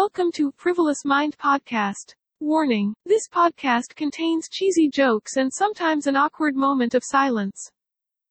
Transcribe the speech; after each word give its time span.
Welcome 0.00 0.32
to 0.40 0.48
Frivolous 0.56 1.04
Mind 1.04 1.36
Podcast. 1.36 2.16
Warning 2.40 2.96
this 3.04 3.28
podcast 3.28 3.92
contains 3.92 4.48
cheesy 4.48 4.88
jokes 4.88 5.36
and 5.36 5.52
sometimes 5.52 6.08
an 6.08 6.16
awkward 6.16 6.56
moment 6.56 6.96
of 6.96 7.04
silence. 7.04 7.68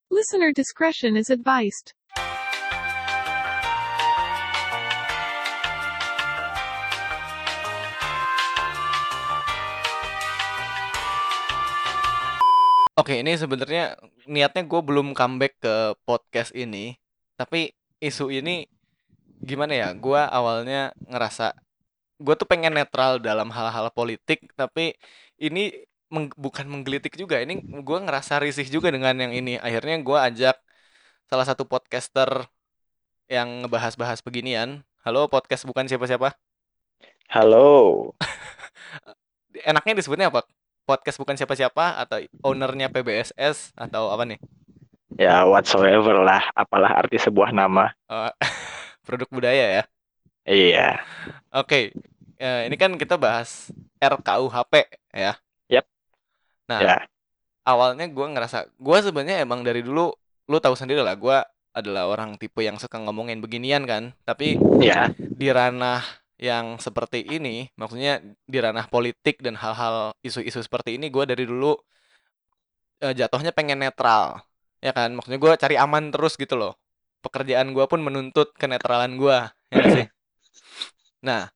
Listener 0.09 0.49
discretion 0.49 1.13
is 1.13 1.29
advised. 1.29 1.93
Oke, 12.97 13.13
ini 13.21 13.38
sebenarnya 13.38 13.93
niatnya 14.25 14.65
gue 14.65 14.81
belum 14.81 15.13
comeback 15.13 15.61
ke 15.61 15.93
podcast 16.01 16.49
ini, 16.57 16.97
tapi 17.38 17.70
isu 18.01 18.33
ini 18.33 18.65
gimana 19.41 19.73
ya? 19.75 19.87
Gue 19.95 20.19
awalnya 20.19 20.91
ngerasa 21.07 21.55
gue 22.19 22.33
tuh 22.35 22.47
pengen 22.47 22.75
netral 22.75 23.19
dalam 23.23 23.49
hal-hal 23.52 23.88
politik, 23.95 24.52
tapi 24.59 24.95
ini 25.39 25.71
meng- 26.11 26.35
bukan 26.35 26.67
menggelitik 26.67 27.16
juga. 27.16 27.39
Ini 27.39 27.63
gue 27.63 27.99
ngerasa 28.05 28.44
risih 28.44 28.67
juga 28.67 28.91
dengan 28.91 29.16
yang 29.16 29.31
ini. 29.31 29.55
Akhirnya 29.59 29.95
gue 30.03 30.17
ajak 30.20 30.55
salah 31.30 31.45
satu 31.47 31.63
podcaster 31.70 32.49
yang 33.30 33.63
ngebahas-bahas 33.66 34.20
beginian. 34.25 34.83
Halo, 35.05 35.30
podcast 35.31 35.63
bukan 35.63 35.88
siapa-siapa. 35.88 36.35
Halo. 37.30 38.11
Enaknya 39.69 40.02
disebutnya 40.02 40.27
apa? 40.33 40.44
Podcast 40.83 41.21
bukan 41.21 41.38
siapa-siapa 41.38 42.02
atau 42.02 42.17
ownernya 42.41 42.89
PBSS 42.89 43.77
atau 43.77 44.09
apa 44.09 44.25
nih? 44.25 44.39
Ya, 45.19 45.45
whatsoever 45.45 46.25
lah. 46.25 46.41
Apalah 46.58 47.05
arti 47.05 47.21
sebuah 47.21 47.53
nama. 47.53 47.94
Eh, 48.09 48.31
produk 49.09 49.26
budaya 49.34 49.66
ya. 49.81 49.84
Iya. 50.45 51.02
Oke, 51.50 51.90
eh, 52.38 52.62
ini 52.70 52.77
kan 52.77 52.94
kita 52.94 53.17
bahas 53.17 53.73
RKUHP 53.98 54.73
ya. 55.17 55.34
Yap. 55.66 55.86
Nah, 56.70 56.80
Ya. 56.86 56.97
awalnya 57.66 58.06
gue 58.06 58.28
ngerasa, 58.30 58.70
gue 58.70 58.98
sebenarnya 59.02 59.42
emang 59.42 59.66
dari 59.66 59.81
dulu, 59.81 60.14
lu 60.45 60.58
tahu 60.61 60.78
sendiri 60.78 61.02
lah, 61.02 61.17
gue 61.17 61.38
adalah 61.73 62.06
orang 62.06 62.38
tipe 62.38 62.61
yang 62.61 62.78
suka 62.78 63.02
ngomongin 63.02 63.42
beginian 63.42 63.89
kan. 63.89 64.14
Tapi 64.30 64.61
Ya. 64.78 65.09
di 65.17 65.50
ranah 65.50 66.05
yang 66.38 66.78
seperti 66.78 67.26
ini, 67.26 67.67
maksudnya 67.76 68.22
di 68.45 68.58
ranah 68.61 68.86
politik 68.88 69.42
dan 69.42 69.58
hal-hal 69.58 70.14
isu-isu 70.22 70.61
seperti 70.61 71.02
ini, 71.02 71.09
gue 71.09 71.26
dari 71.26 71.50
dulu 71.50 71.73
eh, 73.00 73.16
jatuhnya 73.16 73.55
pengen 73.55 73.80
netral, 73.80 74.44
ya 74.83 74.92
kan? 74.92 75.16
Maksudnya 75.16 75.39
gue 75.39 75.52
cari 75.55 75.76
aman 75.80 76.11
terus 76.11 76.36
gitu 76.36 76.59
loh. 76.59 76.76
Pekerjaan 77.20 77.75
gue 77.75 77.86
pun 77.86 78.00
menuntut 78.00 78.56
kenetralan 78.56 79.20
gue, 79.20 79.38
ya 79.73 79.86
sih? 79.92 80.08
Nah, 81.20 81.52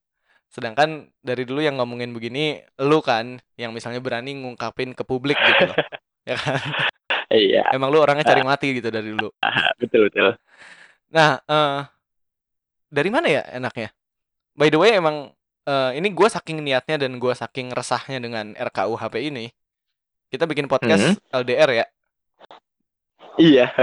sedangkan 0.52 1.08
dari 1.23 1.47
dulu 1.47 1.64
yang 1.64 1.80
ngomongin 1.80 2.11
begini, 2.11 2.59
lu 2.83 3.00
kan 3.00 3.39
yang 3.55 3.72
misalnya 3.72 4.03
berani 4.03 4.36
ngungkapin 4.36 4.92
ke 4.92 5.08
publik 5.08 5.39
gitu 5.39 5.72
loh, 5.72 5.78
ya 6.30 6.36
kan? 6.36 6.59
Iya. 7.31 7.72
Emang 7.72 7.88
lu 7.95 8.03
orangnya 8.03 8.28
cari 8.28 8.44
mati 8.44 8.75
gitu 8.75 8.92
dari 8.92 9.16
dulu. 9.16 9.31
Betul 9.80 10.11
betul. 10.11 10.36
Nah, 11.16 11.39
eh 11.47 11.88
dari 12.94 13.09
mana 13.09 13.31
ya 13.31 13.42
enaknya? 13.55 13.89
By 14.53 14.67
the 14.70 14.77
way, 14.77 15.00
emang 15.00 15.33
eh, 15.66 15.92
ini 15.98 16.14
gue 16.14 16.27
saking 16.30 16.61
niatnya 16.61 17.02
dan 17.02 17.17
gue 17.17 17.33
saking 17.33 17.73
resahnya 17.73 18.20
dengan 18.22 18.53
RKUHP 18.53 19.16
ini, 19.33 19.50
kita 20.30 20.45
bikin 20.45 20.70
podcast 20.70 21.17
LDR 21.33 21.70
ya, 21.73 21.86
Iya. 23.38 23.73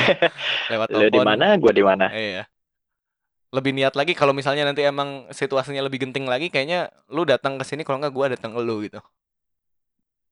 lewat 0.72 0.86
Lu 0.92 1.08
di 1.08 1.16
telepon. 1.16 1.24
mana? 1.24 1.56
Gua 1.56 1.72
di 1.72 1.84
mana? 1.84 2.06
Iya. 2.12 2.44
Lebih 3.52 3.72
niat 3.76 3.94
lagi 3.96 4.16
kalau 4.16 4.32
misalnya 4.32 4.64
nanti 4.64 4.80
emang 4.80 5.28
situasinya 5.28 5.84
lebih 5.84 6.08
genting 6.08 6.24
lagi, 6.24 6.48
kayaknya 6.48 6.88
lu 7.12 7.28
datang 7.28 7.60
ke 7.60 7.64
sini 7.68 7.84
kalau 7.84 8.00
nggak 8.00 8.14
gue 8.16 8.26
datang 8.36 8.56
ke 8.56 8.60
lu 8.64 8.80
gitu. 8.80 9.00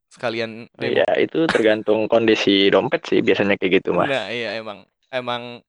Sekalian 0.09 0.67
demo. 0.73 0.89
Iya, 0.89 1.05
itu 1.21 1.45
tergantung 1.45 2.09
kondisi 2.09 2.73
dompet 2.73 3.05
sih 3.05 3.21
biasanya 3.21 3.61
kayak 3.61 3.85
gitu, 3.85 3.93
Mas. 3.93 4.09
Nah, 4.09 4.33
iya 4.33 4.57
emang 4.57 4.89
emang 5.13 5.61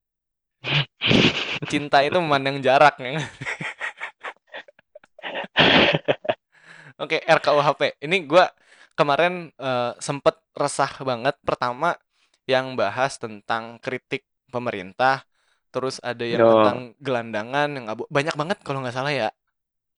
cinta 1.68 2.00
itu 2.00 2.16
memandang 2.18 2.64
jarak 2.64 2.96
ya. 2.98 3.20
Oke, 7.02 7.20
RKUHP. 7.20 8.00
Ini 8.00 8.16
gua 8.24 8.48
kemarin 8.96 9.52
eh, 9.60 9.92
sempet 10.00 10.40
resah 10.56 10.90
banget. 11.04 11.36
Pertama 11.44 11.94
yang 12.48 12.74
bahas 12.74 13.16
tentang 13.20 13.78
kritik 13.78 14.26
pemerintah, 14.50 15.24
terus 15.72 15.98
ada 16.02 16.24
yang 16.26 16.44
tentang 16.44 16.92
gelandangan 17.00 17.68
yang 17.72 17.86
abu 17.88 18.04
banyak 18.12 18.34
banget 18.36 18.58
kalau 18.66 18.82
nggak 18.82 18.96
salah 18.96 19.12
ya. 19.12 19.28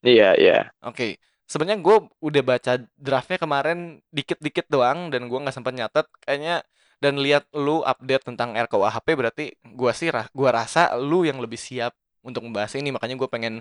Iya, 0.05 0.37
iya. 0.37 0.57
Oke, 0.85 1.17
sebenarnya 1.49 1.81
gue 1.81 1.97
udah 2.21 2.43
baca 2.45 2.73
draftnya 2.95 3.39
kemarin 3.41 3.79
dikit-dikit 4.13 4.69
doang 4.69 5.09
dan 5.13 5.27
gua 5.33 5.49
nggak 5.49 5.57
sempat 5.57 5.73
nyatet. 5.73 6.07
Kayaknya 6.25 6.55
dan 7.03 7.15
lihat 7.21 7.45
lu 7.57 7.85
update 7.85 8.25
tentang 8.29 8.57
RKUHP 8.57 9.09
berarti 9.17 9.45
gua 9.75 9.93
sih 9.97 10.09
ra- 10.13 10.31
gua 10.33 10.51
rasa 10.61 10.95
lu 10.97 11.25
yang 11.29 11.41
lebih 11.41 11.59
siap 11.59 11.93
untuk 12.25 12.45
membahas 12.45 12.73
ini. 12.77 12.89
Makanya 12.95 13.17
gue 13.21 13.29
pengen 13.29 13.55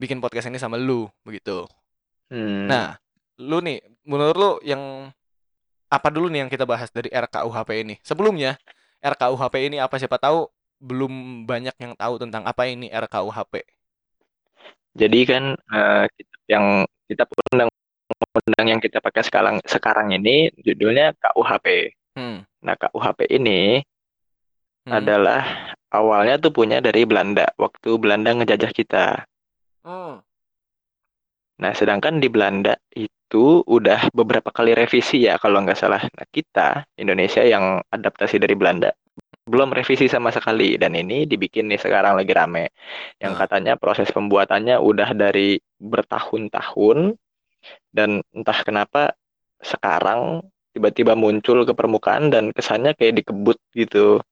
bikin 0.00 0.20
podcast 0.20 0.48
ini 0.52 0.60
sama 0.60 0.76
lu 0.76 1.08
begitu. 1.24 1.64
Hmm. 2.30 2.68
Nah, 2.70 2.96
lu 3.48 3.58
nih, 3.66 3.78
menurut 4.08 4.36
lu 4.36 4.50
yang 4.64 4.82
apa 5.92 6.08
dulu 6.08 6.32
nih 6.32 6.48
yang 6.48 6.50
kita 6.50 6.64
bahas 6.64 6.88
dari 6.88 7.12
RKUHP 7.12 7.70
ini? 7.84 7.94
Sebelumnya, 8.00 8.56
RKUHP 9.04 9.54
ini 9.68 9.76
apa 9.76 10.00
siapa 10.00 10.16
tahu 10.16 10.48
belum 10.80 11.44
banyak 11.44 11.76
yang 11.76 11.92
tahu 11.92 12.16
tentang 12.16 12.48
apa 12.48 12.64
ini 12.64 12.88
RKUHP. 12.88 13.60
Jadi 14.96 15.20
kan 15.28 15.56
kita- 16.08 16.40
yang 16.48 16.88
kita 17.08 17.28
undang-undang 17.52 18.66
yang 18.66 18.80
kita 18.80 19.04
pakai 19.04 19.22
sekarang 19.24 19.56
sekarang 19.68 20.16
ini 20.16 20.48
judulnya 20.64 21.12
KUHP. 21.20 21.92
Hmm. 22.16 22.44
Nah, 22.64 22.74
KUHP 22.76 23.28
ini 23.28 23.80
hmm. 24.88 24.92
adalah 24.92 25.44
awalnya 25.92 26.40
tuh 26.40 26.52
punya 26.52 26.80
dari 26.80 27.04
Belanda 27.04 27.52
waktu 27.60 28.00
Belanda 28.00 28.32
ngejajah 28.36 28.72
kita. 28.72 29.06
Hmm. 29.84 30.24
Nah, 31.62 31.70
sedangkan 31.70 32.18
di 32.18 32.26
Belanda 32.26 32.74
itu 32.90 33.62
udah 33.62 34.10
beberapa 34.10 34.50
kali 34.50 34.74
revisi 34.74 35.30
ya 35.30 35.38
kalau 35.38 35.62
nggak 35.62 35.78
salah. 35.78 36.02
Nah, 36.02 36.26
kita 36.26 36.82
Indonesia 36.98 37.46
yang 37.46 37.78
adaptasi 37.86 38.42
dari 38.42 38.58
Belanda 38.58 38.90
belum 39.42 39.74
revisi 39.74 40.06
sama 40.06 40.30
sekali 40.30 40.78
dan 40.78 40.94
ini 40.94 41.26
dibikin 41.26 41.66
nih 41.66 41.78
sekarang 41.78 42.14
lagi 42.14 42.30
rame. 42.30 42.70
Yang 43.18 43.32
Nah. 43.34 43.40
katanya 43.46 43.72
proses 43.74 44.10
pembuatannya 44.14 44.78
udah 44.78 45.14
dari 45.18 45.58
bertahun-tahun 45.82 47.18
dan 47.90 48.22
entah 48.34 48.58
kenapa 48.62 49.14
sekarang 49.62 50.46
tiba-tiba 50.74 51.18
muncul 51.18 51.66
ke 51.66 51.74
permukaan 51.74 52.30
dan 52.30 52.54
kesannya 52.54 52.94
kayak 52.94 53.22
dikebut 53.22 53.58
gitu. 53.74 54.22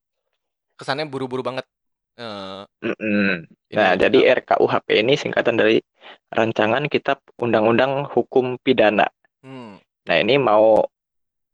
Kesannya 0.78 1.10
buru-buru 1.10 1.42
banget. 1.42 1.66
Ini 2.20 3.76
Nah, 3.76 3.94
kita- 3.96 4.00
jadi 4.08 4.18
RKUHP 4.42 4.88
ini 5.00 5.14
singkatan 5.16 5.56
dari 5.56 5.80
Rancangan 6.30 6.84
Kitab 6.90 7.22
Undang-Undang 7.38 8.10
Hukum 8.12 8.58
Pidana. 8.60 9.08
Hmm. 9.40 9.80
Nah, 10.04 10.16
ini 10.18 10.36
mau 10.36 10.84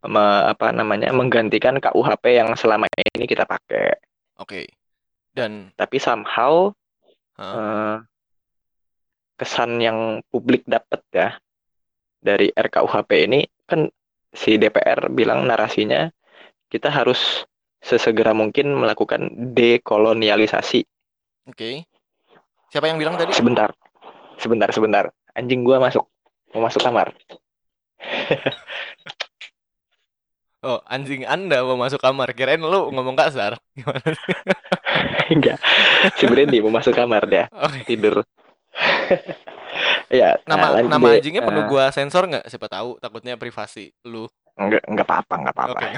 me- 0.07 0.45
apa 0.49 0.71
namanya 0.73 1.11
menggantikan 1.13 1.79
KUHP 1.79 2.25
yang 2.41 2.51
selama 2.59 2.87
ini 3.15 3.27
kita 3.27 3.45
pakai. 3.45 3.99
Oke. 4.41 4.67
Dan 5.37 5.71
Tapi 5.77 6.01
somehow 6.01 6.73
Hah? 7.37 7.53
eh, 7.53 7.97
kesan 9.37 9.77
yang 9.85 10.25
publik 10.33 10.65
dapat 10.65 11.05
ya 11.13 11.37
dari 12.17 12.49
RKUHP 12.57 13.11
ini 13.29 13.45
kan 13.69 13.93
si 14.33 14.57
DPR 14.57 15.13
bilang 15.13 15.45
narasinya 15.45 16.09
kita 16.73 16.89
harus 16.89 17.45
sesegera 17.87 18.33
mungkin 18.35 18.67
melakukan 18.75 19.23
dekolonialisasi. 19.55 20.81
oke. 21.47 21.71
Siapa 22.71 22.87
yang 22.91 22.99
bilang 22.99 23.15
tadi? 23.15 23.31
Sebentar, 23.33 23.71
sebentar, 24.37 24.69
sebentar. 24.75 25.05
Anjing 25.39 25.63
gua 25.63 25.79
masuk, 25.79 26.05
mau 26.53 26.67
masuk 26.67 26.83
kamar. 26.83 27.15
Oh, 30.67 30.81
anjing 30.91 31.23
Anda 31.29 31.63
mau 31.63 31.79
masuk 31.79 32.01
kamar. 32.03 32.35
Kirain 32.35 32.59
lu 32.59 32.91
ngomong 32.91 33.15
kasar. 33.15 33.55
Gimana? 33.77 34.03
Enggak, 35.33 35.59
si 36.19 36.25
Brandy 36.27 36.59
mau 36.65 36.73
masuk 36.75 36.95
kamar 36.97 37.23
dia 37.31 37.47
Oke. 37.53 37.87
tidur. 37.87 38.25
ya, 40.11 40.37
nah, 40.49 40.59
Nama 40.59 40.67
lanjut 40.81 40.91
nama 40.91 41.09
anjingnya 41.17 41.43
perlu 41.45 41.63
Eh, 41.63 41.69
gua 41.71 41.85
sensor 41.95 42.27
nggak? 42.27 42.45
Siapa 42.51 42.67
tahu 42.67 42.99
takutnya 42.99 43.39
privasi 43.39 43.93
lu. 44.07 44.27
enggak, 44.57 44.83
enggak 44.89 45.07
apa-apa, 45.07 45.35
enggak 45.41 45.55
apa-apa. 45.55 45.79
Oke. 45.79 45.91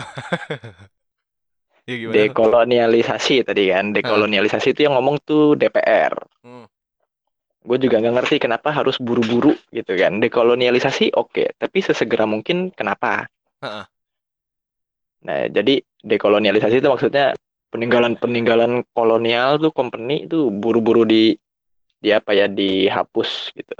Ya 1.88 1.96
gimana? 1.96 2.14
Dekolonialisasi 2.20 3.48
tadi 3.48 3.72
kan, 3.72 3.96
dekolonialisasi 3.96 4.76
itu 4.76 4.84
yang 4.84 5.00
ngomong 5.00 5.16
tuh 5.24 5.56
DPR. 5.56 6.12
Hmm. 6.44 6.68
Gue 7.64 7.76
juga 7.80 8.00
nggak 8.00 8.14
ngerti 8.20 8.36
kenapa 8.38 8.70
harus 8.70 9.00
buru-buru 9.00 9.56
gitu 9.72 9.92
kan. 9.96 10.20
Dekolonialisasi 10.20 11.16
oke, 11.16 11.56
tapi 11.56 11.78
sesegera 11.80 12.28
mungkin 12.28 12.70
kenapa? 12.76 13.26
Heeh. 13.64 13.84
Nah, 15.18 15.50
jadi 15.50 15.82
dekolonialisasi 16.04 16.78
itu 16.78 16.88
maksudnya 16.88 17.34
peninggalan-peninggalan 17.74 18.86
kolonial 18.94 19.58
tuh 19.58 19.72
company 19.74 20.24
itu 20.24 20.48
buru-buru 20.48 21.04
di 21.04 21.34
dia 21.98 22.22
apa 22.22 22.30
ya 22.32 22.46
dihapus 22.46 23.52
gitu. 23.58 23.74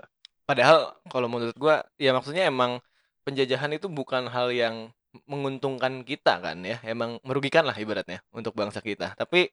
Padahal 0.49 0.97
kalau 1.07 1.31
menurut 1.31 1.55
gua 1.55 1.87
ya 2.01 2.11
maksudnya 2.11 2.49
emang 2.51 2.83
penjajahan 3.23 3.77
itu 3.77 3.87
bukan 3.87 4.27
hal 4.27 4.51
yang 4.51 4.91
menguntungkan 5.25 6.05
kita 6.05 6.39
kan 6.45 6.59
ya, 6.63 6.77
emang 6.85 7.17
merugikan 7.25 7.65
lah 7.65 7.77
ibaratnya 7.77 8.21
untuk 8.33 8.53
bangsa 8.53 8.81
kita. 8.85 9.17
Tapi 9.17 9.49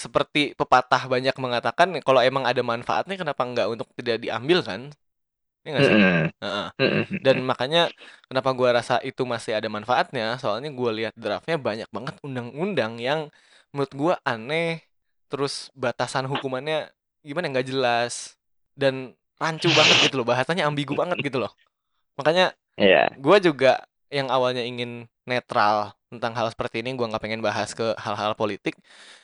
seperti 0.00 0.56
pepatah 0.56 1.04
banyak 1.12 1.36
mengatakan 1.36 1.92
kalau 2.00 2.24
emang 2.24 2.48
ada 2.48 2.64
manfaatnya 2.64 3.20
kenapa 3.20 3.44
nggak 3.44 3.68
untuk 3.68 3.88
tidak 4.00 4.16
diambil 4.24 4.64
kan? 4.64 4.80
Iya 5.60 5.68
nggak 5.76 5.84
sih? 5.84 5.96
Heeh. 6.40 6.66
Mm-mm. 6.80 7.04
Dan 7.20 7.36
makanya 7.44 7.92
kenapa 8.32 8.56
gua 8.56 8.80
rasa 8.80 8.96
itu 9.04 9.28
masih 9.28 9.60
ada 9.60 9.68
manfaatnya, 9.68 10.40
soalnya 10.40 10.72
gua 10.72 10.90
lihat 10.96 11.12
draftnya 11.20 11.60
banyak 11.60 11.88
banget 11.92 12.16
undang-undang 12.24 12.96
yang 12.96 13.28
menurut 13.76 13.92
gua 13.92 14.14
aneh, 14.24 14.80
terus 15.28 15.68
batasan 15.76 16.24
hukumannya 16.24 16.88
gimana 17.20 17.52
nggak 17.52 17.68
jelas 17.68 18.40
dan 18.72 19.12
rancu 19.36 19.68
banget 19.68 20.08
gitu 20.08 20.24
loh, 20.24 20.26
bahasanya 20.32 20.64
ambigu 20.64 20.96
banget 20.96 21.20
gitu 21.20 21.44
loh. 21.44 21.52
Makanya 22.16 22.56
Iya. 22.80 23.12
gua 23.20 23.36
juga 23.36 23.84
yang 24.10 24.28
awalnya 24.28 24.62
ingin 24.66 25.06
netral 25.26 25.94
tentang 26.10 26.34
hal 26.34 26.50
seperti 26.50 26.82
ini, 26.82 26.98
gua 26.98 27.06
nggak 27.10 27.22
pengen 27.22 27.42
bahas 27.42 27.70
ke 27.72 27.94
hal-hal 27.98 28.34
politik, 28.34 28.74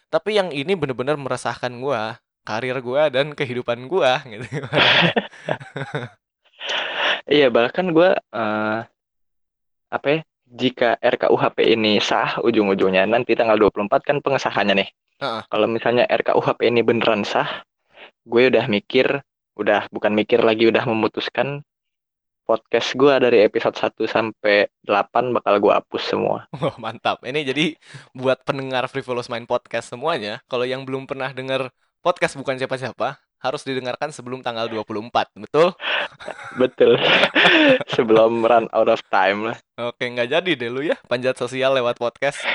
tapi 0.08 0.38
yang 0.38 0.54
ini 0.54 0.72
bener-bener 0.78 1.18
meresahkan 1.18 1.70
gua, 1.82 2.18
karir 2.46 2.78
gua 2.80 3.10
dan 3.10 3.34
kehidupan 3.34 3.90
gua 3.90 4.22
gitu. 4.32 4.46
Iya, 7.26 7.50
bahkan 7.50 7.90
gue 7.90 8.14
eh 8.14 8.80
apa 9.90 10.06
ya? 10.06 10.20
Jika 10.46 10.94
RKUHP 11.02 11.58
ini 11.74 11.98
sah 11.98 12.38
ujung-ujungnya 12.38 13.02
nanti 13.02 13.34
tanggal 13.34 13.58
24 13.58 14.06
kan 14.06 14.16
pengesahannya 14.22 14.74
nih. 14.78 14.88
Heeh. 15.18 15.42
Kalau 15.50 15.66
misalnya 15.66 16.06
RKUHP 16.06 16.70
ini 16.70 16.86
beneran 16.86 17.26
sah, 17.26 17.66
gue 18.22 18.42
udah 18.46 18.70
mikir, 18.70 19.26
udah 19.58 19.90
bukan 19.90 20.14
mikir 20.14 20.38
lagi 20.46 20.70
udah 20.70 20.86
memutuskan 20.86 21.66
podcast 22.46 22.94
gue 22.94 23.14
dari 23.18 23.42
episode 23.42 23.74
1 23.74 24.06
sampai 24.06 24.70
8 24.86 25.34
bakal 25.34 25.58
gue 25.58 25.72
hapus 25.74 26.02
semua. 26.14 26.46
Wah, 26.54 26.78
mantap. 26.78 27.26
Ini 27.26 27.42
jadi 27.42 27.74
buat 28.14 28.46
pendengar 28.46 28.86
Frivolous 28.86 29.26
Mind 29.26 29.50
Podcast 29.50 29.90
semuanya, 29.90 30.40
kalau 30.46 30.62
yang 30.62 30.86
belum 30.86 31.10
pernah 31.10 31.34
dengar 31.34 31.74
podcast 32.06 32.38
bukan 32.38 32.54
siapa-siapa, 32.54 33.18
harus 33.42 33.62
didengarkan 33.66 34.14
sebelum 34.14 34.40
tanggal 34.40 34.70
24, 34.70 35.42
betul? 35.42 35.74
Betul. 36.60 36.96
Sebelum 37.94 38.40
run 38.40 38.66
out 38.72 38.88
of 38.88 39.02
time 39.12 39.52
lah. 39.52 39.58
Oke, 39.76 40.08
nggak 40.08 40.32
jadi 40.32 40.50
deh 40.56 40.70
lu 40.72 40.80
ya, 40.80 40.96
panjat 41.04 41.36
sosial 41.36 41.76
lewat 41.76 42.00
podcast. 42.00 42.40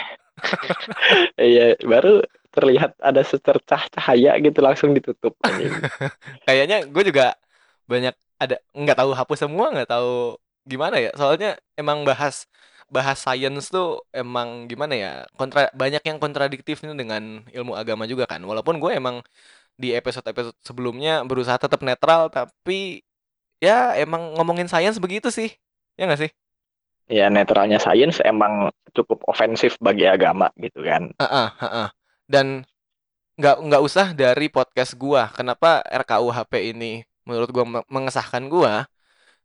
Iya, 1.38 1.78
baru 1.86 2.26
terlihat 2.50 2.98
ada 2.98 3.22
secercah 3.22 3.86
cahaya 3.94 4.34
gitu 4.42 4.58
langsung 4.58 4.90
ditutup. 4.98 5.38
Kayaknya 6.50 6.90
gue 6.90 7.04
juga 7.06 7.38
banyak 7.86 8.16
ada 8.42 8.58
nggak 8.74 8.98
tahu 8.98 9.12
hapus 9.14 9.40
semua, 9.46 9.70
nggak 9.70 9.90
tahu 9.94 10.42
gimana 10.66 10.98
ya. 10.98 11.14
Soalnya 11.14 11.62
emang 11.78 12.02
bahas 12.02 12.50
bahas 12.92 13.22
science 13.22 13.72
tuh 13.72 14.04
emang 14.12 14.68
gimana 14.68 14.94
ya 14.98 15.12
kontra 15.40 15.72
banyak 15.72 16.04
yang 16.04 16.20
kontradiktif 16.20 16.84
nih 16.84 16.98
dengan 16.98 17.46
ilmu 17.54 17.78
agama 17.78 18.10
juga 18.10 18.26
kan. 18.26 18.42
Walaupun 18.42 18.82
gue 18.82 18.92
emang 18.98 19.22
di 19.78 19.94
episode-episode 19.96 20.58
sebelumnya 20.66 21.22
berusaha 21.24 21.56
tetap 21.62 21.80
netral, 21.86 22.28
tapi 22.34 23.06
ya 23.62 23.94
emang 23.96 24.36
ngomongin 24.36 24.68
science 24.68 24.98
begitu 24.98 25.30
sih, 25.30 25.54
ya 25.96 26.10
nggak 26.10 26.22
sih? 26.28 26.32
Ya 27.12 27.28
netralnya 27.28 27.76
sains 27.76 28.24
emang 28.24 28.72
cukup 28.96 29.20
ofensif 29.28 29.76
bagi 29.84 30.08
agama 30.08 30.48
gitu 30.56 30.80
kan. 30.84 31.12
Heeh, 31.20 31.50
heeh. 31.60 31.88
Dan 32.28 32.64
nggak 33.36 33.58
nggak 33.68 33.82
usah 33.84 34.08
dari 34.16 34.48
podcast 34.48 34.96
gua. 34.96 35.28
Kenapa 35.32 35.84
RKUHP 35.88 36.72
ini 36.72 37.04
menurut 37.28 37.50
gua 37.56 37.66
me- 37.68 37.88
mengesahkan 37.92 38.44
gua? 38.52 38.88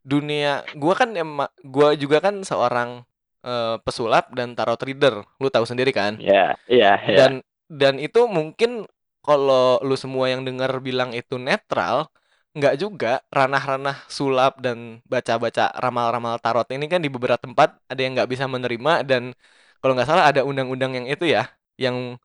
Dunia 0.06 0.64
gua 0.78 0.94
kan 1.00 1.11
emang 1.19 1.50
gua 1.67 1.94
juga 1.99 2.19
kan 2.25 2.43
seorang 2.46 3.02
eh, 3.46 3.76
pesulap 3.87 4.32
dan 4.38 4.55
tarot 4.58 4.81
reader. 4.82 5.25
Lu 5.43 5.49
tahu 5.52 5.67
sendiri 5.69 5.93
kan? 5.94 6.20
Ya, 6.28 6.56
iya, 6.69 6.93
iya. 7.11 7.20
Dan 7.20 7.43
dan 7.70 7.99
itu 8.02 8.26
mungkin 8.31 8.87
kalau 9.26 9.78
lu 9.82 9.94
semua 9.99 10.31
yang 10.31 10.43
dengar 10.46 10.70
bilang 10.82 11.11
itu 11.14 11.37
netral, 11.38 12.06
nggak 12.56 12.75
juga 12.82 13.20
ranah-ranah 13.31 14.06
sulap 14.08 14.58
dan 14.64 15.02
baca-baca 15.06 15.75
ramal-ramal 15.82 16.38
tarot 16.43 16.67
ini 16.75 16.87
kan 16.90 17.00
di 17.05 17.11
beberapa 17.12 17.38
tempat 17.40 17.76
ada 17.90 18.00
yang 18.00 18.12
nggak 18.17 18.31
bisa 18.32 18.46
menerima 18.49 18.93
dan 19.06 19.23
kalau 19.82 19.93
nggak 19.99 20.08
salah 20.08 20.25
ada 20.31 20.43
undang-undang 20.46 20.93
yang 20.99 21.06
itu 21.11 21.26
ya, 21.28 21.50
yang 21.78 22.17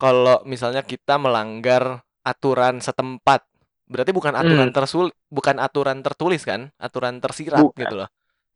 kalau 0.00 0.40
misalnya 0.48 0.82
kita 0.84 1.16
melanggar 1.20 2.02
aturan 2.24 2.80
setempat, 2.80 3.44
berarti 3.90 4.12
bukan 4.14 4.34
aturan 4.38 4.70
Hmm. 4.70 4.76
tersul, 4.76 5.06
bukan 5.28 5.56
aturan 5.66 5.98
tertulis 6.06 6.42
kan, 6.46 6.70
aturan 6.78 7.18
tersirat 7.24 7.66
Bukan. 7.66 7.80
gitu 7.82 7.94
loh. 8.00 8.08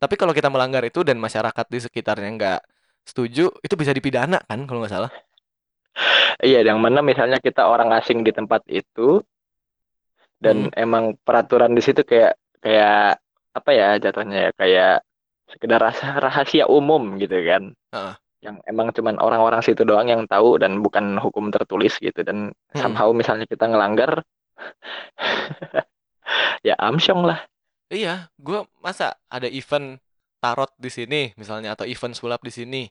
Tapi 0.03 0.15
kalau 0.21 0.33
kita 0.37 0.49
melanggar 0.55 0.83
itu 0.87 1.01
dan 1.09 1.19
masyarakat 1.19 1.67
di 1.73 1.79
sekitarnya 1.83 2.31
nggak 2.39 2.61
setuju, 3.09 3.51
itu 3.65 3.75
bisa 3.81 3.93
dipidana 3.97 4.39
kan 4.49 4.61
kalau 4.69 4.81
nggak 4.85 4.95
salah. 4.95 5.11
Iya, 6.43 6.59
yang 6.69 6.79
mana 6.85 7.01
misalnya 7.11 7.39
kita 7.47 7.63
orang 7.73 7.91
asing 7.99 8.19
di 8.27 8.33
tempat 8.39 8.63
itu 8.71 9.23
dan 10.43 10.69
Hmm. 10.69 10.75
emang 10.77 11.05
peraturan 11.27 11.73
di 11.73 11.83
situ 11.83 12.03
kayak 12.05 12.35
kayak 12.61 13.19
apa 13.55 13.71
ya 13.71 13.89
jatuhnya 14.03 14.39
ya 14.47 14.53
kayak 14.61 14.95
sekedar 15.51 15.81
rasa 15.81 16.07
rahasia 16.19 16.65
umum 16.67 17.17
gitu 17.23 17.37
kan. 17.45 17.63
Heeh. 17.95 18.15
Yang 18.45 18.57
emang 18.69 18.89
cuman 18.93 19.17
orang-orang 19.23 19.61
situ 19.65 19.83
doang 19.89 20.09
yang 20.11 20.23
tahu 20.29 20.61
dan 20.61 20.83
bukan 20.85 21.17
hukum 21.17 21.49
tertulis 21.55 21.97
gitu 22.03 22.21
dan 22.29 22.53
Mm-mm. 22.53 22.81
somehow 22.83 23.09
misalnya 23.17 23.47
kita 23.49 23.65
ngelanggar 23.71 24.21
ya 26.69 26.75
amsyong 26.81 27.23
lah. 27.27 27.45
Iya, 27.93 28.33
gue 28.41 28.65
masa 28.81 29.15
ada 29.29 29.47
event 29.47 30.01
tarot 30.41 30.73
di 30.77 30.91
sini 30.93 31.33
misalnya 31.37 31.77
atau 31.77 31.85
event 31.85 32.17
sulap 32.17 32.41
di 32.43 32.53
sini. 32.53 32.83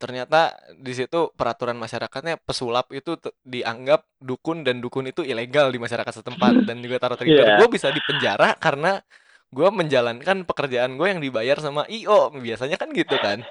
Ternyata 0.00 0.56
di 0.80 0.96
situ 0.96 1.28
peraturan 1.36 1.76
masyarakatnya 1.76 2.40
pesulap 2.40 2.88
itu 2.88 3.20
dianggap 3.44 4.08
dukun 4.16 4.64
dan 4.64 4.80
dukun 4.80 5.04
itu 5.12 5.20
ilegal 5.20 5.68
di 5.68 5.76
masyarakat 5.76 6.24
setempat 6.24 6.64
dan 6.64 6.80
juga 6.80 6.96
tarot 6.96 7.20
reader. 7.20 7.44
Iya. 7.44 7.56
Gue 7.60 7.68
bisa 7.68 7.92
dipenjara 7.92 8.56
karena 8.56 9.04
gue 9.52 9.68
menjalankan 9.68 10.48
pekerjaan 10.48 10.96
gue 10.96 11.04
yang 11.04 11.20
dibayar 11.20 11.60
sama 11.60 11.84
IO. 11.92 12.32
Biasanya 12.32 12.80
kan 12.80 12.88
gitu 12.96 13.12
kan. 13.20 13.44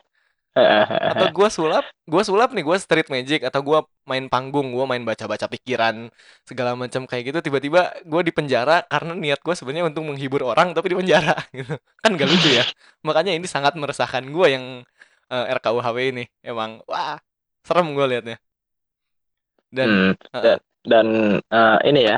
Atau 1.10 1.26
gue 1.34 1.48
sulap, 1.50 1.86
gue 2.06 2.22
sulap 2.30 2.50
nih, 2.54 2.62
gue 2.62 2.78
street 2.78 3.08
magic 3.10 3.40
atau 3.48 3.62
gue 3.66 3.80
main 4.06 4.26
panggung, 4.30 4.68
gue 4.76 4.86
main 4.86 5.02
baca-baca 5.02 5.46
pikiran 5.50 5.96
segala 6.46 6.78
macam 6.78 7.02
kayak 7.10 7.24
gitu. 7.34 7.40
Tiba-tiba 7.50 7.80
gue 8.06 8.22
dipenjara 8.30 8.86
karena 8.92 9.12
niat 9.18 9.40
gue 9.42 9.56
sebenarnya 9.58 9.90
untuk 9.90 10.04
menghibur 10.10 10.42
orang 10.52 10.74
tapi 10.78 10.94
dipenjara 10.94 11.34
gitu. 11.58 11.74
Kan 12.02 12.10
gak 12.20 12.30
lucu 12.30 12.50
ya. 12.60 12.64
Makanya 13.08 13.32
ini 13.38 13.48
sangat 13.50 13.74
meresahkan 13.80 14.24
gue 14.30 14.48
yang 14.54 14.66
eh, 15.34 15.46
RKUHP 15.58 15.98
ini. 16.14 16.24
Emang 16.46 16.82
wah 16.90 17.18
serem 17.66 17.88
gue 17.98 18.06
liatnya. 18.12 18.38
Dan 19.70 19.90
Hmm, 19.90 20.14
Heeh. 20.34 20.58
dan, 20.90 21.08
eh, 21.54 21.78
ini 21.90 22.02
ya, 22.10 22.18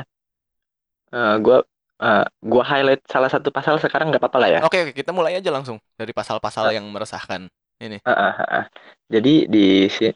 eh, 1.12 1.34
gua 1.44 1.58
eh, 2.02 2.24
gua 2.42 2.62
highlight 2.66 3.02
salah 3.06 3.30
satu 3.30 3.48
pasal 3.54 3.78
sekarang 3.78 4.10
nggak 4.10 4.22
apa-apa 4.22 4.38
lah 4.42 4.48
ya. 4.50 4.60
oke 4.66 4.76
oke 4.88 4.92
kita 4.96 5.10
mulai 5.14 5.38
aja 5.38 5.50
langsung 5.54 5.78
dari 5.94 6.12
pasal-pasal 6.14 6.72
yang 6.74 6.86
meresahkan 6.90 7.46
ini. 7.82 7.98
Heeh, 8.02 8.32
heeh. 8.38 8.64
Jadi 9.12 9.34
di 9.50 9.66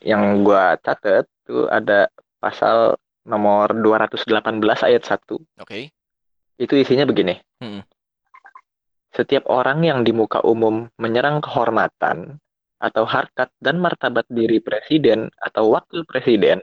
yang 0.06 0.46
gua 0.46 0.78
catat 0.78 1.26
tuh 1.42 1.66
ada 1.66 2.08
pasal 2.38 2.96
nomor 3.26 3.74
218 3.74 4.86
ayat 4.86 5.02
1. 5.02 5.42
Oke. 5.58 5.90
Itu 6.56 6.74
isinya 6.78 7.04
begini. 7.04 7.36
Mm-mm. 7.60 7.82
Setiap 9.12 9.48
orang 9.48 9.82
yang 9.82 10.04
di 10.04 10.12
muka 10.12 10.40
umum 10.44 10.86
menyerang 11.00 11.40
kehormatan 11.40 12.38
atau 12.76 13.04
harkat 13.08 13.48
dan 13.58 13.80
martabat 13.80 14.28
diri 14.28 14.60
presiden 14.60 15.32
atau 15.40 15.72
wakil 15.72 16.04
presiden 16.04 16.60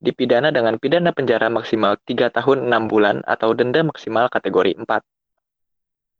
dipidana 0.00 0.48
dengan 0.48 0.80
pidana 0.80 1.12
penjara 1.12 1.52
maksimal 1.52 2.00
3 2.08 2.32
tahun 2.32 2.72
6 2.72 2.88
bulan 2.88 3.20
atau 3.28 3.52
denda 3.52 3.84
maksimal 3.84 4.32
kategori 4.32 4.72
4. 4.80 5.04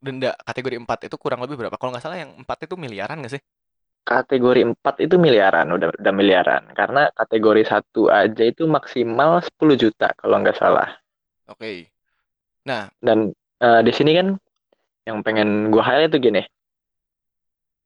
Denda 0.01 0.37
kategori 0.45 0.77
4 0.85 1.09
itu 1.09 1.17
kurang 1.17 1.41
lebih 1.41 1.57
berapa? 1.57 1.77
Kalau 1.81 1.97
nggak 1.97 2.05
salah 2.05 2.21
yang 2.21 2.37
4 2.37 2.69
itu 2.69 2.77
miliaran 2.77 3.25
nggak 3.25 3.41
sih? 3.41 3.43
Kategori 4.01 4.67
4 4.67 5.07
itu 5.07 5.15
miliaran, 5.21 5.71
udah 5.71 5.95
udah 5.95 6.13
miliaran. 6.15 6.63
Karena 6.75 7.07
kategori 7.15 7.63
1 7.69 8.11
aja 8.11 8.43
itu 8.43 8.67
maksimal 8.67 9.39
10 9.45 9.77
juta 9.79 10.11
kalau 10.19 10.41
nggak 10.43 10.59
salah. 10.59 10.89
Oke. 11.47 11.91
Nah, 12.67 12.91
Dan 12.99 13.31
eh, 13.63 13.81
di 13.87 13.93
sini 13.95 14.11
kan 14.17 14.35
yang 15.07 15.23
pengen 15.23 15.71
gua 15.71 15.83
highlight 15.85 16.13
itu 16.13 16.31
gini. 16.31 16.43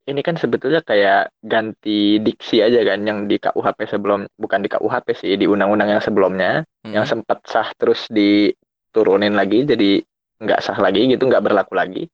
Ini 0.04 0.21
kan 0.21 0.37
sebetulnya 0.37 0.85
kayak 0.85 1.33
ganti 1.40 2.21
diksi 2.21 2.61
aja 2.61 2.85
kan 2.85 3.09
yang 3.09 3.25
di 3.25 3.40
KUHP 3.40 3.88
sebelum 3.88 4.28
bukan 4.37 4.61
di 4.61 4.68
KUHP 4.68 5.16
sih 5.16 5.33
di 5.40 5.49
undang-undang 5.49 5.97
yang 5.97 6.02
sebelumnya 6.04 6.61
yang 6.85 7.09
mm, 7.09 7.11
sempat 7.11 7.40
sah 7.49 7.73
terus 7.73 8.04
diturunin 8.12 9.33
lagi 9.33 9.64
jadi 9.64 10.04
nggak 10.44 10.61
sah 10.61 10.76
lagi 10.76 11.09
gitu 11.09 11.25
nggak 11.25 11.40
berlaku 11.40 11.73
lagi 11.73 12.04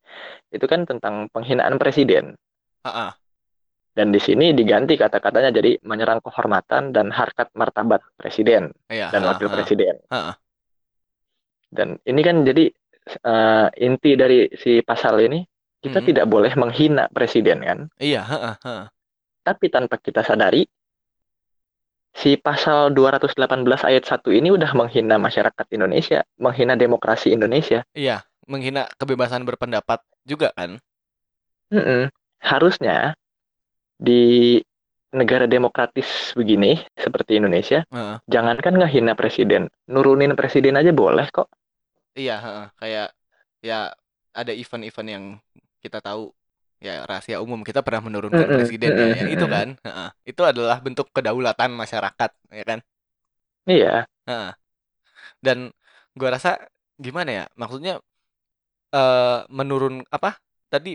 itu 0.55 0.65
kan 0.71 0.87
tentang 0.87 1.27
penghinaan 1.35 1.75
presiden 1.75 2.39
ah, 2.87 3.11
ah. 3.11 3.11
Dan 3.91 4.15
di 4.15 4.19
sini 4.23 4.55
diganti 4.55 4.95
kata-katanya 4.95 5.51
jadi 5.51 5.75
menyerang 5.83 6.23
kehormatan 6.23 6.95
dan 6.95 7.11
harkat 7.11 7.51
martabat 7.55 7.99
presiden 8.15 8.71
Iya, 8.87 9.11
dan 9.11 9.27
wakil 9.27 9.51
ah. 9.51 9.53
presiden 9.53 9.95
Ah, 10.07 10.31
ah. 10.31 10.35
Dan 11.71 11.95
ini 12.03 12.21
kan 12.23 12.43
jadi 12.43 12.67
eh, 13.07 13.67
inti 13.79 14.11
dari 14.19 14.51
si 14.59 14.83
pasal 14.83 15.23
ini 15.23 15.39
kita 15.81 16.03
Mm-mm. 16.03 16.09
tidak 16.13 16.25
boleh 16.29 16.53
menghina 16.59 17.07
presiden 17.09 17.63
kan. 17.63 17.79
Iya, 17.97 18.21
heeh, 18.27 18.55
heeh. 18.61 18.85
Tapi 19.41 19.65
tanpa 19.73 19.97
kita 19.97 20.21
sadari 20.21 20.67
si 22.11 22.35
pasal 22.37 22.91
218 22.93 23.87
ayat 23.87 24.03
1 24.05 24.29
ini 24.35 24.51
udah 24.51 24.71
menghina 24.75 25.15
masyarakat 25.17 25.65
Indonesia, 25.73 26.21
menghina 26.37 26.75
demokrasi 26.77 27.33
Indonesia. 27.33 27.81
Iya, 27.95 28.21
menghina 28.45 28.85
kebebasan 28.99 29.47
berpendapat 29.47 30.03
juga 30.27 30.53
kan? 30.53 30.77
Mm-mm. 31.71 32.11
Harusnya 32.43 33.15
di 34.07 34.21
negara 35.19 35.45
demokratis 35.55 36.07
begini 36.39 36.71
seperti 36.95 37.31
Indonesia, 37.39 37.79
Heeh. 37.91 38.19
jangankan 38.33 38.73
ngehina 38.79 39.13
presiden, 39.19 39.67
nurunin 39.93 40.33
presiden 40.39 40.75
aja 40.79 40.91
boleh 40.95 41.27
kok. 41.35 41.47
Iya, 42.19 42.33
heeh. 42.45 42.65
Kayak 42.79 43.05
ya 43.67 43.75
ada 44.39 44.51
event-event 44.61 45.09
yang 45.15 45.25
kita 45.83 45.97
tahu 46.05 46.21
ya 46.85 46.91
rahasia 47.09 47.37
umum 47.45 47.61
kita 47.67 47.79
pernah 47.85 48.01
menurunkan 48.07 48.47
Mm-mm, 48.47 48.51
presiden 48.55 48.91
ya, 49.01 49.07
mm-mm, 49.07 49.17
yang 49.19 49.29
itu 49.33 49.45
mm-mm. 49.45 49.51
kan, 49.53 49.67
heeh. 49.85 50.07
Itu 50.29 50.41
adalah 50.51 50.77
bentuk 50.85 51.07
kedaulatan 51.15 51.71
masyarakat, 51.81 52.29
ya 52.59 52.63
kan? 52.69 52.79
Iya, 53.69 54.07
Heeh. 54.27 54.51
Dan 55.45 55.59
gua 56.17 56.29
rasa 56.37 56.51
gimana 56.99 57.31
ya? 57.33 57.45
Maksudnya 57.61 58.01
eh 58.95 59.39
menurun 59.57 59.95
apa? 60.15 60.29
Tadi 60.71 60.89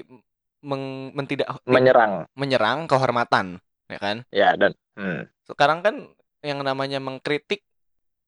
meng, 0.66 1.14
mentidak 1.14 1.46
menyerang. 1.64 2.26
menyerang 2.34 2.90
kehormatan, 2.90 3.62
ya 3.86 3.98
kan? 4.02 4.16
Ya 4.34 4.58
dan 4.58 4.74
hmm. 4.98 5.30
Sekarang 5.46 5.78
kan 5.86 5.94
yang 6.42 6.60
namanya 6.66 6.98
mengkritik 6.98 7.62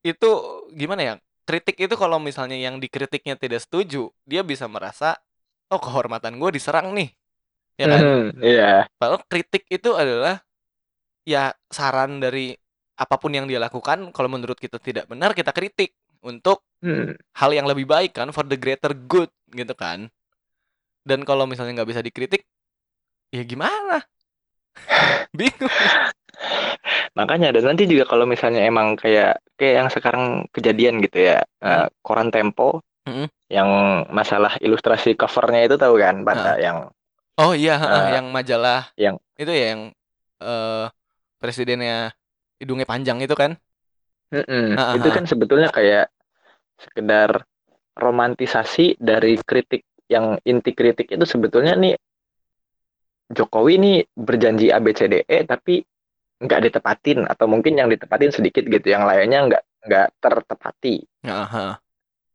itu 0.06 0.30
gimana 0.72 1.02
ya? 1.02 1.14
Kritik 1.48 1.80
itu 1.80 1.94
kalau 1.98 2.20
misalnya 2.22 2.54
yang 2.60 2.78
dikritiknya 2.78 3.34
tidak 3.34 3.64
setuju, 3.64 4.12
dia 4.28 4.44
bisa 4.46 4.68
merasa 4.70 5.18
oh 5.72 5.80
kehormatan 5.82 6.38
gue 6.38 6.50
diserang 6.54 6.94
nih, 6.94 7.10
ya 7.80 7.86
kan? 7.90 8.00
Hmm, 8.00 8.24
Iya. 8.38 8.86
Padahal 9.00 9.24
kritik 9.26 9.64
itu 9.68 9.90
adalah 9.96 10.44
ya 11.26 11.52
saran 11.68 12.20
dari 12.22 12.54
apa 12.98 13.14
pun 13.20 13.32
yang 13.34 13.46
dia 13.50 13.58
lakukan. 13.62 14.10
Kalau 14.14 14.28
menurut 14.30 14.58
kita 14.58 14.78
tidak 14.80 15.10
benar, 15.10 15.32
kita 15.34 15.50
kritik 15.52 15.94
untuk 16.24 16.62
Hmm. 16.78 17.18
hal 17.34 17.50
yang 17.50 17.66
lebih 17.66 17.90
baik 17.90 18.14
kan, 18.14 18.30
for 18.30 18.46
the 18.46 18.54
greater 18.54 18.94
good 18.94 19.26
gitu 19.50 19.74
kan. 19.74 20.06
Dan 21.08 21.24
kalau 21.24 21.48
misalnya 21.48 21.80
nggak 21.80 21.90
bisa 21.96 22.04
dikritik, 22.04 22.44
ya 23.32 23.40
gimana? 23.48 24.04
Bingung. 25.38 25.72
Makanya 27.16 27.50
dan 27.56 27.72
nanti 27.74 27.88
juga 27.88 28.04
kalau 28.04 28.28
misalnya 28.28 28.62
emang 28.62 28.94
kayak 28.94 29.40
kayak 29.56 29.74
yang 29.80 29.88
sekarang 29.88 30.24
kejadian 30.52 31.00
gitu 31.00 31.32
ya, 31.32 31.40
eh, 31.64 31.86
koran 32.04 32.28
Tempo 32.28 32.84
Mm-mm. 33.08 33.26
yang 33.48 33.68
masalah 34.12 34.54
ilustrasi 34.60 35.16
covernya 35.16 35.66
itu 35.66 35.76
tahu 35.80 35.96
kan, 35.96 36.20
pada 36.22 36.60
yang 36.60 36.92
Oh 37.38 37.54
iya, 37.54 37.78
Eh, 37.78 38.18
yang 38.18 38.28
majalah 38.34 38.90
yang- 38.98 39.18
itu 39.38 39.50
ya 39.50 39.66
yang 39.74 39.82
eh 40.42 40.86
presidennya 41.38 42.10
hidungnya 42.58 42.84
panjang 42.86 43.18
itu 43.22 43.32
kan? 43.32 43.54
Mm-mm. 44.34 44.76
Itu 44.98 45.08
kan 45.08 45.24
sebetulnya 45.24 45.70
kayak 45.72 46.12
sekedar 46.78 47.46
romantisasi 47.98 48.98
dari 49.02 49.38
kritik 49.42 49.82
yang 50.08 50.40
inti 50.42 50.72
kritik 50.72 51.12
itu 51.12 51.24
sebetulnya 51.28 51.76
nih 51.76 51.94
Jokowi 53.28 53.74
nih 53.76 53.96
berjanji 54.16 54.72
ABCDE 54.72 55.44
tapi 55.44 55.84
nggak 56.38 56.70
ditepatin 56.70 57.28
atau 57.28 57.44
mungkin 57.44 57.76
yang 57.76 57.92
ditepatin 57.92 58.32
sedikit 58.32 58.64
gitu, 58.64 58.88
yang 58.88 59.04
lainnya 59.04 59.44
nggak 59.52 59.62
nggak 59.84 60.08
tertepati. 60.22 61.04
Heeh. 61.28 61.70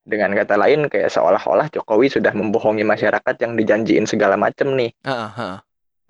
Dengan 0.04 0.36
kata 0.36 0.60
lain 0.60 0.92
kayak 0.92 1.10
seolah-olah 1.10 1.72
Jokowi 1.72 2.12
sudah 2.12 2.36
membohongi 2.36 2.84
masyarakat 2.84 3.36
yang 3.42 3.56
dijanjiin 3.58 4.06
segala 4.06 4.38
macem 4.38 4.76
nih. 4.76 4.92
Heeh. 5.02 5.56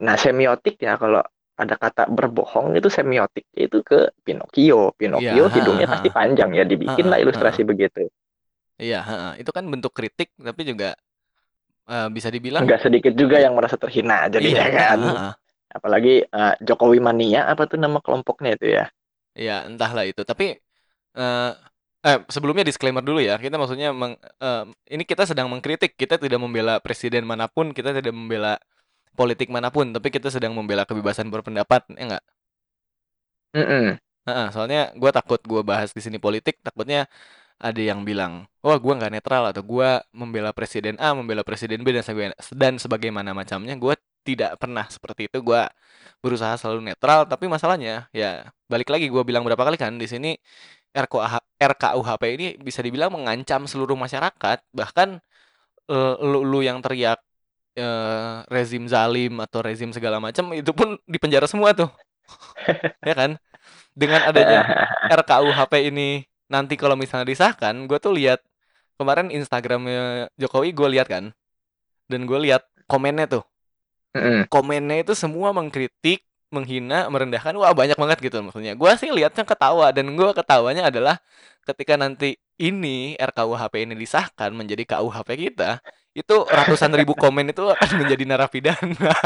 Nah 0.03 0.15
semiotik 0.17 0.81
ya 0.81 0.97
kalau 0.97 1.21
ada 1.53 1.77
kata 1.77 2.09
berbohong 2.09 2.73
itu 2.73 2.89
semiotik 2.89 3.45
itu 3.53 3.85
ke 3.85 4.09
Pinocchio. 4.25 4.97
Pinocchio 4.97 5.45
Iya, 5.47 5.53
hidungnya 5.53 5.85
ha, 5.85 5.93
pasti 5.93 6.09
panjang 6.09 6.57
ya 6.57 6.65
dibikin 6.65 7.07
lah 7.07 7.21
Ha, 7.21 7.21
ha, 7.21 7.23
ilustrasi 7.29 7.61
begitu. 7.61 8.09
Iya. 8.81 9.05
Itu 9.37 9.53
kan 9.53 9.69
bentuk 9.69 9.93
kritik 9.93 10.33
tapi 10.33 10.65
juga 10.65 10.97
eh, 11.89 12.07
bisa 12.15 12.29
dibilang 12.33 12.65
Nggak 12.65 12.79
sedikit 12.85 13.13
juga 13.17 13.37
yang 13.41 13.53
merasa 13.57 13.77
terhina 13.81 14.29
jadinya 14.29 14.65
iya, 14.65 14.71
kan. 14.77 14.99
heeh. 15.03 15.33
Apalagi 15.73 16.21
eh, 16.21 16.53
Jokowi 16.61 16.99
mania 17.01 17.49
apa 17.49 17.65
tuh 17.65 17.81
nama 17.81 17.97
kelompoknya 17.97 18.49
itu 18.57 18.67
ya. 18.77 18.85
Iya, 19.39 19.51
entahlah 19.69 20.03
itu. 20.09 20.21
Tapi 20.29 20.43
eh 21.19 21.51
eh 22.07 22.17
sebelumnya 22.35 22.65
disclaimer 22.69 23.03
dulu 23.09 23.19
ya. 23.29 23.33
Kita 23.43 23.55
maksudnya 23.61 23.89
meng- 24.01 24.19
eh, 24.45 24.63
ini 24.95 25.03
kita 25.11 25.23
sedang 25.31 25.47
mengkritik. 25.53 25.91
Kita 26.01 26.15
tidak 26.23 26.39
membela 26.43 26.73
presiden 26.85 27.23
mana 27.31 27.45
pun, 27.55 27.67
kita 27.77 27.89
tidak 27.97 28.13
membela 28.19 28.53
politik 29.19 29.49
mana 29.55 29.69
pun, 29.75 29.87
tapi 29.95 30.09
kita 30.15 30.29
sedang 30.35 30.53
membela 30.57 30.83
kebebasan 30.89 31.27
berpendapat, 31.33 31.81
ya 31.97 32.03
enggak? 32.07 32.23
Mm-mm. 33.55 33.97
Heeh, 34.27 34.45
soalnya 34.55 34.79
gue 35.01 35.11
takut 35.17 35.39
gue 35.51 35.61
bahas 35.71 35.89
di 35.91 35.99
sini 36.05 36.15
politik, 36.25 36.55
takutnya 36.63 36.99
ada 37.59 37.81
yang 37.81 38.03
bilang, 38.03 38.45
wah 38.63 38.77
gue 38.77 38.93
nggak 38.93 39.11
netral 39.13 39.43
atau 39.51 39.63
gue 39.63 39.89
membela 40.11 40.51
presiden 40.55 40.95
A, 40.99 41.15
membela 41.15 41.41
presiden 41.45 41.81
B 41.85 41.95
dan 41.95 42.03
sebagainya 42.03 42.35
dan 42.53 42.73
sebagaimana 42.81 43.31
macamnya. 43.35 43.75
Gue 43.79 43.95
tidak 44.23 44.55
pernah 44.59 44.87
seperti 44.87 45.27
itu. 45.31 45.37
Gue 45.43 45.61
berusaha 46.23 46.55
selalu 46.55 46.91
netral, 46.93 47.27
tapi 47.27 47.45
masalahnya 47.51 48.07
ya 48.15 48.47
balik 48.71 48.89
lagi 48.89 49.11
gue 49.11 49.23
bilang 49.27 49.43
berapa 49.43 49.59
kali 49.59 49.75
kan 49.75 49.95
di 49.99 50.07
sini 50.07 50.39
RKUH, 50.95 51.33
RKUHP 51.59 52.23
ini 52.37 52.47
bisa 52.61 52.79
dibilang 52.85 53.11
mengancam 53.11 53.65
seluruh 53.67 53.97
masyarakat, 53.97 54.61
bahkan 54.71 55.19
eh, 55.91 56.15
lu, 56.21 56.45
lu 56.47 56.59
yang 56.63 56.79
teriak 56.83 57.19
eh, 57.77 58.35
rezim 58.47 58.85
zalim 58.87 59.33
atau 59.43 59.59
rezim 59.65 59.89
segala 59.95 60.17
macam 60.23 60.53
itu 60.55 60.71
pun 60.75 60.95
dipenjara 61.09 61.45
semua 61.49 61.73
tuh, 61.75 61.89
ya 63.09 63.13
kan? 63.17 63.31
Dengan 63.93 64.21
adanya 64.29 64.59
RKUHP 65.19 65.73
ini 65.91 66.25
nanti 66.51 66.75
kalau 66.79 66.95
misalnya 66.99 67.27
disahkan, 67.29 67.87
gue 67.89 67.97
tuh 67.99 68.13
lihat 68.15 68.39
kemarin 68.99 69.31
Instagramnya 69.33 70.29
Jokowi 70.37 70.71
gue 70.75 70.87
lihat 70.99 71.07
kan, 71.09 71.33
dan 72.11 72.21
gue 72.29 72.39
lihat 72.49 72.63
komennya 72.87 73.25
tuh, 73.39 73.43
Mm-mm. 74.15 74.45
komennya 74.51 75.01
itu 75.03 75.13
semua 75.17 75.51
mengkritik, 75.55 76.23
menghina, 76.53 77.09
merendahkan, 77.09 77.57
wah 77.57 77.73
banyak 77.73 77.97
banget 77.97 78.17
gitu 78.21 78.37
maksudnya. 78.45 78.77
Gue 78.77 78.91
sih 79.01 79.09
lihatnya 79.09 79.41
ketawa 79.47 79.89
dan 79.89 80.13
gue 80.13 80.29
ketawanya 80.37 80.93
adalah 80.93 81.17
ketika 81.65 81.97
nanti 81.97 82.37
ini 82.61 83.17
RKUHP 83.17 83.89
ini 83.89 83.97
disahkan 83.97 84.53
menjadi 84.53 84.85
KUHP 84.85 85.29
kita, 85.49 85.81
itu 86.13 86.35
ratusan 86.45 86.93
ribu 86.93 87.17
komen 87.21 87.49
itu 87.49 87.65
akan 87.65 88.05
menjadi 88.05 88.23
narapidana. 88.29 89.13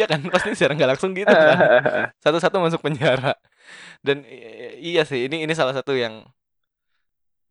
ya 0.00 0.06
kan? 0.08 0.20
Pasti 0.32 0.56
secara 0.56 0.72
nggak 0.72 0.90
langsung 0.96 1.12
gitu 1.12 1.28
kan. 1.28 1.58
Satu-satu 2.24 2.56
masuk 2.58 2.80
penjara. 2.80 3.36
Dan 4.00 4.24
iya 4.80 5.04
sih 5.04 5.28
ini 5.28 5.44
ini 5.44 5.52
salah 5.52 5.76
satu 5.76 5.92
yang 5.92 6.24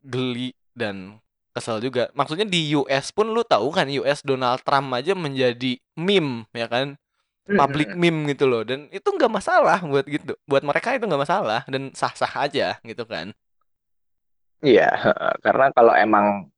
geli 0.01 0.57
dan 0.73 1.21
kesel 1.53 1.77
juga. 1.83 2.09
Maksudnya 2.17 2.47
di 2.49 2.73
US 2.73 3.13
pun 3.13 3.29
lu 3.29 3.45
tahu 3.45 3.69
kan 3.69 3.85
US 4.01 4.25
Donald 4.25 4.63
Trump 4.65 4.89
aja 4.97 5.13
menjadi 5.13 5.77
meme 5.93 6.49
ya 6.55 6.65
kan? 6.65 6.97
Public 7.49 7.97
meme 7.97 8.29
gitu 8.33 8.45
loh. 8.45 8.61
Dan 8.61 8.89
itu 8.93 9.05
nggak 9.05 9.29
masalah 9.29 9.81
buat 9.81 10.05
gitu. 10.05 10.37
Buat 10.45 10.61
mereka 10.65 10.93
itu 10.93 11.05
nggak 11.05 11.23
masalah. 11.25 11.61
Dan 11.65 11.93
sah-sah 11.93 12.33
aja 12.45 12.77
gitu 12.85 13.05
kan. 13.05 13.33
Iya, 14.59 14.91
karena 15.39 15.71
kalau 15.71 15.95
emang 15.95 16.51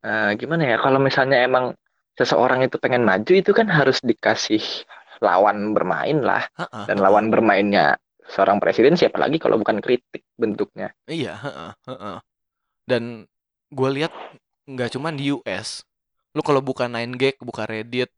eh, 0.00 0.32
gimana 0.40 0.64
ya, 0.64 0.76
kalau 0.80 0.96
misalnya 0.96 1.44
emang 1.44 1.76
seseorang 2.18 2.60
itu 2.66 2.76
pengen 2.78 3.02
maju 3.06 3.32
itu 3.32 3.50
kan 3.54 3.68
harus 3.68 3.98
dikasih 4.04 4.62
lawan 5.22 5.72
bermain 5.76 6.18
lah. 6.20 6.44
Ha-ha, 6.58 6.82
Dan 6.88 6.98
ha-ha. 6.98 7.04
lawan 7.04 7.30
bermainnya 7.30 7.96
seorang 8.26 8.58
presiden 8.62 8.94
siapa 8.98 9.18
lagi 9.20 9.38
kalau 9.38 9.58
bukan 9.60 9.78
kritik 9.84 10.24
bentuknya. 10.38 10.90
Iya, 11.06 11.34
heeh, 11.38 11.70
heeh. 11.88 12.16
Dan 12.88 13.26
gue 13.72 13.90
lihat 14.02 14.12
nggak 14.68 14.90
cuma 14.98 15.12
di 15.14 15.34
US. 15.34 15.84
Lu 16.34 16.42
kalau 16.42 16.64
buka 16.64 16.88
9gag, 16.88 17.36
buka 17.44 17.68
Reddit, 17.68 18.10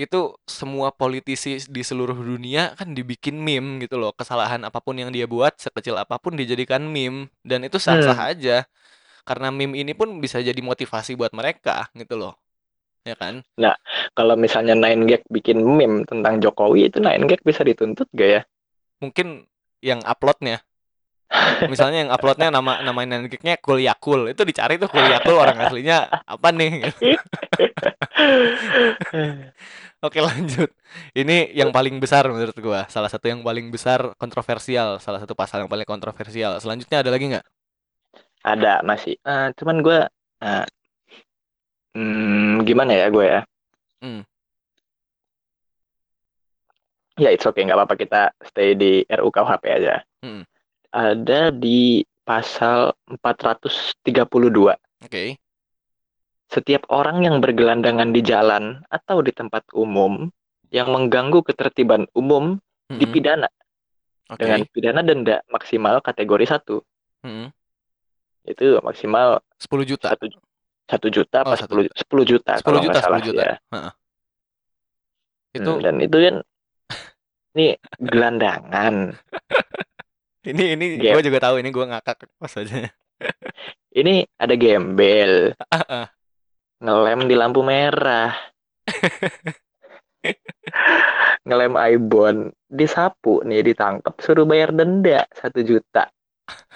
itu 0.00 0.34
semua 0.48 0.90
politisi 0.94 1.60
di 1.68 1.82
seluruh 1.84 2.16
dunia 2.16 2.72
kan 2.78 2.96
dibikin 2.96 3.36
meme 3.36 3.84
gitu 3.84 4.00
loh. 4.00 4.12
Kesalahan 4.16 4.64
apa 4.64 4.80
pun 4.80 4.96
yang 4.96 5.12
dia 5.12 5.28
buat, 5.28 5.60
sekecil 5.60 5.96
apa 6.00 6.16
pun 6.16 6.34
dijadikan 6.40 6.82
meme 6.88 7.28
dan 7.44 7.62
itu 7.68 7.76
sah-sah 7.76 8.32
aja. 8.32 8.64
Karena 9.28 9.52
meme 9.52 9.76
ini 9.76 9.92
pun 9.92 10.16
bisa 10.24 10.40
jadi 10.40 10.58
motivasi 10.64 11.14
buat 11.20 11.32
mereka 11.36 11.92
gitu 11.96 12.16
loh. 12.16 12.39
Ya 13.04 13.16
kan? 13.16 13.40
Kalau 14.12 14.36
misalnya 14.36 14.76
9gag 14.76 15.24
bikin 15.32 15.64
meme 15.64 16.04
tentang 16.04 16.40
Jokowi 16.40 16.92
itu 16.92 17.00
9gag 17.00 17.40
bisa 17.40 17.64
dituntut 17.64 18.08
gak 18.12 18.28
ya? 18.28 18.42
Mungkin 19.00 19.48
yang 19.80 20.04
uploadnya 20.04 20.60
Misalnya 21.70 22.04
yang 22.04 22.10
uploadnya 22.10 22.50
nama 22.50 22.82
nama 22.82 23.06
9gag-nya 23.06 23.62
Cool 23.62 23.86
Yakul 23.86 24.34
itu 24.34 24.42
dicari 24.42 24.82
tuh 24.82 24.90
Cool 24.90 25.06
Yakul 25.06 25.38
orang 25.38 25.62
aslinya 25.62 26.10
apa 26.26 26.50
nih? 26.50 26.90
Oke 30.04 30.18
lanjut. 30.18 30.74
Ini 31.14 31.54
yang 31.54 31.70
paling 31.70 32.02
besar 32.02 32.26
menurut 32.26 32.56
gua. 32.58 32.88
Salah 32.90 33.06
satu 33.06 33.30
yang 33.30 33.46
paling 33.46 33.70
besar 33.70 34.10
kontroversial. 34.18 34.98
Salah 34.98 35.22
satu 35.22 35.38
pasal 35.38 35.62
yang 35.62 35.70
paling 35.70 35.86
kontroversial. 35.86 36.58
Selanjutnya 36.58 37.04
ada 37.04 37.14
lagi 37.14 37.30
nggak? 37.30 37.46
ada 38.44 38.80
masih. 38.84 39.16
Eh, 39.20 39.48
cuman 39.56 39.76
gue, 39.84 39.98
eh, 40.44 40.64
hmm, 41.94 42.64
gimana 42.64 42.92
ya 42.94 43.06
gue 43.08 43.26
ya? 43.26 43.40
Hmm. 44.00 44.22
Ya, 47.20 47.28
it's 47.36 47.44
okay, 47.44 47.68
nggak 47.68 47.76
apa-apa 47.76 47.96
kita 48.00 48.22
stay 48.48 48.72
di 48.72 49.04
RUKUHP 49.04 49.64
aja. 49.68 50.00
Hmm. 50.24 50.48
Ada 50.88 51.52
di 51.52 52.00
pasal 52.24 52.96
432. 53.20 54.72
Oke. 55.04 55.36
Setiap 56.50 56.88
orang 56.90 57.22
yang 57.22 57.38
bergelandangan 57.38 58.10
di 58.10 58.24
jalan 58.24 58.82
atau 58.88 59.22
di 59.22 59.30
tempat 59.30 59.68
umum 59.76 60.32
yang 60.74 60.90
mengganggu 60.90 61.44
ketertiban 61.46 62.06
umum 62.16 62.58
dipidana 62.90 63.46
Hmm. 63.50 64.38
Oke. 64.38 64.46
dengan 64.46 64.60
pidana 64.70 65.00
denda 65.02 65.36
maksimal 65.50 65.98
kategori 65.98 66.46
1. 66.46 66.78
Mm-mm. 67.26 67.50
Itu 68.46 68.78
maksimal 68.78 69.42
10 69.58 69.82
juta. 69.82 70.14
satu 70.14 70.30
satu 70.90 71.06
juta 71.08 71.46
Oh, 71.46 71.54
apa 71.54 71.56
10, 71.56 71.86
10 71.94 72.24
juta 72.26 72.52
10 72.58 72.66
kalau 72.66 72.80
juta, 72.82 72.92
nggak 72.98 73.04
salah 73.06 73.20
10 73.22 73.28
juta. 73.30 73.42
ya. 73.46 73.54
Hmm, 73.70 73.90
Itu 75.54 75.72
dan 75.78 75.94
itu 76.02 76.16
kan 76.18 76.36
ini 77.54 77.66
gelandangan. 77.98 78.94
ini 80.50 80.64
ini 80.74 80.86
Gem- 80.98 81.14
gue 81.14 81.22
juga 81.30 81.38
tahu 81.46 81.62
ini 81.62 81.70
gue 81.70 81.84
ngakak 81.86 82.26
pas 82.36 82.52
aja. 82.60 82.90
Ini 83.90 84.22
ada 84.38 84.54
gembel 84.54 85.52
ngelem 86.80 87.20
di 87.28 87.34
lampu 87.36 87.60
merah. 87.62 88.32
ngelem 91.46 91.74
ibon 91.96 92.36
disapu 92.68 93.40
nih 93.42 93.64
ditangkap 93.64 94.14
suruh 94.20 94.44
bayar 94.44 94.70
denda 94.76 95.24
satu 95.32 95.64
juta 95.64 96.12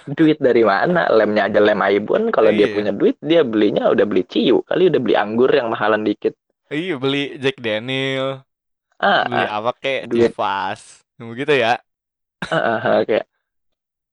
duit 0.07 0.37
dari 0.37 0.61
mana 0.61 1.09
lemnya 1.09 1.47
aja 1.47 1.59
lem 1.59 1.81
ibon 1.81 2.29
kalau 2.29 2.49
dia 2.49 2.69
Iya. 2.69 2.73
punya 2.73 2.91
duit 2.91 3.17
dia 3.19 3.41
belinya 3.41 3.89
udah 3.89 4.05
beli 4.05 4.23
ciu 4.23 4.61
kali 4.61 4.87
udah 4.87 4.99
beli 4.99 5.15
anggur 5.15 5.49
yang 5.49 5.67
mahalan 5.67 6.01
dikit 6.01 6.37
Iya 6.65 6.97
beli 6.97 7.37
Jack 7.37 7.57
Daniel, 7.57 8.41
ah, 8.97 9.21
beli 9.23 9.37
ah, 9.39 9.49
apa 9.61 9.71
kayak 9.75 10.09
duit. 10.09 10.33
Chivas, 10.33 11.05
begitu 11.15 11.53
ya. 11.53 11.77
ah, 12.41 12.53
ah, 12.53 12.79
ah, 12.81 12.99
kayak 13.01 13.29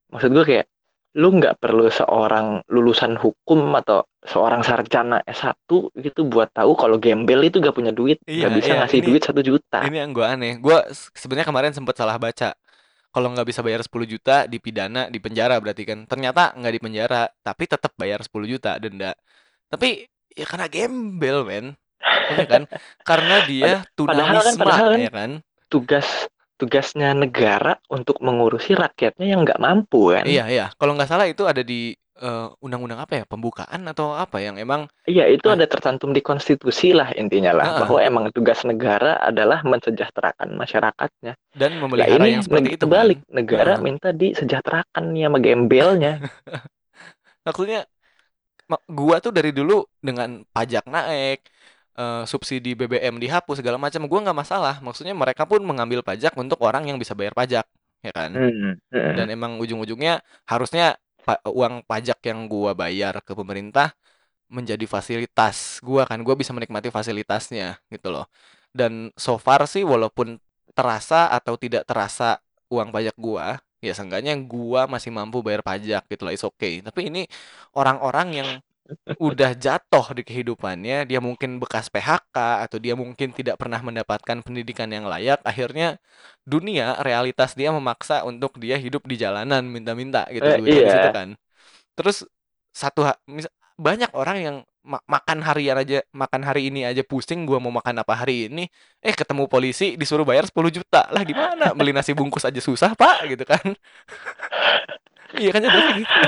maksud 0.08 0.30
gue 0.30 0.44
kayak 0.44 0.66
lu 1.12 1.28
nggak 1.30 1.56
perlu 1.56 1.88
seorang 1.88 2.64
lulusan 2.68 3.16
hukum 3.16 3.72
atau 3.74 4.04
seorang 4.20 4.60
sarjana 4.60 5.20
S1 5.22 5.68
gitu 5.92 6.24
buat 6.24 6.48
tahu 6.50 6.72
kalau 6.72 6.96
gembel 6.96 7.40
itu 7.42 7.56
gak 7.58 7.72
punya 7.72 7.92
duit 7.92 8.16
Iya, 8.24 8.48
nggak 8.48 8.52
bisa 8.54 8.68
iya, 8.68 8.78
ngasih 8.80 8.98
ini- 9.00 9.08
duit 9.08 9.22
satu 9.22 9.40
juta 9.40 9.84
Ini 9.84 9.96
yang 9.98 10.12
gue 10.12 10.24
aneh. 10.24 10.56
Gue 10.56 10.76
sebenarnya 11.12 11.44
kemarin 11.44 11.72
sempet 11.72 11.96
salah 11.96 12.16
baca. 12.16 12.56
Kalau 13.12 13.28
nggak 13.28 13.44
bisa 13.44 13.60
bayar 13.60 13.84
10 13.84 14.08
juta 14.08 14.48
dipidana, 14.48 15.12
dipenjara 15.12 15.60
berarti 15.60 15.84
kan. 15.84 16.08
Ternyata 16.08 16.56
nggak 16.56 16.74
dipenjara, 16.80 17.28
tapi 17.44 17.68
tetap 17.68 17.92
bayar 18.00 18.24
10 18.24 18.48
juta 18.48 18.80
denda. 18.80 19.12
Tapi 19.68 20.08
ya 20.32 20.48
karena 20.48 20.66
gembel, 20.72 21.44
men. 21.44 21.66
Iya 22.32 22.46
kan? 22.48 22.62
Karena 23.04 23.36
dia 23.50 23.84
padahal 23.94 24.40
kan- 24.40 24.58
padahal 24.58 24.88
kan 24.96 25.00
ya 25.00 25.12
kan? 25.12 25.30
tugas 25.68 26.08
tugasnya 26.60 27.10
negara 27.16 27.80
untuk 27.90 28.20
mengurusi 28.22 28.76
rakyatnya 28.76 29.26
yang 29.26 29.42
nggak 29.42 29.58
mampu 29.58 30.14
kan 30.14 30.22
Iya, 30.24 30.44
iya. 30.46 30.66
Kalau 30.78 30.94
nggak 30.94 31.10
salah 31.10 31.26
itu 31.26 31.42
ada 31.44 31.60
di 31.64 31.96
eh, 32.18 32.48
undang-undang 32.60 33.00
apa 33.00 33.22
ya? 33.22 33.24
Pembukaan 33.24 33.88
atau 33.88 34.12
apa 34.12 34.36
yang 34.38 34.60
emang 34.60 34.84
Iya, 35.04 35.30
itu 35.30 35.48
Ah. 35.48 35.56
ada 35.56 35.64
tercantum 35.64 36.12
di 36.12 36.20
konstitusi 36.20 36.92
lah 36.92 37.08
intinya 37.14 37.56
lah 37.56 37.64
Ah, 37.64 37.72
ah. 37.72 37.78
bahwa 37.86 37.98
emang 38.00 38.24
tugas 38.30 38.60
negara 38.62 39.16
adalah 39.18 39.64
mensejahterakan 39.64 40.52
masyarakatnya. 40.52 41.32
dan 41.52 41.70
Lah 41.72 41.80
memelihara 41.84 42.20
ini 42.20 42.28
yang 42.36 42.44
seperti 42.44 42.68
neg- 42.68 42.76
itu 42.76 42.84
terbalik, 42.84 43.18
kan. 43.24 43.32
negara 43.32 43.72
Ah. 43.76 43.80
minta 43.80 44.08
disejahterakan 44.12 45.04
nih 45.10 45.22
sama 45.26 45.38
gembelnya. 45.40 46.12
Maksudnya 47.46 47.80
ma- 48.70 48.84
gua 48.86 49.18
tuh 49.18 49.32
dari 49.34 49.50
dulu 49.50 49.82
dengan 49.98 50.46
pajak 50.48 50.86
naik, 50.86 51.40
eh, 51.98 52.22
subsidi 52.24 52.72
BBM 52.72 53.18
dihapus 53.18 53.60
segala 53.60 53.76
macam, 53.76 54.06
gua 54.06 54.20
nggak 54.24 54.38
masalah. 54.38 54.74
Maksudnya 54.80 55.12
mereka 55.12 55.44
pun 55.44 55.60
mengambil 55.62 56.00
pajak 56.00 56.32
untuk 56.38 56.60
orang 56.62 56.86
yang 56.88 56.96
bisa 57.02 57.12
bayar 57.12 57.34
pajak, 57.34 57.66
ya 58.00 58.12
kan? 58.14 58.30
Hmm, 58.32 58.78
hmm. 58.94 59.12
Dan 59.18 59.26
emang 59.28 59.58
ujung-ujungnya 59.58 60.22
harusnya 60.46 60.96
pa- 61.26 61.42
uang 61.48 61.74
pajak 61.90 62.18
yang 62.28 62.40
gua 62.50 62.70
bayar 62.76 63.14
ke 63.26 63.32
pemerintah 63.38 63.94
menjadi 64.52 64.84
fasilitas 64.88 65.80
gua 65.84 66.04
kan, 66.10 66.20
gua 66.26 66.36
bisa 66.38 66.52
menikmati 66.56 66.88
fasilitasnya 66.92 67.80
gitu 67.92 68.08
loh. 68.14 68.26
Dan 68.74 69.12
so 69.16 69.36
far 69.40 69.64
sih 69.68 69.84
walaupun 69.86 70.38
terasa 70.76 71.28
atau 71.32 71.54
tidak 71.60 71.84
terasa 71.88 72.40
uang 72.72 72.88
pajak 72.94 73.16
gua, 73.20 73.60
ya 73.84 73.92
seenggaknya 73.96 74.34
gua 74.44 74.88
masih 74.88 75.10
mampu 75.12 75.40
bayar 75.46 75.62
pajak 75.64 76.02
gitu 76.10 76.22
loh, 76.28 76.32
it's 76.34 76.44
okay. 76.46 76.80
Tapi 76.84 77.08
ini 77.12 77.22
orang-orang 77.76 78.28
yang 78.38 78.48
udah 79.20 79.50
jatuh 79.54 80.06
di 80.16 80.22
kehidupannya, 80.28 81.04
dia 81.10 81.20
mungkin 81.22 81.60
bekas 81.62 81.86
PHK 81.92 82.36
atau 82.64 82.78
dia 82.82 82.94
mungkin 82.98 83.30
tidak 83.30 83.56
pernah 83.60 83.78
mendapatkan 83.84 84.38
pendidikan 84.46 84.88
yang 84.90 85.06
layak, 85.06 85.38
akhirnya 85.46 86.00
dunia 86.42 86.98
realitas 87.06 87.54
dia 87.54 87.70
memaksa 87.70 88.26
untuk 88.26 88.58
dia 88.58 88.76
hidup 88.80 89.04
di 89.06 89.16
jalanan 89.20 89.62
minta-minta 89.68 90.26
gitu 90.34 90.42
Eh, 90.42 90.58
iya. 90.66 90.90
situ 90.96 91.08
kan. 91.14 91.28
Terus 91.98 92.24
satu 92.72 93.04
banyak 93.80 94.10
orang 94.14 94.38
yang 94.38 94.56
ma- 94.84 95.02
makan 95.08 95.38
harian 95.42 95.76
aja 95.80 95.98
makan 96.12 96.42
hari 96.44 96.68
ini 96.70 96.84
aja 96.86 97.02
pusing 97.06 97.48
gua 97.48 97.58
mau 97.62 97.72
makan 97.72 98.02
apa 98.02 98.14
hari 98.14 98.48
ini? 98.52 98.68
Eh 99.02 99.14
ketemu 99.16 99.48
polisi 99.50 99.96
disuruh 100.00 100.26
bayar 100.28 100.44
10 100.48 100.70
juta. 100.72 101.08
Lah 101.10 101.22
gimana? 101.26 101.72
Beli 101.74 101.90
nasi 101.96 102.12
bungkus 102.14 102.44
aja 102.46 102.60
susah 102.62 102.92
pak 102.98 103.26
gitu 103.32 103.44
kan. 103.48 103.62
Iya 105.40 105.48
kan 105.54 105.60
jadi 105.64 105.78
gitu 106.04 106.20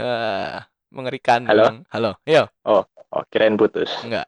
Ah, 0.00 0.68
mengerikan 0.92 1.48
Halo? 1.48 1.62
memang. 1.64 1.84
halo 1.92 2.16
yo 2.28 2.48
Oh, 2.64 2.84
kirain 3.30 3.56
putus. 3.60 3.90
enggak 4.02 4.26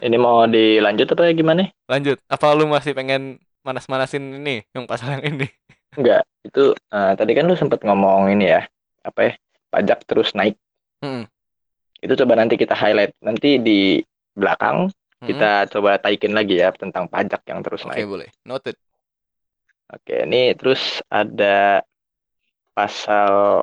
Ini 0.00 0.16
mau 0.16 0.48
dilanjut 0.48 1.12
apa 1.12 1.30
gimana? 1.36 1.62
lanjut 1.90 2.18
apa 2.34 2.46
lu 2.58 2.64
masih 2.74 2.92
pengen 2.98 3.22
manas-manasin 3.66 4.22
ini 4.40 4.64
yang 4.74 4.84
pasal 4.90 5.08
yang 5.18 5.24
ini 5.36 5.46
Enggak, 5.98 6.22
itu 6.46 6.64
eh, 6.94 7.12
tadi 7.18 7.32
kan 7.36 7.44
lu 7.50 7.54
sempat 7.58 7.80
ngomong 7.82 8.30
ini 8.34 8.46
ya, 8.54 8.62
apa 9.02 9.20
ya, 9.26 9.32
pajak 9.74 9.98
terus 10.06 10.30
naik. 10.38 10.54
Mm-mm. 11.02 11.28
Itu 12.04 12.12
coba 12.20 12.34
nanti 12.40 12.54
kita 12.60 12.74
highlight. 12.76 13.12
Nanti 13.24 13.56
di 13.60 13.80
belakang 14.36 14.88
kita 15.28 15.68
coba 15.72 16.00
taikin 16.00 16.32
lagi 16.32 16.56
ya 16.60 16.72
tentang 16.72 17.04
pajak 17.12 17.44
yang 17.50 17.60
terus 17.60 17.84
oke 17.84 18.00
naik. 18.00 18.08
boleh 18.10 18.28
noted 18.48 18.76
Oke, 19.94 20.14
ini 20.26 20.54
terus 20.58 20.82
ada 21.10 21.82
pasal 22.74 23.62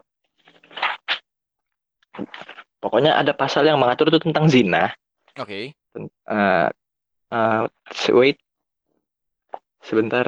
pokoknya 2.79 3.17
ada 3.17 3.33
pasal 3.33 3.65
yang 3.65 3.77
mengatur 3.77 4.09
itu 4.09 4.19
tentang 4.21 4.49
zina. 4.49 4.93
oke 5.35 5.73
Ten- 5.93 6.13
eh, 6.29 6.67
eh, 7.31 7.61
wait, 8.13 8.37
sebentar. 9.81 10.25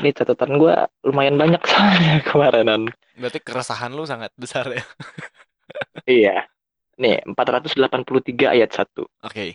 Ini 0.00 0.10
catatan 0.12 0.56
gua 0.56 0.86
lumayan 1.02 1.36
banyak 1.36 1.62
soalnya 1.70 2.22
kemarinan. 2.24 2.90
berarti 3.12 3.38
keresahan 3.44 3.92
lu 3.92 4.08
sangat 4.08 4.32
besar 4.34 4.72
ya 4.72 4.80
Iya. 6.08 6.48
Nih, 6.96 7.20
483 7.24 8.52
ayat 8.52 8.70
1. 8.72 9.04
oke 9.04 9.46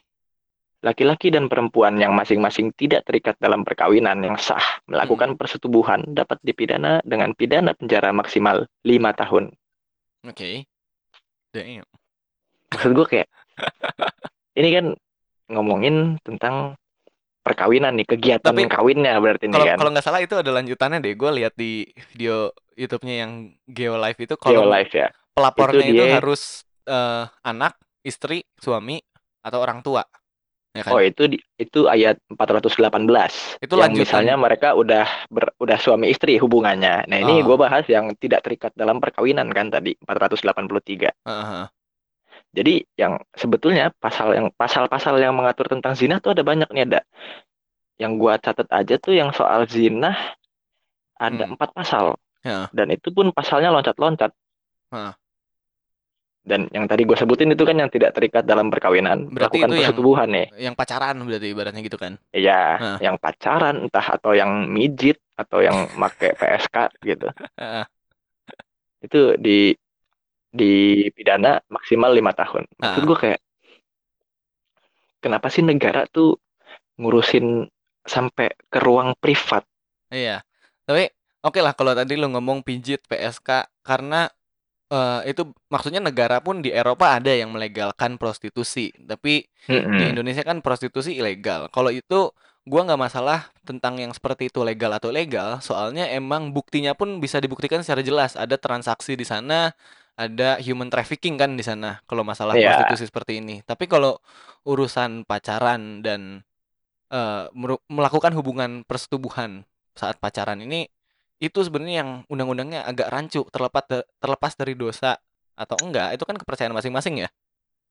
Laki-laki 0.78 1.34
dan 1.34 1.50
perempuan 1.50 1.98
yang 1.98 2.14
masing-masing 2.14 2.70
tidak 2.78 3.02
terikat 3.04 3.34
dalam 3.42 3.66
perkawinan 3.66 4.22
yang 4.22 4.38
sah 4.38 4.62
melakukan 4.86 5.34
Hmm. 5.34 5.40
persetubuhan 5.42 6.02
dapat 6.14 6.38
dipidana 6.46 7.02
dengan 7.02 7.34
pidana 7.34 7.74
penjara 7.74 8.14
maksimal 8.14 8.70
5 8.86 9.10
tahun. 9.14 9.58
Oke 10.28 10.50
damn 11.52 11.88
Maksud 12.68 12.92
gue 12.94 13.08
kayak 13.08 13.28
ini 14.60 14.70
kan 14.76 14.86
ngomongin 15.48 16.20
tentang 16.20 16.76
perkawinan 17.40 17.96
nih, 17.96 18.04
kegiatan 18.04 18.52
Tapi 18.52 18.68
kawinnya 18.68 19.16
berarti 19.24 19.48
nih 19.48 19.56
Kalau 19.56 19.66
kan. 19.72 19.78
kalau 19.80 19.90
nggak 19.96 20.04
salah 20.06 20.20
itu 20.20 20.36
ada 20.36 20.52
lanjutannya 20.52 21.00
deh. 21.00 21.16
Gue 21.16 21.32
lihat 21.32 21.56
di 21.56 21.88
video 22.12 22.52
YouTube-nya 22.76 23.24
yang 23.24 23.56
Geo 23.64 23.96
Live 23.96 24.20
itu 24.20 24.36
kalau 24.36 24.68
ya. 24.92 25.08
pelapornya 25.32 25.88
Itu 25.88 25.96
itu, 25.96 26.04
dia- 26.04 26.16
harus 26.20 26.42
eh, 26.84 27.24
anak, 27.48 27.80
istri, 28.04 28.44
suami 28.60 29.00
atau 29.40 29.64
orang 29.64 29.80
tua. 29.80 30.04
Ya 30.78 30.86
kan? 30.86 30.94
Oh, 30.94 31.02
itu 31.02 31.24
di, 31.26 31.38
itu 31.58 31.90
ayat 31.90 32.22
418. 32.30 33.58
Itu 33.58 33.74
yang 33.74 33.90
lanjutan. 33.90 33.98
misalnya 33.98 34.36
mereka 34.38 34.70
udah 34.74 35.10
ber- 35.26 35.58
udah 35.58 35.78
suami 35.78 36.08
istri 36.08 36.38
hubungannya. 36.38 37.04
Nah, 37.04 37.18
ini 37.18 37.42
Ah. 37.42 37.44
gue 37.44 37.58
bahas 37.58 37.82
yang 37.88 38.14
tidak 38.14 38.46
terikat 38.46 38.70
dalam 38.72 39.02
perkawinan 39.02 39.50
kan 39.50 39.74
tadi 39.74 39.98
483. 39.98 41.10
Heeh. 41.26 41.66
Jadi 42.54 42.86
yang 42.94 43.18
sebetulnya 43.34 43.90
pasal 43.92 44.34
yang 44.34 44.48
pasal-pasal 44.52 45.18
yang 45.18 45.34
mengatur 45.34 45.66
tentang 45.66 45.94
zina 45.94 46.18
tuh 46.18 46.32
ada 46.32 46.42
banyak 46.42 46.70
nih 46.70 46.84
ada. 46.86 47.02
Yang 47.98 48.12
gua 48.18 48.34
catat 48.38 48.70
aja 48.70 48.96
tuh 48.98 49.14
yang 49.14 49.34
soal 49.34 49.66
zina 49.66 50.14
ada 51.18 51.44
Hmm. 51.44 51.58
empat 51.58 51.74
pasal 51.74 52.22
Ya. 52.42 52.70
dan 52.70 52.94
itu 52.94 53.10
pun 53.10 53.34
pasalnya 53.34 53.74
loncat-loncat. 53.74 54.30
Heeh. 54.94 55.12
Dan 56.48 56.72
yang 56.72 56.88
tadi 56.88 57.04
gua 57.04 57.20
sebutin 57.20 57.52
itu 57.52 57.68
kan 57.68 57.76
yang 57.76 57.92
tidak 57.92 58.16
terikat 58.16 58.48
dalam 58.48 58.72
perkawinan, 58.72 59.28
Berarti 59.28 59.60
melakukan 59.60 59.68
itu 59.68 59.76
yang- 59.76 59.82
persetubuhan 59.84 60.28
nih. 60.32 60.48
Yang 60.56 60.76
pacaran 60.80 61.16
berarti 61.20 61.48
ibaratnya 61.52 61.82
gitu 61.84 61.98
kan. 62.00 62.14
Iya, 62.32 62.62
Heeh. 62.80 62.98
yang 63.04 63.16
pacaran 63.20 63.76
entah 63.84 64.08
atau 64.16 64.32
yang 64.32 64.72
mijit 64.72 65.20
atau 65.36 65.60
yang 65.60 65.92
make 66.00 66.32
PSK 66.40 66.76
gitu. 67.04 67.28
Itu 69.04 69.36
di 69.36 69.76
dipidana 70.48 71.60
maksimal 71.68 72.16
lima 72.16 72.32
tahun. 72.32 72.64
Maksud 72.80 73.04
gue 73.04 73.18
kayak 73.20 73.42
kenapa 75.20 75.52
sih 75.52 75.62
negara 75.62 76.08
tuh 76.08 76.40
ngurusin 76.96 77.68
sampai 78.08 78.56
ke 78.72 78.80
ruang 78.80 79.14
privat? 79.20 79.68
Iya. 80.08 80.42
Tapi 80.88 81.12
oke 81.44 81.60
lah 81.60 81.76
kalau 81.76 81.92
tadi 81.92 82.16
lu 82.16 82.32
ngomong 82.32 82.64
pijit 82.64 83.04
PSK 83.06 83.68
karena 83.84 84.32
eh, 84.92 85.20
itu 85.32 85.42
maksudnya 85.74 86.02
negara 86.04 86.40
pun 86.46 86.64
di 86.66 86.70
Eropa 86.72 87.18
ada 87.18 87.32
yang 87.32 87.50
melegalkan 87.56 88.16
prostitusi, 88.22 88.92
tapi 89.08 89.46
di 89.98 90.04
Mm-mm. 90.04 90.12
Indonesia 90.12 90.44
kan 90.48 90.60
prostitusi 90.66 91.18
ilegal. 91.20 91.68
Kalau 91.76 91.92
itu 91.92 92.32
gua 92.68 92.82
nggak 92.88 93.00
masalah 93.00 93.40
tentang 93.68 94.00
yang 94.00 94.12
seperti 94.12 94.52
itu 94.52 94.60
legal 94.64 94.92
atau 94.96 95.10
ilegal, 95.12 95.60
soalnya 95.64 96.08
emang 96.12 96.52
buktinya 96.56 96.92
pun 97.00 97.20
bisa 97.24 97.40
dibuktikan 97.44 97.80
secara 97.84 98.04
jelas. 98.04 98.36
Ada 98.40 98.56
transaksi 98.60 99.16
di 99.16 99.24
sana, 99.28 99.72
ada 100.20 100.60
human 100.60 100.90
trafficking 100.92 101.36
kan 101.40 101.56
di 101.60 101.64
sana. 101.64 102.00
Kalau 102.10 102.24
masalah 102.28 102.54
Iya. 102.56 102.72
prostitusi 102.72 103.08
seperti 103.08 103.40
ini. 103.44 103.64
Tapi 103.64 103.86
kalau 103.88 104.20
urusan 104.68 105.24
pacaran 105.24 106.04
dan 106.04 106.44
meru- 107.56 107.84
melakukan 107.88 108.36
hubungan 108.36 108.84
persetubuhan 108.84 109.64
saat 109.96 110.20
pacaran 110.20 110.60
ini 110.62 110.88
itu 111.38 111.60
sebenarnya 111.62 111.96
yang 112.02 112.12
undang-undangnya 112.28 112.82
agak 112.82 113.08
rancu 113.08 113.46
terlepas 113.50 113.86
da- 113.86 114.08
terlepas 114.18 114.54
dari 114.58 114.74
dosa 114.74 115.18
atau 115.54 115.78
enggak 115.82 116.14
itu 116.14 116.24
kan 116.26 116.38
kepercayaan 116.38 116.74
masing-masing 116.74 117.26
ya 117.26 117.30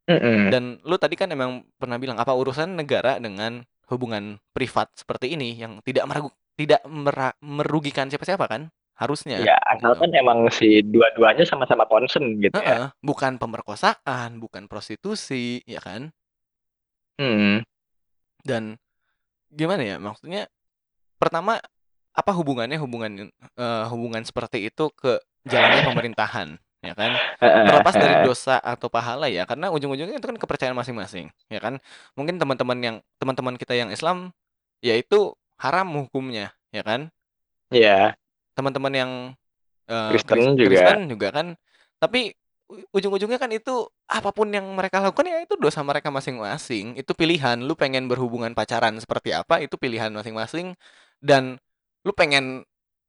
Mm-mm. 0.07 0.51
dan 0.51 0.79
lu 0.83 0.95
tadi 0.99 1.15
kan 1.15 1.31
emang 1.31 1.67
pernah 1.79 1.99
bilang 1.99 2.19
apa 2.19 2.31
urusan 2.31 2.75
negara 2.75 3.19
dengan 3.19 3.63
hubungan 3.87 4.39
privat 4.51 4.91
seperti 4.95 5.35
ini 5.35 5.55
yang 5.55 5.79
tidak 5.83 6.07
meragu 6.07 6.31
tidak 6.59 6.83
merugikan 7.39 8.11
siapa-siapa 8.11 8.47
kan 8.47 8.63
harusnya 8.97 9.45
Ya, 9.45 9.55
gitu. 9.61 9.77
asalkan 9.77 10.11
emang 10.17 10.49
si 10.49 10.81
dua-duanya 10.81 11.45
sama-sama 11.45 11.85
concern 11.85 12.41
gitu 12.41 12.57
ya. 12.57 12.65
Heeh, 12.65 12.87
bukan 13.05 13.37
pemerkosaan 13.37 14.41
bukan 14.41 14.67
prostitusi 14.67 15.61
ya 15.69 15.79
kan 15.79 16.11
Hmm. 17.17 17.65
dan 18.45 18.77
gimana 19.49 19.83
ya 19.83 19.97
maksudnya 19.97 20.53
pertama 21.17 21.57
apa 22.16 22.33
hubungannya 22.33 22.81
hubungan 22.81 23.29
eh, 23.37 23.85
hubungan 23.92 24.24
seperti 24.24 24.72
itu 24.72 24.88
ke 24.96 25.20
jalannya 25.44 25.85
pemerintahan 25.85 26.48
ya 26.81 26.94
kan? 26.96 27.12
Terlepas 27.38 27.94
dari 27.94 28.14
dosa 28.24 28.57
atau 28.57 28.88
pahala 28.88 29.29
ya 29.29 29.44
karena 29.44 29.68
ujung-ujungnya 29.68 30.16
itu 30.16 30.26
kan 30.26 30.38
kepercayaan 30.40 30.76
masing-masing 30.76 31.29
ya 31.52 31.61
kan? 31.61 31.76
Mungkin 32.16 32.40
teman-teman 32.40 32.79
yang 32.81 32.96
teman-teman 33.20 33.55
kita 33.61 33.76
yang 33.76 33.92
Islam 33.92 34.33
ya 34.81 34.96
itu 34.96 35.37
haram 35.61 36.09
hukumnya 36.09 36.57
ya 36.72 36.81
kan? 36.81 37.12
Ya, 37.68 38.14
teman-teman 38.57 38.92
yang 38.94 39.11
eh, 39.90 40.11
Kristen 40.16 40.57
Kris- 40.57 40.57
juga. 40.57 40.68
Kristen 40.72 41.00
juga 41.12 41.29
kan? 41.35 41.46
Tapi 42.00 42.33
ujung-ujungnya 42.90 43.38
kan 43.38 43.50
itu 43.55 43.87
apa 44.11 44.35
pun 44.35 44.50
yang 44.50 44.66
mereka 44.74 44.98
lakukan 44.98 45.26
ya 45.26 45.38
itu 45.42 45.55
dosa 45.59 45.83
mereka 45.83 46.11
masing-masing. 46.11 46.96
Itu 46.98 47.12
pilihan 47.14 47.62
lu 47.62 47.74
pengen 47.79 48.09
berhubungan 48.11 48.55
pacaran 48.55 48.96
seperti 48.98 49.35
apa 49.35 49.62
itu 49.62 49.74
pilihan 49.79 50.11
masing-masing. 50.11 50.74
Dan 51.18 51.59
lu 52.07 52.14
pengen 52.14 52.62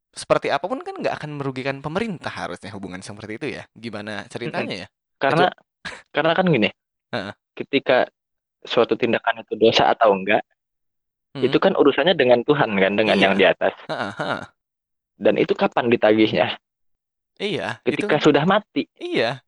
seperti 0.10 0.50
apa 0.50 0.66
pun 0.66 0.82
kan 0.82 0.98
nggak 0.98 1.22
akan 1.22 1.38
merugikan 1.38 1.78
pemerintah 1.86 2.34
harusnya 2.34 2.74
hubungan 2.74 3.06
seperti 3.06 3.38
itu 3.38 3.48
ya 3.62 3.64
gimana 3.78 4.26
ceritanya 4.26 4.76
ya 4.84 4.88
karena 5.22 5.54
karena 6.16 6.32
kan 6.34 6.46
gini. 6.50 6.70
Heeh. 7.14 7.32
Ketika 7.54 8.10
suatu 8.66 8.98
tindakan 8.98 9.46
itu 9.46 9.54
dosa 9.56 9.94
atau 9.94 10.12
enggak, 10.12 10.42
Hmm. 11.38 11.46
itu 11.46 11.60
kan 11.62 11.78
urusannya 11.78 12.18
dengan 12.18 12.42
Tuhan 12.42 12.74
kan, 12.74 12.94
dengan 12.98 13.14
Iya. 13.14 13.24
yang 13.30 13.34
di 13.38 13.46
atas. 13.46 13.76
Heeh. 13.86 14.42
Dan 15.22 15.38
itu 15.38 15.54
kapan 15.54 15.88
ditagihnya? 15.94 16.58
iya 17.38 17.78
itu 17.86 18.02
Ketika 18.02 18.18
sudah 18.18 18.42
mati. 18.50 18.90
iya 18.98 19.46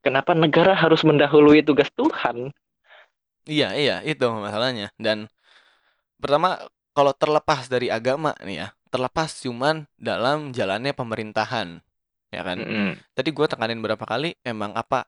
Kenapa 0.00 0.32
negara 0.32 0.72
harus 0.72 1.04
mendahului 1.04 1.60
tugas 1.60 1.92
Tuhan? 1.92 2.48
iya 3.44 3.76
iya 3.76 4.00
itu 4.00 4.24
masalahnya 4.32 4.88
dan 4.96 5.28
pertama 6.16 6.56
kalau 6.96 7.12
terlepas 7.14 7.70
dari 7.70 7.88
agama 7.88 8.34
nih 8.42 8.66
ya 8.66 8.68
terlepas 8.90 9.30
cuman 9.46 9.86
dalam 9.94 10.50
jalannya 10.50 10.90
pemerintahan 10.90 11.78
ya 12.34 12.42
kan? 12.42 12.58
Mm-mm. 12.62 12.90
tadi 13.14 13.30
gue 13.30 13.46
tekanin 13.46 13.78
berapa 13.78 14.02
kali 14.02 14.34
emang 14.42 14.74
apa 14.74 15.06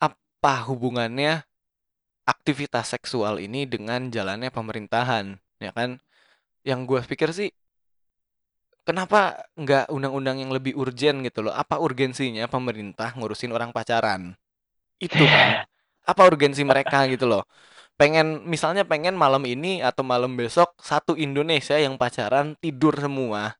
apa 0.00 0.54
hubungannya 0.68 1.44
aktivitas 2.28 2.92
seksual 2.94 3.40
ini 3.40 3.64
dengan 3.64 4.12
jalannya 4.12 4.52
pemerintahan 4.52 5.36
ya 5.60 5.72
kan? 5.72 5.98
Yang 6.62 6.80
gue 6.86 7.00
pikir 7.08 7.28
sih 7.34 7.50
kenapa 8.84 9.48
nggak 9.56 9.90
undang-undang 9.90 10.42
yang 10.42 10.52
lebih 10.52 10.76
urgen 10.76 11.24
gitu 11.24 11.40
loh? 11.48 11.54
Apa 11.56 11.80
urgensinya 11.80 12.44
pemerintah 12.46 13.16
ngurusin 13.16 13.50
orang 13.50 13.72
pacaran? 13.72 14.36
Itu 15.00 15.24
kan. 15.24 15.64
Apa 16.10 16.26
urgensi 16.26 16.66
mereka 16.66 17.06
gitu 17.06 17.30
loh 17.30 17.46
pengen 18.02 18.42
misalnya 18.50 18.82
pengen 18.82 19.14
malam 19.14 19.46
ini 19.46 19.78
atau 19.78 20.02
malam 20.02 20.34
besok 20.34 20.74
satu 20.82 21.14
Indonesia 21.14 21.78
yang 21.78 21.94
pacaran 21.94 22.58
tidur 22.58 22.98
semua 22.98 23.54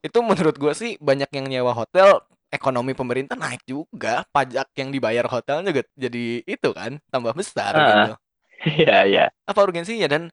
itu 0.00 0.16
menurut 0.24 0.56
gue 0.56 0.72
sih 0.72 0.92
banyak 1.04 1.28
yang 1.36 1.46
nyewa 1.52 1.76
hotel 1.76 2.24
ekonomi 2.48 2.96
pemerintah 2.96 3.36
naik 3.36 3.60
juga 3.68 4.24
pajak 4.32 4.72
yang 4.80 4.88
dibayar 4.88 5.28
hotel 5.28 5.60
juga 5.60 5.84
jadi 6.00 6.40
itu 6.48 6.68
kan 6.72 6.96
tambah 7.12 7.36
besar 7.36 7.76
Ah. 7.76 7.84
gitu 7.84 8.12
Iya, 8.64 8.98
iya. 9.04 9.24
apa 9.44 9.60
urgensinya 9.60 10.08
dan 10.08 10.32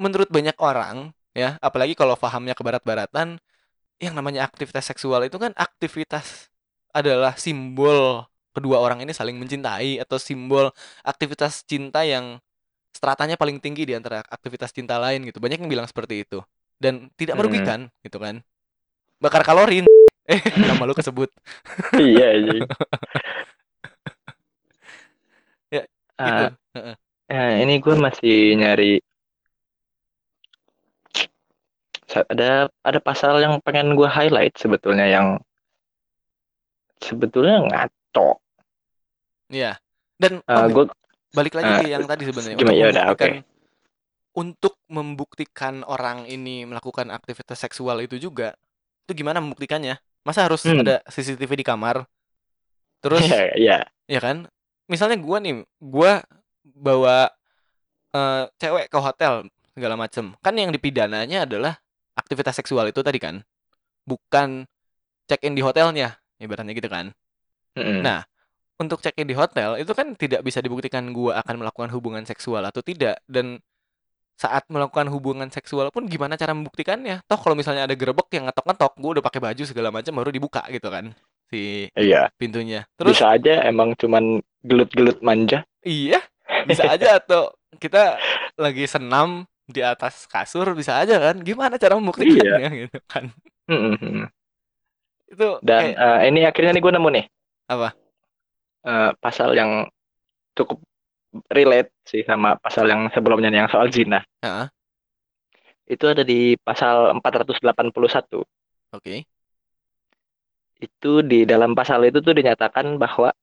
menurut 0.00 0.32
banyak 0.32 0.56
orang 0.56 1.12
ya 1.36 1.60
apalagi 1.60 1.92
kalau 1.92 2.16
pahamnya 2.16 2.56
ke 2.56 2.64
barat-baratan 2.64 3.36
yang 4.00 4.14
namanya 4.16 4.48
aktivitas 4.48 4.88
seksual 4.88 5.20
itu 5.28 5.36
kan 5.36 5.52
aktivitas 5.52 6.48
adalah 6.96 7.36
simbol 7.36 8.24
kedua 8.56 8.80
orang 8.80 9.04
ini 9.04 9.12
saling 9.12 9.36
mencintai 9.36 10.00
atau 10.00 10.16
simbol 10.16 10.72
aktivitas 11.04 11.60
cinta 11.68 12.00
yang 12.08 12.40
stratanya 13.00 13.40
paling 13.40 13.56
tinggi 13.64 13.88
di 13.88 13.96
antara 13.96 14.20
aktivitas 14.28 14.76
cinta 14.76 15.00
lain 15.00 15.24
gitu. 15.24 15.40
Banyak 15.40 15.64
yang 15.64 15.72
bilang 15.72 15.88
seperti 15.88 16.28
itu. 16.28 16.44
Dan 16.76 17.08
tidak 17.16 17.34
Hmm. 17.34 17.40
merugikan 17.40 17.80
gitu 18.04 18.20
kan. 18.20 18.44
Bakar 19.18 19.40
kalori. 19.40 19.88
Eh 20.30 20.38
nama 20.62 20.86
lu 20.86 20.94
kesebut. 20.94 21.26
Iya, 21.96 22.28
iya. 22.38 22.60
Ya, 25.74 25.82
Ah, 26.20 26.26
gitu 26.28 26.44
Heeh. 26.76 26.94
Nah, 27.30 27.50
ini 27.62 27.74
gue 27.78 27.94
masih 27.94 28.58
nyari 28.58 28.98
ada 32.10 32.66
ada 32.82 32.98
pasal 32.98 33.38
yang 33.38 33.62
pengen 33.62 33.94
gue 33.94 34.06
highlight 34.06 34.54
sebetulnya 34.58 35.06
yang 35.06 35.38
sebetulnya 36.98 37.64
ngaco. 37.64 38.42
Iya. 39.50 39.78
Dan 40.20 40.42
Eh, 40.42 40.54
oh, 40.54 40.66
gue 40.68 40.84
balik 41.30 41.54
lagi 41.54 41.70
ke 41.78 41.86
yang 41.90 42.04
tadi 42.06 42.22
sebenarnya 42.26 42.56
gimana? 42.58 42.74
untuk 42.74 42.80
Ya 42.80 42.86
udah, 42.90 43.04
membuktikan 43.06 43.32
untuk 44.30 44.74
membuktikan 44.86 45.74
orang 45.86 46.26
ini 46.30 46.62
melakukan 46.66 47.10
aktivitas 47.10 47.58
seksual 47.58 47.98
itu 48.02 48.18
juga 48.18 48.54
itu 49.06 49.12
gimana 49.18 49.42
membuktikannya? 49.42 49.98
Masa 50.22 50.46
harus 50.46 50.62
Hmm. 50.62 50.82
ada 50.84 51.02
CCTV 51.10 51.62
di 51.62 51.66
kamar? 51.66 52.06
Terus 53.02 53.20
ya 53.30 53.50
ya. 53.58 53.78
ya 54.06 54.20
kan? 54.22 54.46
Misalnya 54.86 55.18
gua 55.18 55.38
nih 55.42 55.66
gua 55.82 56.22
bawa 56.62 57.30
eh, 58.14 58.44
cewek 58.58 58.86
ke 58.90 58.98
hotel 58.98 59.46
segala 59.74 59.94
macem. 59.98 60.34
Kan 60.42 60.54
yang 60.58 60.70
dipidananya 60.70 61.46
adalah 61.46 61.78
aktivitas 62.14 62.58
seksual 62.58 62.90
itu 62.90 63.02
tadi 63.02 63.18
kan? 63.18 63.42
Bukan 64.06 64.66
check 65.26 65.42
in 65.46 65.54
di 65.54 65.62
hotelnya 65.62 66.18
ibaratnya 66.38 66.74
gitu 66.74 66.90
kan? 66.90 67.14
Mm-mm. 67.78 68.02
Nah, 68.02 68.26
untuk 68.80 69.04
check-in 69.04 69.28
di 69.28 69.36
hotel 69.36 69.76
itu 69.76 69.92
kan 69.92 70.16
tidak 70.16 70.40
bisa 70.40 70.64
dibuktikan 70.64 71.12
gua 71.12 71.44
akan 71.44 71.60
melakukan 71.60 71.92
hubungan 71.92 72.24
seksual 72.24 72.64
atau 72.64 72.80
tidak 72.80 73.20
dan 73.28 73.60
saat 74.40 74.64
melakukan 74.72 75.12
hubungan 75.12 75.52
seksual 75.52 75.92
pun 75.92 76.08
gimana 76.08 76.40
cara 76.40 76.56
membuktikannya? 76.56 77.20
Toh 77.28 77.36
kalau 77.36 77.52
misalnya 77.52 77.84
ada 77.84 77.92
gerbek 77.92 78.32
yang 78.32 78.48
ngetok-ngetok, 78.48 78.92
gua 78.96 79.10
udah 79.20 79.24
pakai 79.28 79.40
baju 79.44 79.62
segala 79.68 79.92
macam 79.92 80.16
baru 80.16 80.32
dibuka 80.32 80.64
gitu 80.72 80.88
kan 80.88 81.12
si 81.50 81.90
iya 81.98 82.30
pintunya. 82.40 82.86
Terus 82.96 83.18
bisa 83.18 83.36
aja 83.36 83.66
emang 83.66 83.92
cuman 83.98 84.40
gelut-gelut 84.64 85.20
manja. 85.20 85.66
iya, 85.84 86.22
bisa 86.64 86.88
aja 86.88 87.14
atau 87.20 87.52
kita 87.76 88.16
lagi 88.56 88.86
senam 88.86 89.44
di 89.66 89.82
atas 89.82 90.24
kasur 90.30 90.72
bisa 90.72 90.96
aja 91.02 91.18
kan? 91.18 91.36
Gimana 91.42 91.76
cara 91.76 91.98
membuktikannya 91.98 92.88
gitu 92.88 92.98
kan? 93.04 93.28
Mm-mm. 93.66 94.26
Itu 95.30 95.62
Dan 95.62 95.94
kayak 95.94 95.98
eh, 95.98 96.18
ini 96.30 96.40
akhirnya 96.46 96.72
nih 96.74 96.82
gue 96.82 96.92
nemu 96.96 97.08
nih 97.14 97.24
apa? 97.70 97.88
Eh, 98.86 99.10
pasal 99.18 99.56
yang 99.56 99.86
cukup 100.56 100.80
relate 101.50 101.94
sih 102.04 102.26
sama 102.26 102.58
pasal 102.58 102.90
yang 102.90 103.06
sebelumnya 103.14 103.50
yang 103.50 103.70
soal 103.70 103.86
zina. 103.92 104.22
Heeh. 104.42 104.66
Itu 105.90 106.10
ada 106.10 106.22
di 106.22 106.54
pasal 106.58 107.14
481. 107.18 108.46
Oke. 108.94 109.26
Itu 110.80 111.20
di 111.26 111.44
dalam 111.44 111.74
pasal 111.74 112.06
itu 112.08 112.22
tuh 112.22 112.34
dinyatakan 112.34 112.96
bahwa 112.96 113.34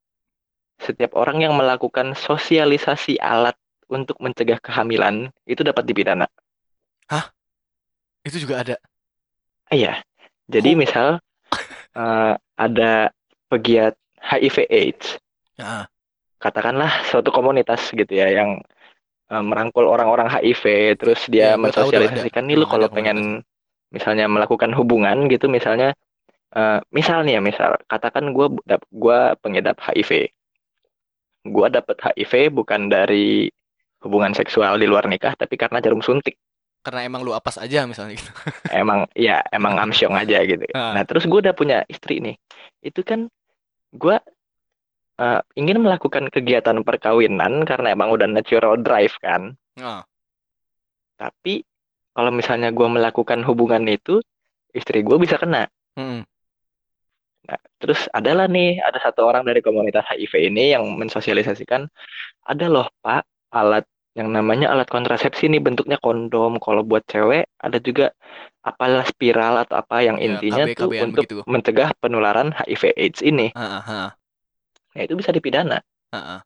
setiap 0.77 1.17
orang 1.17 1.41
yang 1.43 1.53
melakukan 1.57 2.13
sosialisasi 2.13 3.17
alat 3.19 3.57
untuk 3.87 4.19
mencegah 4.19 4.59
kehamilan 4.59 5.31
itu 5.47 5.63
dapat 5.63 5.83
dipidana. 5.87 6.27
Itu 8.27 8.43
juga 8.43 8.63
ada. 8.63 8.75
Iya. 9.71 10.03
Jadi 10.47 10.75
Oh. 10.75 10.79
misal 10.79 11.07
eh, 12.03 12.33
ada 12.59 12.93
pegiat 13.47 13.95
HIV 14.19 14.67
AIDS, 14.67 15.15
Katakanlah 16.37 17.09
suatu 17.09 17.33
komunitas 17.33 17.89
gitu 17.89 18.13
ya 18.13 18.29
yang 18.29 18.61
eh, 19.33 19.43
merangkul 19.43 19.89
orang-orang 19.89 20.29
HIV, 20.29 20.95
terus 21.01 21.25
dia 21.27 21.57
ada. 21.57 21.61
mensosialisasikan 21.61 22.45
nih 22.45 22.57
lu 22.57 22.69
kalau 22.69 22.87
pengen 22.93 23.41
misalnya 23.89 24.29
melakukan 24.29 24.71
hubungan 24.77 25.25
gitu, 25.27 25.49
misalnya 25.49 25.97
eh, 26.53 26.79
misal 26.93 27.25
nih 27.25 27.37
ya 27.37 27.41
misal 27.41 27.81
katakan 27.89 28.31
gue 28.31 28.47
gua 28.93 29.33
pengidap 29.41 29.81
HIV, 29.81 30.29
gua 31.49 31.73
dapet 31.73 31.97
HIV 31.99 32.53
bukan 32.53 32.93
dari 32.93 33.49
hubungan 34.05 34.37
seksual 34.37 34.77
di 34.77 34.85
luar 34.85 35.09
nikah, 35.09 35.33
tapi 35.33 35.57
karena 35.57 35.81
jarum 35.81 36.05
suntik. 36.05 36.37
Karena 36.85 37.03
emang 37.03 37.25
lu 37.25 37.33
apes 37.33 37.57
aja 37.57 37.83
misalnya 37.89 38.15
gitu. 38.15 38.31
emang 38.85 39.09
ya 39.17 39.41
emang 39.49 39.75
amsyong 39.89 40.13
aja 40.13 40.39
gitu. 40.45 40.63
Ah. 40.77 40.93
Nah 40.93 41.03
terus 41.03 41.25
gue 41.25 41.39
udah 41.41 41.57
punya 41.57 41.81
istri 41.89 42.21
nih, 42.21 42.37
itu 42.85 43.01
kan 43.01 43.25
gue 43.91 44.15
eh, 45.17 45.41
ingin 45.57 45.81
melakukan 45.81 46.29
kegiatan 46.29 46.77
perkawinan 46.85 47.65
karena 47.65 47.93
emang 47.93 48.09
udah 48.13 48.27
natural 48.29 48.77
drive 48.81 49.13
kan. 49.21 49.53
Heeh. 49.77 50.01
Tapi 51.17 51.65
kalau 52.13 52.31
misalnya 52.33 52.69
gue 52.73 52.87
melakukan 52.89 53.41
hubungan 53.45 53.85
itu, 53.89 54.21
istri 54.73 55.01
gue 55.01 55.17
bisa 55.17 55.37
kena. 55.37 55.65
Mm-mm. 55.97 56.25
Nah 57.47 57.59
terus 57.79 58.05
adalah 58.11 58.45
nih 58.49 58.81
ada 58.83 58.99
satu 58.99 59.23
orang 59.25 59.47
dari 59.47 59.61
komunitas 59.63 60.03
HIV 60.09 60.51
ini 60.51 60.73
yang 60.75 60.83
mensosialisasikan, 60.97 61.87
ada 62.45 62.65
loh 62.67 62.87
pak 63.01 63.23
alat 63.53 63.85
yang 64.17 64.33
namanya 64.33 64.73
alat 64.73 64.89
kontrasepsi 64.89 65.45
nih 65.47 65.61
bentuknya 65.61 66.01
kondom. 66.01 66.57
Kalau 66.57 66.81
buat 66.81 67.05
cewek 67.05 67.45
ada 67.61 67.77
juga 67.77 68.11
apalah 68.65 69.05
spiral 69.07 69.63
atau 69.63 69.79
apa 69.79 70.03
yang 70.03 70.17
Ya, 70.19 70.41
intinya 70.41 70.65
KB, 70.67 70.75
tuh 70.75 70.89
untuk 70.99 71.23
begitu. 71.23 71.45
mencegah 71.47 71.89
penularan 72.01 72.51
HIV 72.51 72.83
AIDS 72.97 73.21
ini. 73.23 73.53
Heeh, 73.53 73.81
heeh, 73.85 74.09
Nah, 74.97 75.05
itu 75.05 75.13
bisa 75.13 75.29
dipidana. 75.29 75.77
heeh. 76.09 76.41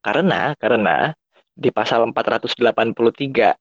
Karena 0.00 0.56
karena 0.56 1.12
di 1.52 1.68
pasal 1.68 2.08
483 2.08 3.52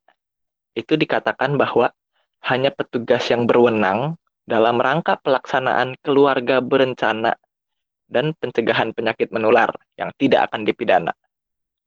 itu 0.72 0.94
dikatakan 0.96 1.60
bahwa 1.60 1.91
hanya 2.48 2.72
petugas 2.72 3.28
yang 3.28 3.44
berwenang 3.44 4.15
dalam 4.48 4.80
rangka 4.80 5.20
pelaksanaan 5.20 6.00
keluarga 6.00 6.63
berencana 6.63 7.36
dan 8.08 8.32
pencegahan 8.39 8.96
penyakit 8.96 9.30
menular 9.36 9.70
yang 10.00 10.10
tidak 10.15 10.48
akan 10.50 10.63
dipidana. 10.63 11.12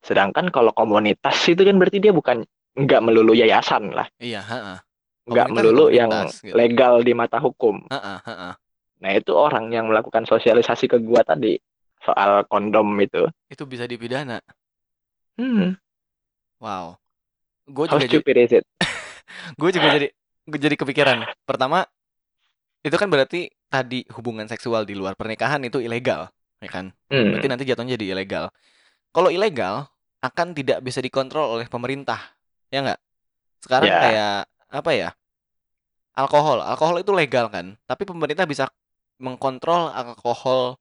Sedangkan 0.05 0.53
kalau 0.53 0.71
komunitas 0.77 1.41
itu 1.49 1.65
kan 1.65 1.81
berarti 1.81 1.99
dia 1.99 2.13
bukan 2.13 2.45
nggak 2.77 3.01
melulu 3.01 3.33
yayasan 3.33 3.91
lah, 3.97 4.07
Iya, 4.21 4.45
heeh. 4.45 4.79
nggak 5.33 5.49
Komunitas 5.49 5.55
melulu 5.57 5.85
yang 5.89 6.13
gitu. 6.29 6.53
legal 6.53 7.01
di 7.01 7.13
mata 7.17 7.41
hukum. 7.41 7.89
Heeh, 7.89 8.19
heeh. 8.29 8.55
Nah, 9.01 9.11
itu 9.17 9.33
orang 9.33 9.73
yang 9.73 9.89
melakukan 9.89 10.29
sosialisasi 10.29 10.87
ke 10.93 11.01
gua 11.01 11.25
tadi 11.25 11.57
soal 12.07 12.45
kondom 12.51 12.89
itu. 13.01 13.29
Itu 13.53 13.65
bisa 13.69 13.85
dipidana. 13.89 14.41
Hmm, 15.39 15.75
Wow. 16.63 16.97
Gue 17.69 17.87
juga 17.91 18.05
jadi, 18.07 18.19
stupid 18.21 18.37
is 18.39 18.53
it? 18.61 18.65
gue 19.59 19.71
juga 19.75 19.89
jadi 19.91 20.07
gue 20.49 20.59
jadi 20.61 20.77
kepikiran. 20.77 21.19
Pertama, 21.49 21.85
itu 22.85 22.97
kan 23.01 23.09
berarti 23.09 23.49
tadi 23.73 24.05
hubungan 24.13 24.47
seksual 24.47 24.85
di 24.85 24.95
luar 24.95 25.17
pernikahan 25.17 25.61
itu 25.65 25.81
ilegal, 25.81 26.29
ya 26.61 26.71
kan? 26.71 26.93
Hmm, 27.11 27.33
Berarti 27.33 27.47
nanti 27.49 27.65
jatuhnya 27.65 27.97
jadi 27.97 28.07
ilegal. 28.17 28.45
Kalau 29.15 29.31
ilegal 29.33 29.89
akan 30.25 30.49
tidak 30.57 30.81
bisa 30.85 31.01
dikontrol 31.05 31.59
oleh 31.61 31.67
pemerintah, 31.69 32.21
ya 32.73 32.85
nggak? 32.85 33.01
Sekarang 33.65 33.89
Ya. 33.91 34.01
kayak 34.01 34.35
apa 34.73 34.91
ya? 34.95 35.11
Alkohol, 36.15 36.63
alkohol 36.63 37.03
itu 37.03 37.11
legal 37.11 37.47
kan, 37.51 37.75
tapi 37.91 38.07
pemerintah 38.07 38.47
bisa 38.47 38.71
mengkontrol 39.19 39.91
alkohol 39.91 40.79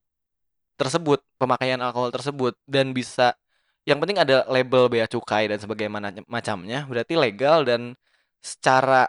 tersebut, 0.79 1.19
pemakaian 1.41 1.79
alkohol 1.81 2.11
tersebut 2.13 2.53
dan 2.67 2.91
bisa 2.95 3.35
yang 3.83 3.99
penting 3.99 4.19
ada 4.21 4.47
label 4.47 4.87
bea 4.87 5.07
cukai 5.11 5.51
dan 5.51 5.59
sebagaimana 5.59 6.15
macamnya, 6.31 6.87
berarti 6.87 7.19
legal 7.19 7.67
dan 7.67 7.93
secara 8.39 9.07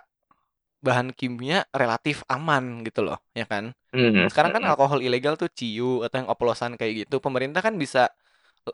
bahan 0.85 1.15
kimia 1.17 1.65
relatif 1.73 2.23
aman 2.29 2.85
gitu 2.85 3.01
loh, 3.07 3.19
ya 3.33 3.49
kan? 3.49 3.73
hmm, 3.93 4.29
Sekarang 4.31 4.53
kan 4.57 4.63
hmm. 4.63 4.71
alkohol 4.71 5.01
ilegal 5.05 5.35
tuh 5.41 5.49
ciu 5.53 6.05
atau 6.05 6.17
yang 6.25 6.31
oplosan 6.31 6.77
kayak 6.81 7.07
gitu. 7.09 7.17
Pemerintah 7.23 7.61
kan 7.65 7.77
bisa 7.81 8.11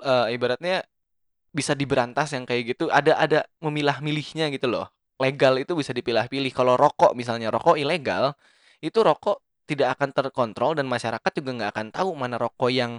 eh, 0.01 0.27
ibaratnya 0.37 0.85
bisa 1.51 1.75
diberantas 1.75 2.33
yang 2.37 2.45
kayak 2.49 2.77
gitu. 2.77 2.89
Ada 2.93 3.19
ada 3.19 3.41
memilah-milihnya 3.65 4.51
gitu 4.55 4.71
loh. 4.71 4.87
Legal 5.21 5.59
itu 5.63 5.73
bisa 5.79 5.93
dipilah-pilih. 5.95 6.53
Kalau 6.55 6.75
rokok 6.79 7.13
misalnya 7.19 7.51
rokok 7.53 7.77
ilegal, 7.81 8.35
itu 8.83 8.99
rokok 9.03 9.43
tidak 9.71 9.89
akan 9.99 10.11
terkontrol 10.17 10.73
dan 10.79 10.87
masyarakat 10.91 11.31
juga 11.39 11.51
nggak 11.57 11.71
akan 11.75 11.87
tahu 11.95 12.11
mana 12.19 12.37
rokok 12.43 12.71
yang 12.75 12.93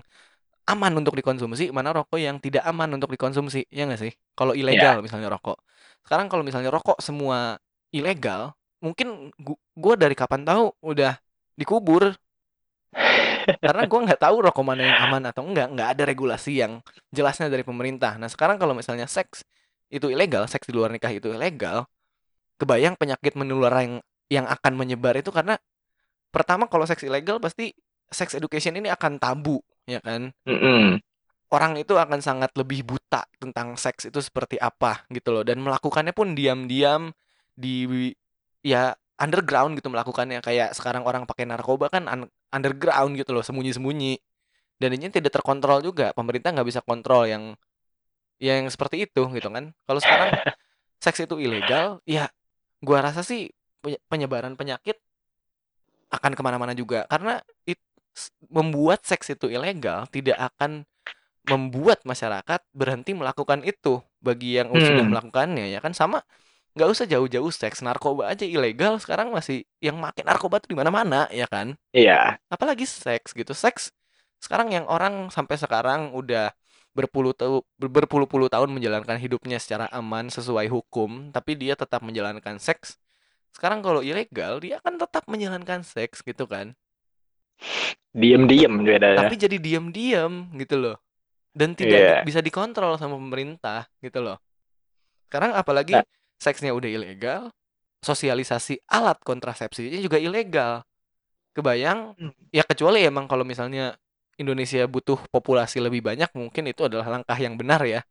aman 0.72 0.94
untuk 0.96 1.14
dikonsumsi, 1.20 1.74
mana 1.76 1.92
rokok 1.92 2.20
yang 2.22 2.38
tidak 2.40 2.64
aman 2.64 2.90
untuk 2.96 3.12
dikonsumsi. 3.12 3.68
Ya 3.68 3.84
nggak 3.88 4.00
sih? 4.00 4.14
Kalau 4.38 4.54
ilegal 4.56 5.04
misalnya 5.06 5.28
rokok. 5.28 5.60
Sekarang 6.08 6.32
kalau 6.32 6.44
misalnya 6.48 6.72
rokok 6.72 7.04
semua 7.04 7.60
ilegal, 7.92 8.56
mungkin 8.80 9.30
gu- 9.36 9.60
gua 9.76 9.96
dari 10.00 10.16
kapan 10.16 10.48
tahu 10.48 10.72
udah 10.82 11.20
dikubur 11.60 12.16
karena 13.62 13.84
gua 13.90 14.00
nggak 14.06 14.22
tahu 14.22 14.36
rokok 14.46 14.64
mana 14.66 14.82
yang 14.86 14.98
aman 15.10 15.24
atau 15.30 15.42
enggak 15.46 15.68
nggak 15.74 15.90
ada 15.98 16.04
regulasi 16.06 16.62
yang 16.62 16.82
jelasnya 17.14 17.50
dari 17.50 17.66
pemerintah 17.66 18.18
nah 18.18 18.30
sekarang 18.30 18.58
kalau 18.62 18.74
misalnya 18.78 19.06
seks 19.10 19.46
itu 19.92 20.08
ilegal 20.10 20.46
seks 20.50 20.70
di 20.70 20.74
luar 20.74 20.94
nikah 20.94 21.12
itu 21.14 21.30
ilegal 21.34 21.86
kebayang 22.62 22.96
penyakit 22.98 23.34
menular 23.38 23.74
yang 23.82 23.96
yang 24.32 24.46
akan 24.48 24.74
menyebar 24.78 25.18
itu 25.20 25.30
karena 25.34 25.60
pertama 26.32 26.66
kalau 26.72 26.88
seks 26.88 27.04
ilegal 27.06 27.38
pasti 27.44 27.76
sex 28.12 28.36
education 28.36 28.76
ini 28.80 28.90
akan 28.92 29.20
tabu 29.22 29.60
ya 29.88 30.00
kan? 30.04 30.32
Mm-mm. 30.48 30.98
orang 31.52 31.76
itu 31.76 31.94
akan 32.00 32.24
sangat 32.24 32.52
lebih 32.56 32.88
buta 32.88 33.28
tentang 33.36 33.76
seks 33.76 34.08
itu 34.08 34.20
seperti 34.24 34.56
apa 34.56 35.04
gitu 35.12 35.36
loh. 35.36 35.44
Dan 35.44 35.60
melakukannya 35.60 36.16
pun 36.16 36.32
diam-diam 36.32 37.12
di 37.54 37.84
ya 38.64 38.96
underground 39.20 39.76
gitu 39.78 39.92
melakukannya. 39.92 40.40
Kayak 40.40 40.74
sekarang 40.78 41.04
orang 41.04 41.28
pakai 41.28 41.46
narkoba 41.50 41.92
kan 41.92 42.08
un- 42.08 42.32
underground 42.56 43.20
gitu 43.20 43.36
loh 43.36 43.44
sembunyi-sembunyi. 43.44 44.16
Dan 44.82 44.90
ini 44.98 45.12
tidak 45.12 45.36
terkontrol 45.36 45.84
juga. 45.84 46.16
Pemerintah 46.16 46.56
nggak 46.56 46.68
bisa 46.68 46.82
kontrol 46.86 47.28
yang 47.28 47.54
yang 48.42 48.66
seperti 48.72 49.06
itu 49.06 49.22
gitu 49.36 49.50
kan? 49.54 49.72
Kalau 49.86 50.02
sekarang 50.02 50.30
seks 51.06 51.20
itu 51.26 51.36
ilegal 51.42 52.02
ya 52.08 52.30
gua 52.82 53.06
rasa 53.06 53.22
sih 53.26 53.50
penye- 53.84 54.02
penyebaran 54.10 54.56
penyakit 54.58 54.98
akan 56.12 56.32
ke 56.38 56.42
mana-mana 56.44 56.74
juga 56.76 57.08
karena 57.12 57.40
it- 57.68 57.82
membuat 58.52 59.08
seks 59.08 59.32
itu 59.34 59.48
ilegal 59.48 60.04
tidak 60.12 60.38
akan 60.52 60.84
membuat 61.48 62.06
masyarakat 62.06 62.62
berhenti 62.72 63.12
melakukan 63.18 63.66
itu 63.66 64.00
bagi 64.22 64.60
yang 64.62 64.70
sudah 64.78 65.02
Hmm. 65.02 65.12
melakukannya 65.12 65.74
ya 65.74 65.80
kan 65.82 65.92
sama 65.98 66.22
nggak 66.78 66.90
usah 66.94 67.06
jauh-jauh 67.10 67.52
seks 67.52 67.84
narkoba 67.84 68.32
aja 68.32 68.46
ilegal 68.48 68.96
sekarang 69.02 69.34
masih 69.34 69.66
yang 69.84 69.98
makin 70.00 70.24
narkoba 70.28 70.62
tuh 70.64 70.70
di 70.72 70.78
mana-mana 70.78 71.28
ya 71.34 71.48
kan 71.50 71.76
Iya. 71.92 72.38
apalagi 72.52 72.86
seks 72.88 73.36
gitu 73.36 73.52
seks 73.56 73.92
sekarang 74.44 74.72
yang 74.76 74.86
orang 74.88 75.30
sampai 75.34 75.56
sekarang 75.60 76.14
udah 76.16 76.52
berpuluh 76.96 77.32
tahu 77.36 77.64
berpuluh-puluh 77.80 78.48
tahun 78.52 78.70
menjalankan 78.76 79.16
hidupnya 79.20 79.58
secara 79.64 79.88
aman 79.92 80.28
sesuai 80.28 80.68
hukum 80.68 81.32
tapi 81.36 81.56
dia 81.60 81.74
tetap 81.76 82.04
menjalankan 82.04 82.60
seks 82.60 83.00
sekarang 83.52 83.84
kalau 83.84 84.02
ilegal 84.02 84.60
dia 84.64 84.80
akan 84.80 84.98
tetap 85.00 85.24
menjalankan 85.28 85.84
seks 85.84 86.24
gitu 86.24 86.48
kan. 86.48 86.74
Diem-diem 88.12 88.84
bedanya. 88.84 89.24
tapi 89.24 89.40
jadi 89.40 89.56
diam-diam 89.56 90.52
gitu 90.60 90.76
loh. 90.76 90.98
Dan 91.52 91.76
tidak 91.76 92.24
di- 92.24 92.32
bisa 92.32 92.40
dikontrol 92.40 92.96
sama 92.96 93.16
pemerintah 93.16 93.88
gitu 94.00 94.24
loh. 94.24 94.40
Sekarang 95.28 95.56
apalagi 95.56 96.00
Nah. 96.00 96.06
seksnya 96.40 96.76
udah 96.76 96.90
ilegal 96.92 97.42
sosialisasi 98.02 98.82
alat 98.90 99.20
kontrasepsinya 99.22 100.00
juga 100.02 100.18
ilegal. 100.18 100.84
Kebayang? 101.52 102.16
Hmm. 102.16 102.34
ya 102.52 102.64
kecuali 102.64 103.04
emang 103.04 103.28
kalau 103.28 103.44
misalnya 103.44 103.96
Indonesia 104.40 104.88
butuh 104.88 105.20
populasi 105.30 105.84
lebih 105.84 106.00
banyak 106.00 106.32
mungkin 106.34 106.72
itu 106.72 106.88
adalah 106.88 107.20
langkah 107.20 107.36
yang 107.36 107.60
benar 107.60 107.84
ya 107.84 108.02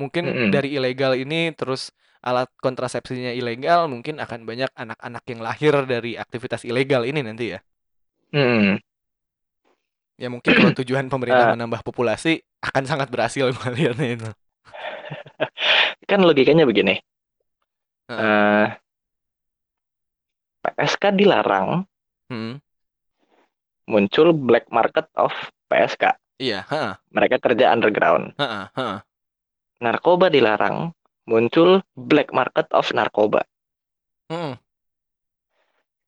mungkin 0.00 0.24
Mm-mm. 0.24 0.52
dari 0.54 0.68
ilegal 0.76 1.12
ini 1.22 1.36
terus 1.58 1.82
alat 2.26 2.48
kontrasepsinya 2.64 3.32
ilegal 3.40 3.80
mungkin 3.92 4.14
akan 4.24 4.40
banyak 4.48 4.70
anak-anak 4.82 5.22
yang 5.30 5.40
lahir 5.46 5.74
dari 5.92 6.10
aktivitas 6.24 6.62
ilegal 6.70 7.02
ini 7.10 7.20
nanti 7.26 7.44
ya 7.54 7.58
Mm-mm. 8.34 8.78
ya 10.22 10.28
mungkin 10.30 10.52
kalau 10.58 10.70
tujuan 10.78 11.06
pemerintah 11.12 11.46
Eh. 11.46 11.50
menambah 11.50 11.82
populasi 11.86 12.42
akan 12.62 12.84
sangat 12.90 13.08
berhasil 13.10 13.50
gue 13.54 13.68
lihatnya 13.74 14.08
itu 14.18 14.28
Kan 16.10 16.20
logikanya 16.24 16.64
begini. 16.68 16.94
Heeh. 18.08 18.28
Eh, 18.28 18.78
PSK 20.62 21.10
dilarang, 21.18 21.68
Hmm, 22.30 22.56
muncul 23.90 24.28
black 24.36 24.66
market 24.68 25.06
of 25.16 25.32
PSK. 25.72 26.04
iya 26.42 26.60
heeh, 26.70 26.94
Mereka 27.16 27.36
kerja 27.44 27.66
underground. 27.74 28.26
heeh, 28.38 28.66
heeh. 28.76 28.98
Narkoba 29.82 30.30
dilarang, 30.30 30.94
muncul 31.26 31.82
black 31.96 32.30
market 32.30 32.70
of 32.70 32.86
narkoba. 32.94 33.42
Mm-mm. 34.30 34.56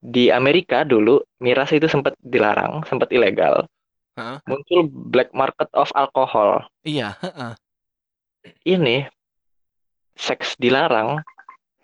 di 0.07 0.31
Amerika 0.31 0.87
dulu 0.87 1.19
miras 1.43 1.75
itu 1.75 1.91
sempat 1.91 2.15
dilarang, 2.23 2.87
sempat 2.87 3.11
ilegal. 3.11 3.67
Heeh. 4.17 4.39
Muncul 4.47 4.87
black 4.89 5.35
market 5.35 5.69
of 5.75 5.91
alcohol. 5.99 6.63
Iya, 6.87 7.19
heeh. 7.21 7.53
Ini 8.63 9.11
seks 10.15 10.55
dilarang, 10.57 11.21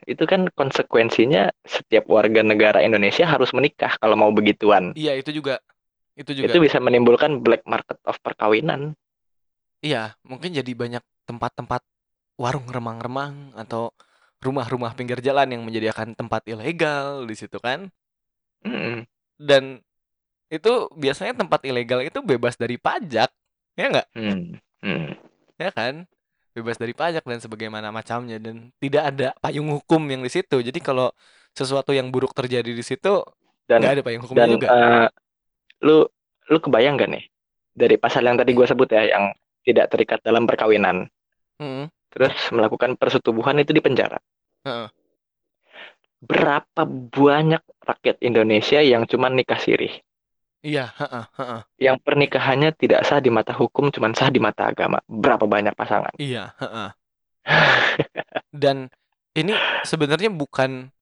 itu 0.06 0.22
kan 0.24 0.46
konsekuensinya 0.54 1.50
setiap 1.66 2.06
warga 2.06 2.40
negara 2.46 2.78
Indonesia 2.80 3.26
harus 3.26 3.50
menikah 3.50 3.98
kalau 3.98 4.14
mau 4.14 4.30
begituan. 4.30 4.94
Iya, 4.94 5.18
itu 5.18 5.42
juga. 5.42 5.58
Itu 6.14 6.32
juga. 6.32 6.46
Itu 6.48 6.62
bisa 6.62 6.78
menimbulkan 6.78 7.42
black 7.42 7.66
market 7.66 7.98
of 8.06 8.16
perkawinan. 8.22 8.94
Iya, 9.82 10.14
mungkin 10.22 10.54
jadi 10.54 10.72
banyak 10.78 11.02
tempat-tempat 11.32 11.80
warung 12.36 12.68
remang-remang 12.68 13.56
atau 13.56 13.96
rumah-rumah 14.44 14.92
pinggir 14.92 15.24
jalan 15.24 15.48
yang 15.48 15.62
menjadikan 15.64 16.12
tempat 16.12 16.44
ilegal 16.44 17.24
di 17.24 17.34
situ 17.38 17.56
kan. 17.56 17.88
Mm. 18.66 19.08
Dan 19.40 19.80
itu 20.52 20.92
biasanya 20.92 21.32
tempat 21.40 21.64
ilegal 21.64 22.04
itu 22.04 22.20
bebas 22.20 22.60
dari 22.60 22.76
pajak, 22.76 23.32
ya 23.72 23.86
nggak? 23.88 24.08
Hmm. 24.12 24.60
Hmm. 24.84 25.16
Ya 25.56 25.72
kan? 25.72 26.04
Bebas 26.52 26.76
dari 26.76 26.92
pajak 26.92 27.24
dan 27.24 27.40
sebagaimana 27.40 27.88
macamnya 27.88 28.36
dan 28.36 28.68
tidak 28.76 29.08
ada 29.08 29.28
payung 29.40 29.72
hukum 29.72 30.04
yang 30.12 30.20
di 30.20 30.28
situ. 30.28 30.60
Jadi 30.60 30.76
kalau 30.84 31.08
sesuatu 31.56 31.96
yang 31.96 32.12
buruk 32.12 32.36
terjadi 32.36 32.68
di 32.68 32.84
situ 32.84 33.24
Dan 33.64 33.80
nggak 33.80 33.94
ada 33.96 34.02
payung 34.04 34.22
hukumnya 34.28 34.44
dan 34.44 34.50
juga. 34.52 34.68
eh, 34.68 35.06
lu 35.84 36.04
lu 36.52 36.58
kebayang 36.60 37.00
gak 37.00 37.08
nih 37.08 37.24
dari 37.72 37.96
pasal 37.96 38.28
yang 38.28 38.36
tadi 38.36 38.52
gue 38.52 38.66
sebut 38.68 38.88
ya 38.92 39.08
yang 39.08 39.32
tidak 39.64 39.88
terikat 39.94 40.20
dalam 40.20 40.44
perkawinan, 40.44 41.08
Mm, 41.62 41.82
terus 42.12 42.34
melakukan 42.56 42.92
persetubuhan 43.00 43.56
itu 43.62 43.72
di 43.76 43.82
penjara. 43.86 44.18
heeh. 44.64 44.88
Berapa 46.30 46.82
banyak 47.18 47.62
rakyat 47.88 48.16
Indonesia 48.28 48.78
yang 48.92 49.02
cuma 49.10 49.26
nikah 49.36 49.58
sirih, 49.64 49.94
Iya, 50.62 50.84
heeh, 50.98 51.24
heeh. 51.38 51.62
yang 51.86 51.96
pernikahannya 51.98 52.70
tidak 52.78 53.02
sah 53.08 53.18
di 53.18 53.30
mata 53.36 53.50
hukum, 53.60 53.90
cuma 53.94 54.06
sah 54.14 54.30
di 54.30 54.38
mata 54.38 54.70
agama. 54.70 54.98
Berapa 55.10 55.44
banyak 55.54 55.74
pasangan? 55.74 56.14
Iya, 56.18 56.54
heeh. 56.62 56.88
Dan 58.62 58.90
ini 59.34 59.52
sebenarnya 59.82 60.30
bukan 60.30 60.92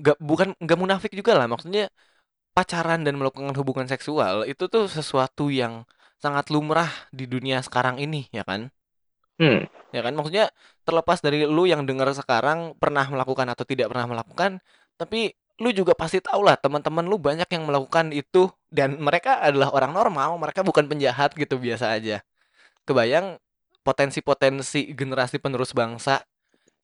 nggak 0.00 0.16
bukan 0.20 0.48
nggak 0.62 0.78
munafik 0.82 1.12
juga 1.18 1.32
lah. 1.38 1.46
Maksudnya 1.52 1.84
pacaran 2.56 3.00
dan 3.06 3.14
melakukan 3.20 3.54
hubungan 3.60 3.88
seksual 3.92 4.36
itu 4.52 4.64
tuh 4.74 4.84
sesuatu 4.96 5.44
yang 5.60 5.74
sangat 6.24 6.46
lumrah 6.54 6.90
di 7.18 7.24
dunia 7.30 7.58
sekarang 7.66 7.96
ini, 8.04 8.28
ya 8.36 8.44
kan? 8.50 8.70
Hmm. 9.40 9.64
Ya 9.90 10.04
kan? 10.04 10.12
Maksudnya 10.12 10.52
terlepas 10.84 11.24
dari 11.24 11.48
lu 11.48 11.64
yang 11.64 11.88
dengar 11.88 12.12
sekarang 12.12 12.76
pernah 12.76 13.08
melakukan 13.08 13.48
atau 13.48 13.64
tidak 13.64 13.88
pernah 13.88 14.06
melakukan, 14.12 14.60
tapi 15.00 15.32
lu 15.60 15.72
juga 15.72 15.96
pasti 15.96 16.20
tahu 16.20 16.44
lah 16.44 16.56
teman-teman 16.60 17.04
lu 17.08 17.16
banyak 17.16 17.48
yang 17.48 17.64
melakukan 17.68 18.12
itu 18.12 18.52
dan 18.68 19.00
mereka 19.00 19.40
adalah 19.40 19.72
orang 19.72 19.92
normal, 19.96 20.36
mereka 20.36 20.60
bukan 20.60 20.84
penjahat 20.84 21.32
gitu 21.36 21.56
biasa 21.56 21.96
aja. 21.96 22.20
Kebayang 22.84 23.40
potensi-potensi 23.80 24.92
generasi 24.92 25.40
penerus 25.40 25.72
bangsa 25.72 26.20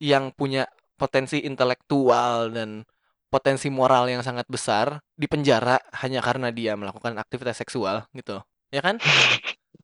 yang 0.01 0.33
punya 0.33 0.65
potensi 0.97 1.45
intelektual 1.45 2.53
dan 2.53 2.85
potensi 3.29 3.69
moral 3.69 4.09
yang 4.09 4.25
sangat 4.25 4.49
besar 4.49 5.01
di 5.13 5.29
penjara 5.29 5.77
hanya 6.01 6.25
karena 6.25 6.49
dia 6.49 6.73
melakukan 6.73 7.17
aktivitas 7.21 7.61
seksual 7.61 8.09
gitu. 8.17 8.41
Ya 8.73 8.81
kan? 8.81 8.97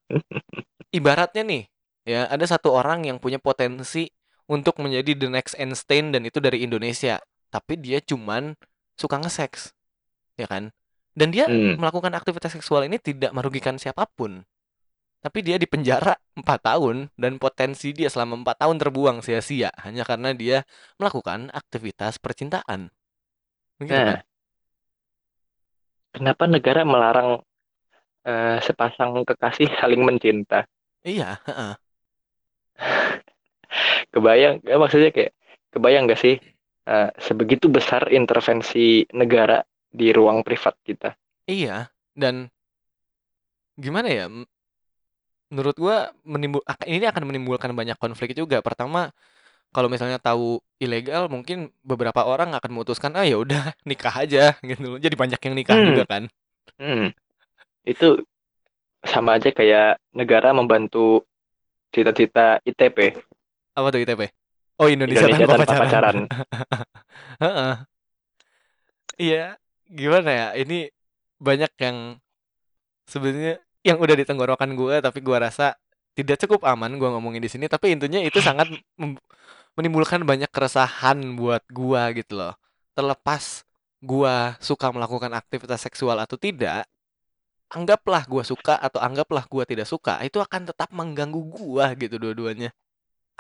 Ibaratnya 0.99 1.45
nih, 1.45 1.63
ya 2.07 2.27
ada 2.31 2.45
satu 2.47 2.75
orang 2.75 3.07
yang 3.09 3.19
punya 3.23 3.39
potensi 3.43 4.11
untuk 4.51 4.79
menjadi 4.83 5.15
the 5.17 5.29
next 5.31 5.55
Einstein 5.59 6.11
dan 6.15 6.23
itu 6.29 6.39
dari 6.43 6.63
Indonesia, 6.67 7.19
tapi 7.53 7.79
dia 7.81 7.99
cuman 8.03 8.55
suka 8.99 9.17
nge-seks. 9.23 9.73
Ya 10.41 10.47
kan? 10.51 10.73
Dan 11.17 11.31
dia 11.35 11.47
Hmm. 11.47 11.75
melakukan 11.77 12.13
aktivitas 12.17 12.57
seksual 12.57 12.89
ini 12.89 12.99
tidak 13.01 13.33
merugikan 13.37 13.77
siapa 13.81 14.09
pun. 14.09 14.45
Tapi 15.23 15.39
dia 15.47 15.57
di 15.59 15.67
penjara 15.71 16.15
4 16.35 16.61
tahun 16.67 16.97
dan 17.19 17.39
potensi 17.39 17.95
dia 17.95 18.11
selama 18.11 18.43
4 18.43 18.57
tahun 18.67 18.77
terbuang 18.83 19.19
sia-sia 19.23 19.71
hanya 19.87 20.03
karena 20.03 20.35
dia 20.35 20.67
melakukan 20.99 21.51
aktivitas 21.55 22.19
percintaan. 22.19 22.91
Kan? 23.83 24.05
Nah, 24.05 24.23
kenapa 26.15 26.45
negara 26.55 26.83
melarang 26.93 27.31
eh, 28.31 28.59
sepasang 28.67 29.13
kekasih 29.29 29.69
saling 29.81 30.03
mencinta? 30.09 30.67
Iya, 31.05 31.39
heeh. 31.47 31.77
Kebayang, 34.13 34.61
ya 34.63 34.77
maksudnya 34.77 35.11
kayak 35.11 35.33
kebayang 35.73 36.05
gak 36.11 36.21
sih 36.21 36.35
eh, 36.89 37.09
sebegitu 37.17 37.67
besar 37.73 38.13
intervensi 38.13 39.09
negara 39.17 39.65
di 39.89 40.13
ruang 40.13 40.45
privat 40.45 40.77
kita? 40.85 41.17
Iya, 41.47 41.93
dan 42.19 42.51
gimana 43.77 44.09
ya? 44.09 44.27
Menurut 45.53 45.77
gua 45.77 46.09
menimbul 46.25 46.65
ini 46.89 47.05
akan 47.05 47.29
menimbulkan 47.29 47.71
banyak 47.77 47.97
konflik 48.01 48.33
juga. 48.33 48.65
Pertama, 48.65 49.13
kalau 49.75 49.89
misalnya 49.93 50.19
tahu 50.21 50.61
ilegal, 50.83 51.29
mungkin 51.33 51.71
beberapa 51.85 52.23
orang 52.27 52.55
akan 52.59 52.71
memutuskan, 52.75 53.13
ah 53.19 53.27
ya 53.27 53.37
udah 53.41 53.75
nikah 53.91 54.15
aja 54.25 54.57
gitu. 54.65 54.99
Jadi 55.01 55.15
banyak 55.17 55.41
yang 55.43 55.55
nikah 55.59 55.79
Hmm. 55.79 55.89
juga 55.93 56.05
kan. 56.09 56.25
Hmm, 56.81 57.15
itu 57.87 58.07
sama 59.03 59.39
aja 59.39 59.51
kayak 59.51 59.99
negara 60.15 60.55
membantu 60.55 61.27
cita-cita 61.93 62.59
ITP, 62.65 62.99
Apa 63.77 63.89
tuh 63.93 64.01
ITP? 64.01 64.33
Oh 64.81 64.89
Indonesia, 64.89 65.29
Indonesia 65.29 65.47
tanpa 65.47 65.65
tanpa 65.69 65.85
pacaran. 65.87 66.17
Iya, 69.21 69.61
gimana 69.87 70.31
ya? 70.33 70.47
Ini 70.57 70.89
banyak 71.39 71.73
yang 71.85 71.97
sebenarnya 73.07 73.61
yang 73.85 73.99
udah 74.01 74.15
di 74.17 74.25
tenggorokan 74.27 74.73
gue, 74.79 74.95
tapi 75.05 75.19
gua 75.21 75.47
rasa 75.47 75.77
tidak 76.17 76.41
cukup 76.43 76.65
aman 76.67 76.97
gua 76.97 77.13
ngomongin 77.15 77.43
di 77.45 77.51
sini. 77.53 77.67
Tapi 77.69 77.93
intinya 77.95 78.19
itu 78.19 78.41
sangat 78.41 78.73
menimbulkan 79.77 80.25
banyak 80.25 80.49
keresahan 80.53 81.37
buat 81.37 81.63
gua 81.73 82.13
gitu 82.17 82.41
loh. 82.41 82.55
Terlepas 82.97 83.65
gua 84.03 84.57
suka 84.59 84.91
melakukan 84.93 85.33
aktivitas 85.37 85.81
seksual 85.87 86.19
atau 86.21 86.37
tidak, 86.41 86.89
anggaplah 87.73 88.23
gua 88.29 88.45
suka 88.45 88.77
atau 88.77 89.01
anggaplah 89.01 89.45
gua 89.49 89.65
tidak 89.65 89.89
suka, 89.89 90.21
itu 90.23 90.39
akan 90.39 90.69
tetap 90.69 90.93
mengganggu 90.93 91.41
gua 91.49 91.97
gitu 91.97 92.21
dua-duanya. 92.21 92.71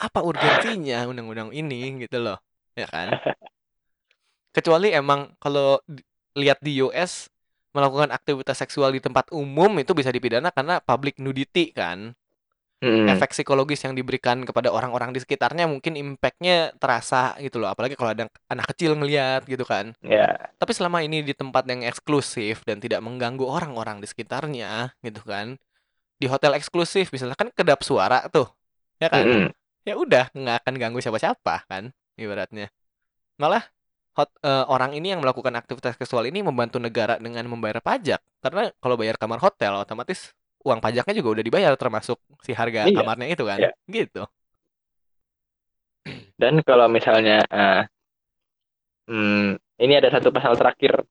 Apa 0.01 0.25
urgensinya 0.25 1.05
undang-undang 1.07 1.53
ini 1.53 2.09
gitu 2.09 2.19
loh, 2.19 2.41
ya 2.75 2.89
kan? 2.89 3.13
Kecuali 4.53 4.93
emang 4.93 5.37
kalau 5.37 5.81
lihat 6.37 6.61
di 6.65 6.81
US 6.85 7.29
melakukan 7.73 8.13
aktivitas 8.13 8.61
seksual 8.61 8.93
di 8.93 9.01
tempat 9.01 9.33
umum 9.33 9.73
itu 9.81 9.93
bisa 9.97 10.13
dipidana 10.13 10.53
karena 10.53 10.81
public 10.81 11.21
nudity 11.21 11.73
kan. 11.73 12.13
Hmm, 12.83 13.07
Efek 13.07 13.31
psikologis 13.31 13.79
yang 13.87 13.95
diberikan 13.95 14.43
kepada 14.43 14.75
orang-orang 14.75 15.15
di 15.15 15.23
sekitarnya 15.23 15.71
mungkin 15.71 15.95
impactnya 15.95 16.75
terasa 16.83 17.39
gitu 17.39 17.63
loh. 17.63 17.71
Apalagi 17.71 17.95
kalau 17.95 18.11
ada 18.11 18.27
anak 18.51 18.67
kecil 18.75 18.99
ngeliat 18.99 19.47
gitu 19.47 19.63
kan. 19.63 19.95
ya, 20.03 20.35
Tapi 20.59 20.73
selama 20.75 20.99
ini 21.07 21.23
di 21.23 21.31
tempat 21.31 21.63
yang 21.71 21.87
eksklusif 21.87 22.67
dan 22.67 22.83
tidak 22.83 22.99
mengganggu 22.99 23.47
orang-orang 23.47 24.03
di 24.03 24.11
sekitarnya 24.11 24.99
gitu 24.99 25.23
kan. 25.23 25.55
Di 26.19 26.27
hotel 26.27 26.59
eksklusif 26.59 27.15
misalnya 27.15 27.39
kan 27.39 27.55
kedap 27.55 27.87
suara 27.87 28.27
tuh. 28.27 28.51
Ya 28.99 29.07
kan? 29.07 29.23
hmm, 29.23 29.47
ya 29.83 29.95
udah 29.99 30.31
nggak 30.31 30.57
akan 30.63 30.75
ganggu 30.79 30.99
siapa-siapa 31.03 31.67
kan 31.67 31.91
ibaratnya 32.15 32.71
malah 33.39 33.67
hot, 34.15 34.31
eh, 34.43 34.65
orang 34.71 34.95
ini 34.95 35.11
yang 35.15 35.21
melakukan 35.23 35.55
aktivitas 35.59 35.99
seksual 35.99 36.27
ini 36.31 36.45
membantu 36.45 36.79
negara 36.79 37.19
dengan 37.19 37.43
membayar 37.51 37.83
pajak 37.83 38.23
karena 38.43 38.71
kalau 38.79 38.95
bayar 38.95 39.19
kamar 39.19 39.43
hotel 39.43 39.83
otomatis 39.83 40.31
uang 40.63 40.79
pajaknya 40.79 41.15
juga 41.19 41.31
udah 41.39 41.45
dibayar 41.45 41.73
termasuk 41.75 42.19
si 42.43 42.55
harga 42.55 42.87
Iya, 42.87 42.97
kamarnya 43.03 43.29
itu 43.31 43.45
kan? 43.45 43.59
Iya. 43.59 43.71
gitu. 43.91 44.23
Dan 46.35 46.59
kalau 46.67 46.91
misalnya, 46.91 47.47
eh, 47.47 47.83
hmm, 49.07 49.55
ini 49.79 49.93
ada 49.95 50.11
satu 50.11 50.35
pasal 50.35 50.59
terakhir 50.59 51.07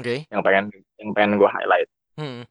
oke. 0.00 0.14
yang 0.32 0.40
pengen 0.40 0.72
yang 0.96 1.10
pengen 1.12 1.36
gue 1.36 1.50
highlight. 1.50 1.88
Hmm, 2.16 2.44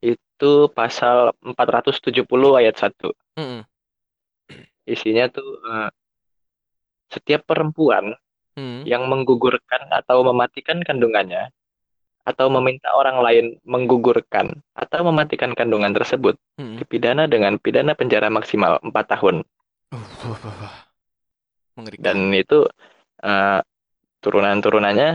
Itu 0.00 0.70
pasal 0.72 1.34
470 1.42 2.24
ayat 2.56 2.78
1. 2.78 3.10
hmm, 3.38 3.60
Isinya 4.86 5.26
tuh 5.28 5.48
eh, 5.60 5.90
setiap 7.10 7.42
perempuan 7.46 8.14
hmm, 8.54 8.86
yang 8.86 9.10
menggugurkan 9.10 9.90
atau 9.90 10.22
mematikan 10.22 10.78
kandungannya 10.86 11.50
atau 12.24 12.46
meminta 12.52 12.92
orang 12.92 13.18
lain 13.24 13.46
menggugurkan 13.64 14.60
atau 14.76 15.00
mematikan 15.08 15.56
kandungan 15.56 15.90
tersebut 15.96 16.36
hmm. 16.60 16.78
dipidana 16.80 17.24
dengan 17.24 17.56
pidana 17.56 17.96
penjara 17.96 18.28
maksimal 18.28 18.78
4 18.84 18.92
tahun. 19.16 19.42
Uh, 19.90 19.98
wah, 20.28 20.38
wah, 20.44 20.56
wah. 20.60 20.74
mengerikan 21.80 22.04
Dan 22.04 22.18
itu 22.36 22.58
eh, 23.24 23.60
turunan-turunannya 24.20 25.10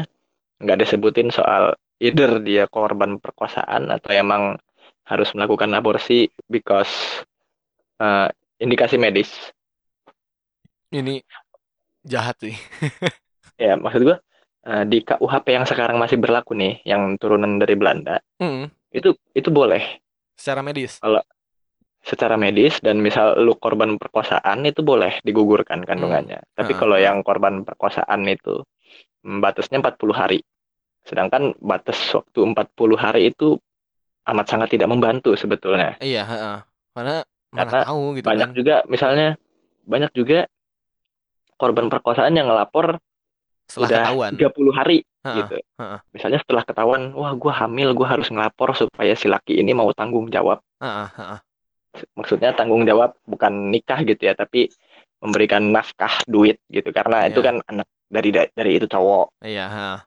nggak 0.66 0.80
disebutin 0.82 1.30
soal 1.30 1.78
either 2.01 2.41
dia 2.41 2.66
korban 2.66 3.22
perkosaan 3.22 3.93
atau 3.93 4.12
emang 4.12 4.58
harus 5.06 5.30
melakukan 5.38 5.70
aborsi 5.78 6.28
because 6.49 7.22
eh, 8.01 8.28
indikasi 8.58 8.97
medis. 8.97 9.32
ini 10.95 11.20
jahat 12.08 12.39
sih 12.39 12.56
Ya, 13.60 13.80
maksud 13.80 14.03
gua 14.03 14.18
eh, 14.66 14.84
di 14.89 14.99
KUHP 15.05 15.47
yang 15.55 15.66
sekarang 15.70 15.97
masih 16.01 16.18
berlaku 16.20 16.53
nih, 16.57 16.82
yang 16.86 17.16
turunan 17.22 17.57
dari 17.61 17.76
Belanda, 17.78 18.20
Mm, 18.41 18.68
itu 18.91 19.16
itu 19.34 19.49
boleh 19.51 19.82
secara 20.36 20.61
medis. 20.61 20.99
secara 22.05 22.38
medis 22.38 22.78
dan 22.86 23.01
misal 23.01 23.34
lu 23.41 23.57
korban 23.57 23.97
perkosaan 23.97 24.61
itu 24.70 24.86
boleh 24.86 25.18
digugurkan 25.26 25.82
kandungannya. 25.82 26.38
Tapi 26.53 26.72
Ha, 26.74 26.78
kalau 26.78 26.97
ha. 26.97 27.01
yang 27.01 27.26
korban 27.26 27.66
perkosaan 27.66 28.22
itu 28.30 28.61
mm, 29.26 29.39
batasnya 29.41 29.82
40 29.82 30.13
hari. 30.13 30.39
Sedangkan 31.05 31.53
batas 31.61 31.97
waktu 32.13 32.39
40 32.45 32.97
hari 32.97 33.34
itu 33.34 33.57
amat 34.30 34.45
sangat 34.49 34.70
tidak 34.74 34.89
membantu 34.89 35.34
sebetulnya. 35.38 35.97
Iya, 36.01 36.24
heeh. 36.26 36.57
Mana 36.93 37.13
mana 37.53 37.57
Karena 37.57 37.80
tahu 37.89 38.03
gitu 38.18 38.26
banyak 38.26 38.49
kan. 38.49 38.57
juga 38.57 38.76
misalnya 38.86 39.28
banyak 39.86 40.11
juga 40.13 40.39
korban 41.55 41.88
perkosaan 41.89 42.36
yang 42.36 42.47
ngelapor 42.51 42.99
Setelah 43.66 43.88
udah 43.89 43.99
ketahuan. 44.01 44.32
30 44.38 44.74
hari 44.74 44.97
Heeh, 45.26 45.36
gitu. 45.41 45.57
heeh. 45.82 45.99
Misalnya 46.13 46.39
setelah 46.41 46.63
ketahuan, 46.66 47.01
wah 47.18 47.34
gua 47.34 47.53
hamil, 47.66 47.89
gua 47.97 48.07
harus 48.18 48.28
ngelapor 48.30 48.78
supaya 48.78 49.13
si 49.18 49.26
laki 49.26 49.57
ini 49.57 49.74
mau 49.74 49.89
tanggung 49.91 50.30
jawab. 50.30 50.61
Heeh, 50.82 51.07
heeh. 51.18 51.39
Maksudnya 52.20 52.51
tanggung 52.53 52.84
jawab 52.84 53.16
bukan 53.24 53.72
nikah 53.72 54.03
gitu 54.03 54.28
ya, 54.28 54.36
tapi 54.36 54.68
memberikan 55.24 55.72
nafkah 55.72 56.22
duit 56.28 56.59
gitu. 56.70 56.91
Karena 56.91 57.26
itu 57.26 57.39
Iya. 57.41 57.47
kan 57.49 57.55
anak 57.72 57.88
dari 58.05 58.30
dari 58.32 58.72
itu 58.78 58.86
cowok 58.86 59.41
Iya, 59.41 59.97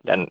dan 0.00 0.24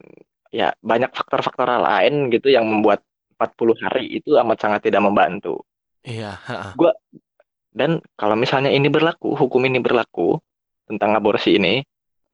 ya 0.49 0.74
banyak 0.82 1.14
faktor-faktor 1.14 1.68
lain 1.78 2.34
gitu 2.34 2.49
yang 2.49 2.66
membuat 2.66 3.03
40 3.38 3.78
hari 3.78 4.18
itu 4.18 4.34
amat 4.41 4.58
sangat 4.58 4.89
tidak 4.89 5.05
membantu. 5.05 5.62
Iya, 6.01 6.39
heeh. 6.49 6.74
Dan 7.70 8.01
kalau 8.18 8.34
misalnya 8.34 8.74
ini 8.74 8.89
berlaku, 8.89 9.38
hukum 9.38 9.62
ini 9.70 9.78
berlaku 9.78 10.41
tentang 10.89 11.14
aborsi 11.14 11.62
ini, 11.62 11.86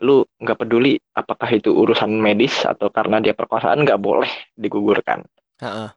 lu 0.03 0.27
nggak 0.43 0.59
peduli 0.59 0.99
apakah 1.15 1.47
itu 1.47 1.71
urusan 1.71 2.11
medis 2.19 2.67
atau 2.67 2.91
karena 2.91 3.23
dia 3.23 3.31
perkosaan 3.31 3.87
nggak 3.87 4.01
boleh 4.03 4.29
digugurkan. 4.59 5.23
Heeh. 5.63 5.89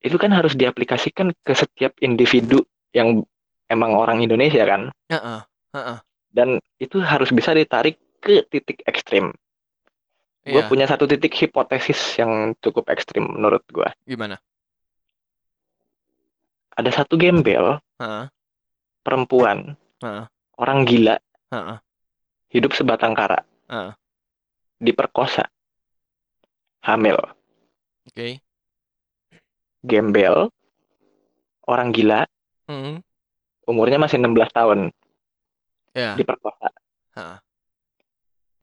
Itu 0.00 0.16
kan 0.16 0.32
harus 0.32 0.56
diaplikasikan 0.56 1.32
ke 1.44 1.52
setiap 1.52 1.92
individu 2.00 2.64
yang 2.96 3.20
emang 3.68 3.92
orang 3.96 4.24
Indonesia 4.24 4.64
kan, 4.64 4.92
Heeh, 5.12 5.40
heeh. 5.76 5.98
dan 6.32 6.60
itu 6.80 7.00
harus 7.04 7.28
bisa 7.32 7.52
ditarik 7.52 8.00
ke 8.20 8.44
titik 8.48 8.80
ekstrim. 8.88 9.32
Gue 10.44 10.60
Iya, 10.60 10.68
punya 10.68 10.84
satu 10.84 11.08
titik 11.08 11.32
hipotesis 11.40 12.20
yang 12.20 12.52
cukup 12.60 12.92
ekstrim 12.92 13.24
menurut 13.24 13.64
gue. 13.72 13.88
gimana? 14.04 14.36
Ada 16.76 17.00
satu 17.04 17.16
gembel 17.16 17.80
Heeh, 17.96 18.24
perempuan, 19.00 19.72
heeh, 20.04 20.24
orang 20.60 20.78
gila, 20.84 21.16
heeh, 21.48 21.76
hidup 22.54 22.70
sebatang 22.72 23.18
kara, 23.18 23.42
heeh. 23.66 23.92
diperkosa, 24.78 25.50
hamil. 26.86 27.18
Oke. 28.06 28.38
gembel, 29.84 30.48
orang 31.68 31.90
gila, 31.92 32.24
Mm, 32.64 33.04
umurnya 33.68 34.00
masih 34.00 34.16
16 34.16 34.48
tahun, 34.54 34.88
ya. 35.92 36.16
diperkosa. 36.16 36.72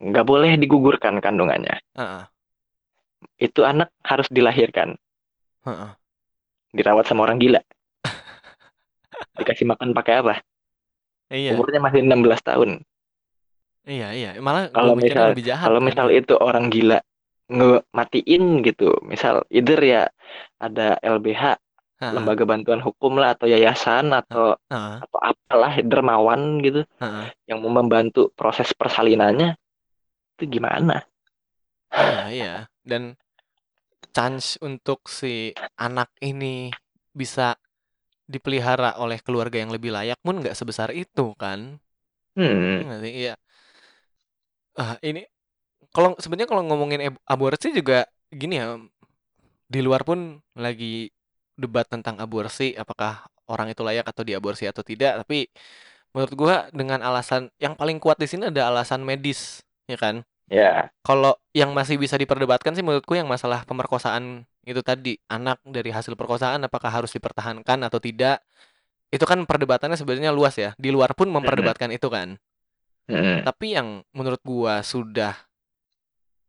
Nggak 0.01 0.25
boleh 0.25 0.57
digugurkan 0.57 1.21
kandungannya. 1.21 1.77
heeh, 1.93 2.23
Itu 3.37 3.61
anak 3.61 3.93
harus 4.01 4.25
dilahirkan, 4.33 4.97
heeh. 5.67 5.91
dirawat 6.73 7.05
sama 7.05 7.29
orang 7.29 7.37
gila. 7.37 7.61
Dikasih 9.37 9.69
makan 9.69 9.93
pakai 9.93 10.25
apa? 10.25 10.41
Iya, 11.29 11.53
Umurnya 11.53 11.79
masih 11.79 12.01
16 12.01 12.41
tahun. 12.41 12.81
Iya, 13.87 14.07
iya. 14.13 14.29
Malah 14.41 14.69
Kalau 14.73 14.93
misal- 14.97 15.33
lebih 15.33 15.45
jahat 15.45 15.67
Kalau 15.69 15.79
kan. 15.81 15.87
misal 15.89 16.07
itu 16.13 16.33
orang 16.37 16.65
gila 16.69 16.99
ngematiin 17.51 18.63
gitu, 18.63 18.95
misal 19.03 19.43
either 19.51 19.79
ya 19.83 20.03
ada 20.61 20.95
LBH, 21.03 21.59
Heeh, 21.99 22.13
lembaga 22.15 22.47
bantuan 22.47 22.79
hukum 22.79 23.19
lah 23.19 23.35
atau 23.35 23.45
yayasan 23.45 24.15
atau 24.15 24.55
heeh, 24.71 24.95
atau 25.03 25.19
apalah 25.19 25.73
dermawan 25.83 26.63
gitu 26.63 26.87
heeh. 27.03 27.25
yang 27.51 27.59
mau 27.59 27.83
membantu 27.83 28.31
proses 28.33 28.71
persalinannya 28.71 29.59
itu 30.39 30.57
gimana? 30.57 31.03
Iya, 31.91 32.21
iya. 32.31 32.53
Dan 32.87 33.19
chance 34.15 34.55
untuk 34.63 35.07
si 35.11 35.51
anak 35.75 36.11
ini 36.23 36.71
bisa 37.11 37.59
dipelihara 38.31 38.95
oleh 38.95 39.19
keluarga 39.19 39.59
yang 39.59 39.75
lebih 39.75 39.91
layak 39.91 40.15
pun 40.23 40.39
nggak 40.39 40.55
sebesar 40.55 40.95
itu 40.95 41.35
kan. 41.35 41.75
Iya 42.39 42.47
Hmm? 42.47 43.03
Iya. 43.03 43.33
Ah, 44.79 44.95
ini 45.03 45.27
kalau 45.95 46.15
sebenarnya 46.19 46.49
kalau 46.51 46.63
ngomongin 46.67 47.15
aborsi 47.27 47.75
juga 47.75 48.07
gini 48.31 48.59
ya, 48.59 48.79
di 49.71 49.79
luar 49.79 50.03
pun 50.03 50.39
lagi 50.55 51.09
debat 51.55 51.87
tentang 51.87 52.19
aborsi, 52.19 52.75
apakah 52.75 53.27
orang 53.47 53.71
itu 53.71 53.81
layak 53.83 54.07
atau 54.07 54.23
diaborsi 54.23 54.67
atau 54.67 54.83
tidak. 54.83 55.23
Tapi 55.23 55.47
menurut 56.15 56.33
gua 56.35 56.55
dengan 56.75 56.99
alasan 57.03 57.51
yang 57.61 57.75
paling 57.79 57.99
kuat 58.03 58.19
di 58.19 58.27
sini 58.29 58.49
ada 58.51 58.71
alasan 58.71 59.03
medis, 59.03 59.63
ya 59.87 59.97
kan? 59.99 60.23
ya. 60.49 60.91
Kalau 61.01 61.33
yang 61.57 61.73
masih 61.73 61.97
bisa 61.97 62.19
diperdebatkan 62.19 62.77
sih 62.77 62.85
menurutku 62.85 63.17
yang 63.17 63.25
masalah 63.25 63.65
pemerkosaan 63.65 64.45
itu 64.67 64.81
tadi, 64.85 65.17
anak 65.31 65.57
dari 65.65 65.89
hasil 65.89 66.13
perkosaan 66.13 66.61
apakah 66.67 66.93
harus 66.93 67.09
dipertahankan 67.15 67.81
atau 67.87 67.97
tidak. 67.97 68.43
Itu 69.11 69.25
kan 69.27 69.43
perdebatannya 69.47 69.97
sebenarnya 69.99 70.31
luas 70.35 70.55
ya. 70.59 70.75
Di 70.79 70.91
luar 70.93 71.15
pun 71.17 71.27
memperdebatkan 71.31 71.89
itu 71.91 72.07
kan. 72.11 72.37
Hmm. 73.09 73.41
Tapi 73.45 73.77
yang 73.77 74.05
menurut 74.13 74.41
gua 74.45 74.81
sudah 74.85 75.33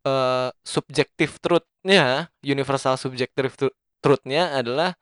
eh 0.02 0.50
subjektif 0.66 1.38
truth-nya, 1.38 2.26
universal 2.42 2.98
subjective 2.98 3.54
tru- 3.54 3.76
truth-nya 4.02 4.58
adalah 4.58 4.98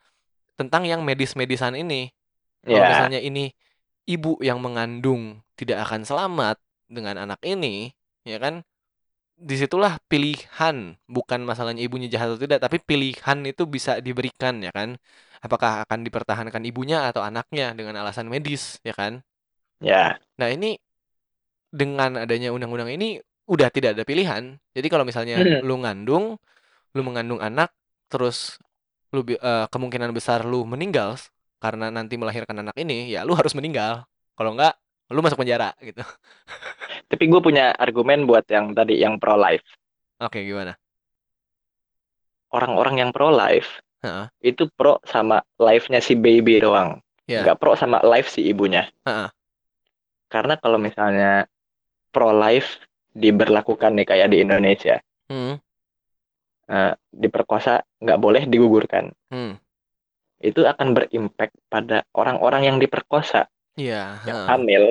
tentang 0.61 0.85
yang 0.85 1.01
medis-medisan 1.01 1.73
ini. 1.73 2.13
Kalau 2.61 2.85
Ya. 2.85 2.93
misalnya 2.93 3.21
ini 3.25 3.49
ibu 4.05 4.37
yang 4.45 4.61
mengandung 4.61 5.41
tidak 5.57 5.89
akan 5.89 6.05
selamat 6.05 6.61
dengan 6.85 7.17
anak 7.25 7.41
ini, 7.49 7.97
ya 8.29 8.37
kan? 8.37 8.61
Di 9.41 9.57
situlah 9.57 9.97
pilihan, 10.05 11.01
bukan 11.09 11.41
masalahnya 11.49 11.81
ibunya 11.81 12.13
jahat 12.13 12.37
atau 12.37 12.41
tidak, 12.45 12.61
tapi 12.61 12.77
pilihan 12.85 13.39
itu 13.49 13.65
bisa 13.65 13.97
diberikan, 14.05 14.61
ya 14.61 14.69
kan? 14.69 15.01
Apakah 15.41 15.89
akan 15.89 16.05
dipertahankan 16.05 16.61
ibunya 16.69 17.09
atau 17.09 17.25
anaknya 17.25 17.73
dengan 17.73 17.97
alasan 18.05 18.29
medis, 18.29 18.77
ya 18.85 18.93
kan? 18.93 19.25
Ya. 19.81 20.21
Nah, 20.37 20.53
ini 20.53 20.77
dengan 21.71 22.19
adanya 22.19 22.51
undang-undang 22.51 22.91
ini 22.91 23.23
udah 23.47 23.71
tidak 23.71 23.99
ada 23.99 24.05
pilihan. 24.07 24.59
Jadi 24.75 24.87
kalau 24.91 25.03
misalnya 25.07 25.39
Hmm. 25.43 25.63
lu 25.67 25.75
ngandung, 25.83 26.25
lu 26.95 27.01
mengandung 27.03 27.39
anak, 27.43 27.71
terus 28.11 28.59
lu 29.11 29.27
eh, 29.27 29.67
kemungkinan 29.71 30.11
besar 30.15 30.47
lu 30.47 30.63
meninggal 30.67 31.19
karena 31.59 31.91
nanti 31.91 32.15
melahirkan 32.15 32.63
anak 32.63 32.75
ini, 32.79 33.11
ya 33.11 33.27
lu 33.27 33.35
harus 33.35 33.55
meninggal. 33.59 34.07
Kalau 34.39 34.55
enggak, 34.55 34.79
lu 35.11 35.21
masuk 35.23 35.43
penjara 35.43 35.75
gitu. 35.83 36.01
Tapi 37.11 37.25
gue 37.27 37.41
punya 37.43 37.75
argumen 37.75 38.23
buat 38.27 38.47
yang 38.47 38.71
tadi 38.71 39.03
yang 39.03 39.19
pro 39.19 39.35
life. 39.35 39.67
Oke, 40.23 40.47
gimana? 40.47 40.79
Orang-orang 42.51 42.99
yang 43.07 43.11
pro 43.15 43.31
life 43.31 43.79
Heeh. 44.03 44.27
itu 44.43 44.67
pro 44.75 44.99
sama 45.07 45.43
life-nya 45.59 46.03
si 46.03 46.19
baby 46.19 46.59
doang. 46.63 46.99
Ya. 47.31 47.47
Nggak 47.47 47.59
pro 47.63 47.75
sama 47.79 48.03
life 48.03 48.31
si 48.31 48.43
ibunya. 48.47 48.91
Heeh. 49.07 49.31
Karena 50.31 50.55
kalau 50.59 50.79
misalnya 50.79 51.47
pro 52.11 52.35
life 52.35 52.83
diberlakukan 53.11 53.95
nih 53.99 54.07
kayak 54.07 54.29
di 54.31 54.39
Indonesia, 54.43 54.99
Hmm. 55.27 55.59
eh, 56.71 56.93
diperkosa 57.11 57.83
nggak 57.99 58.19
boleh 58.19 58.43
digugurkan. 58.47 59.11
Hmm. 59.31 59.59
Itu 60.41 60.65
akan 60.65 60.95
berimpact 60.97 61.53
pada 61.69 62.07
orang-orang 62.15 62.67
yang 62.67 62.77
diperkosa, 62.79 63.47
Iya, 63.79 64.23
yang 64.27 64.39
hamil, 64.47 64.85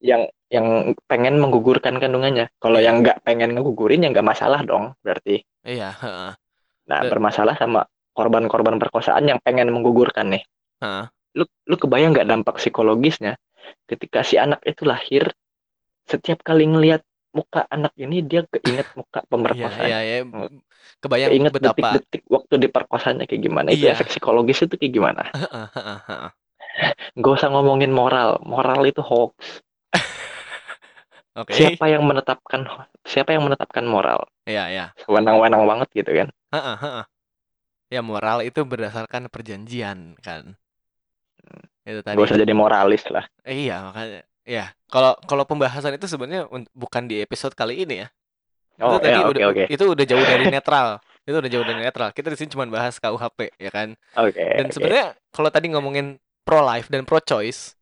yang 0.00 0.22
yang 0.50 0.66
pengen 1.06 1.38
menggugurkan 1.38 2.02
kandungannya. 2.02 2.50
Kalau 2.58 2.82
Iya. 2.82 2.90
yang 2.90 2.96
nggak 3.06 3.22
pengen 3.22 3.54
ngegugurin 3.54 4.02
ya 4.02 4.10
nggak 4.10 4.26
masalah 4.26 4.66
dong, 4.66 4.98
berarti. 5.04 5.42
Iya, 5.62 5.94
heeh. 5.94 6.32
Nah, 6.90 7.00
bermasalah 7.06 7.54
sama 7.54 7.86
korban-korban 8.10 8.76
perkosaan 8.82 9.30
yang 9.30 9.38
pengen 9.38 9.70
menggugurkan 9.70 10.34
nih. 10.34 10.42
Lu 11.38 11.46
lu 11.70 11.76
kebayang 11.78 12.10
nggak 12.16 12.26
dampak 12.26 12.58
psikologisnya 12.58 13.38
ketika 13.86 14.26
si 14.26 14.34
anak 14.34 14.58
itu 14.66 14.82
lahir, 14.82 15.30
setiap 16.10 16.38
kali 16.42 16.66
ngelihat 16.66 17.02
muka 17.30 17.62
anak 17.70 17.94
ini 17.94 18.26
dia 18.26 18.42
keinget 18.50 18.90
muka 18.98 19.22
Iya, 19.22 19.30
pemerkosaan. 19.30 19.86
iya, 19.86 19.98
iya. 20.02 20.16
Hmm. 20.26 20.58
Kebayang 20.98 21.30
Keinget 21.30 21.52
betapa 21.54 21.70
detik-detik 21.70 22.22
waktu 22.26 22.54
diperkosanya 22.66 23.24
kayak 23.30 23.42
gimana. 23.46 23.68
Itu 23.70 23.86
Iya. 23.86 23.94
efek 23.94 24.08
psikologis 24.10 24.58
itu 24.66 24.74
kayak 24.74 24.92
gimana. 24.98 25.22
Heeh, 25.30 25.66
heeh, 25.78 25.98
heeh. 26.10 26.30
Gak 27.22 27.32
usah 27.38 27.48
ngomongin 27.54 27.94
moral. 27.94 28.42
Moral 28.42 28.82
itu 28.90 29.00
hoax. 29.00 29.62
Oke. 31.40 31.54
Siapa 31.54 31.86
yang 31.86 32.02
menetapkan 32.06 32.66
siapa 33.06 33.30
yang 33.34 33.46
menetapkan 33.46 33.86
moral? 33.86 34.26
Iya, 34.46 34.64
iya. 34.74 34.86
Sewenang-wenang 35.06 35.62
banget 35.70 35.88
gitu 35.94 36.10
kan. 36.10 36.28
Heeh, 36.50 36.76
heeh. 36.82 37.04
Ya 37.90 38.00
moral 38.06 38.46
itu 38.46 38.62
berdasarkan 38.62 39.26
perjanjian 39.30 40.14
kan. 40.22 40.54
Itu 41.86 42.00
tadi. 42.06 42.14
Gak 42.18 42.26
usah 42.30 42.38
jadi 42.38 42.54
moralis 42.54 43.02
lah. 43.10 43.24
Eh, 43.46 43.66
iya, 43.66 43.82
makanya 43.82 44.22
ya. 44.46 44.72
Kalau 44.90 45.14
kalau 45.28 45.44
pembahasan 45.46 45.94
itu 45.96 46.06
sebenarnya 46.10 46.48
bukan 46.74 47.06
di 47.10 47.22
episode 47.22 47.54
kali 47.54 47.84
ini 47.86 48.06
ya. 48.06 48.08
Oh, 48.80 48.96
itu 48.96 49.00
tadi 49.00 49.20
ya, 49.20 49.28
oke, 49.28 49.40
udah 49.40 49.44
oke. 49.50 49.64
itu 49.70 49.84
udah 49.84 50.06
jauh 50.08 50.26
dari 50.26 50.46
netral. 50.52 51.00
Itu 51.26 51.36
udah 51.42 51.50
jauh 51.52 51.66
dari 51.66 51.80
netral. 51.84 52.10
Kita 52.16 52.28
di 52.32 52.38
sini 52.40 52.50
cuma 52.54 52.66
bahas 52.70 52.98
KUHP 52.98 53.52
ya 53.60 53.70
kan. 53.72 53.94
Oke, 54.16 54.44
Dan 54.56 54.70
oke. 54.70 54.74
sebenarnya 54.74 55.16
kalau 55.34 55.50
tadi 55.52 55.72
ngomongin 55.72 56.18
pro 56.46 56.62
life 56.64 56.88
dan 56.92 57.04
pro 57.08 57.20
choice 57.22 57.76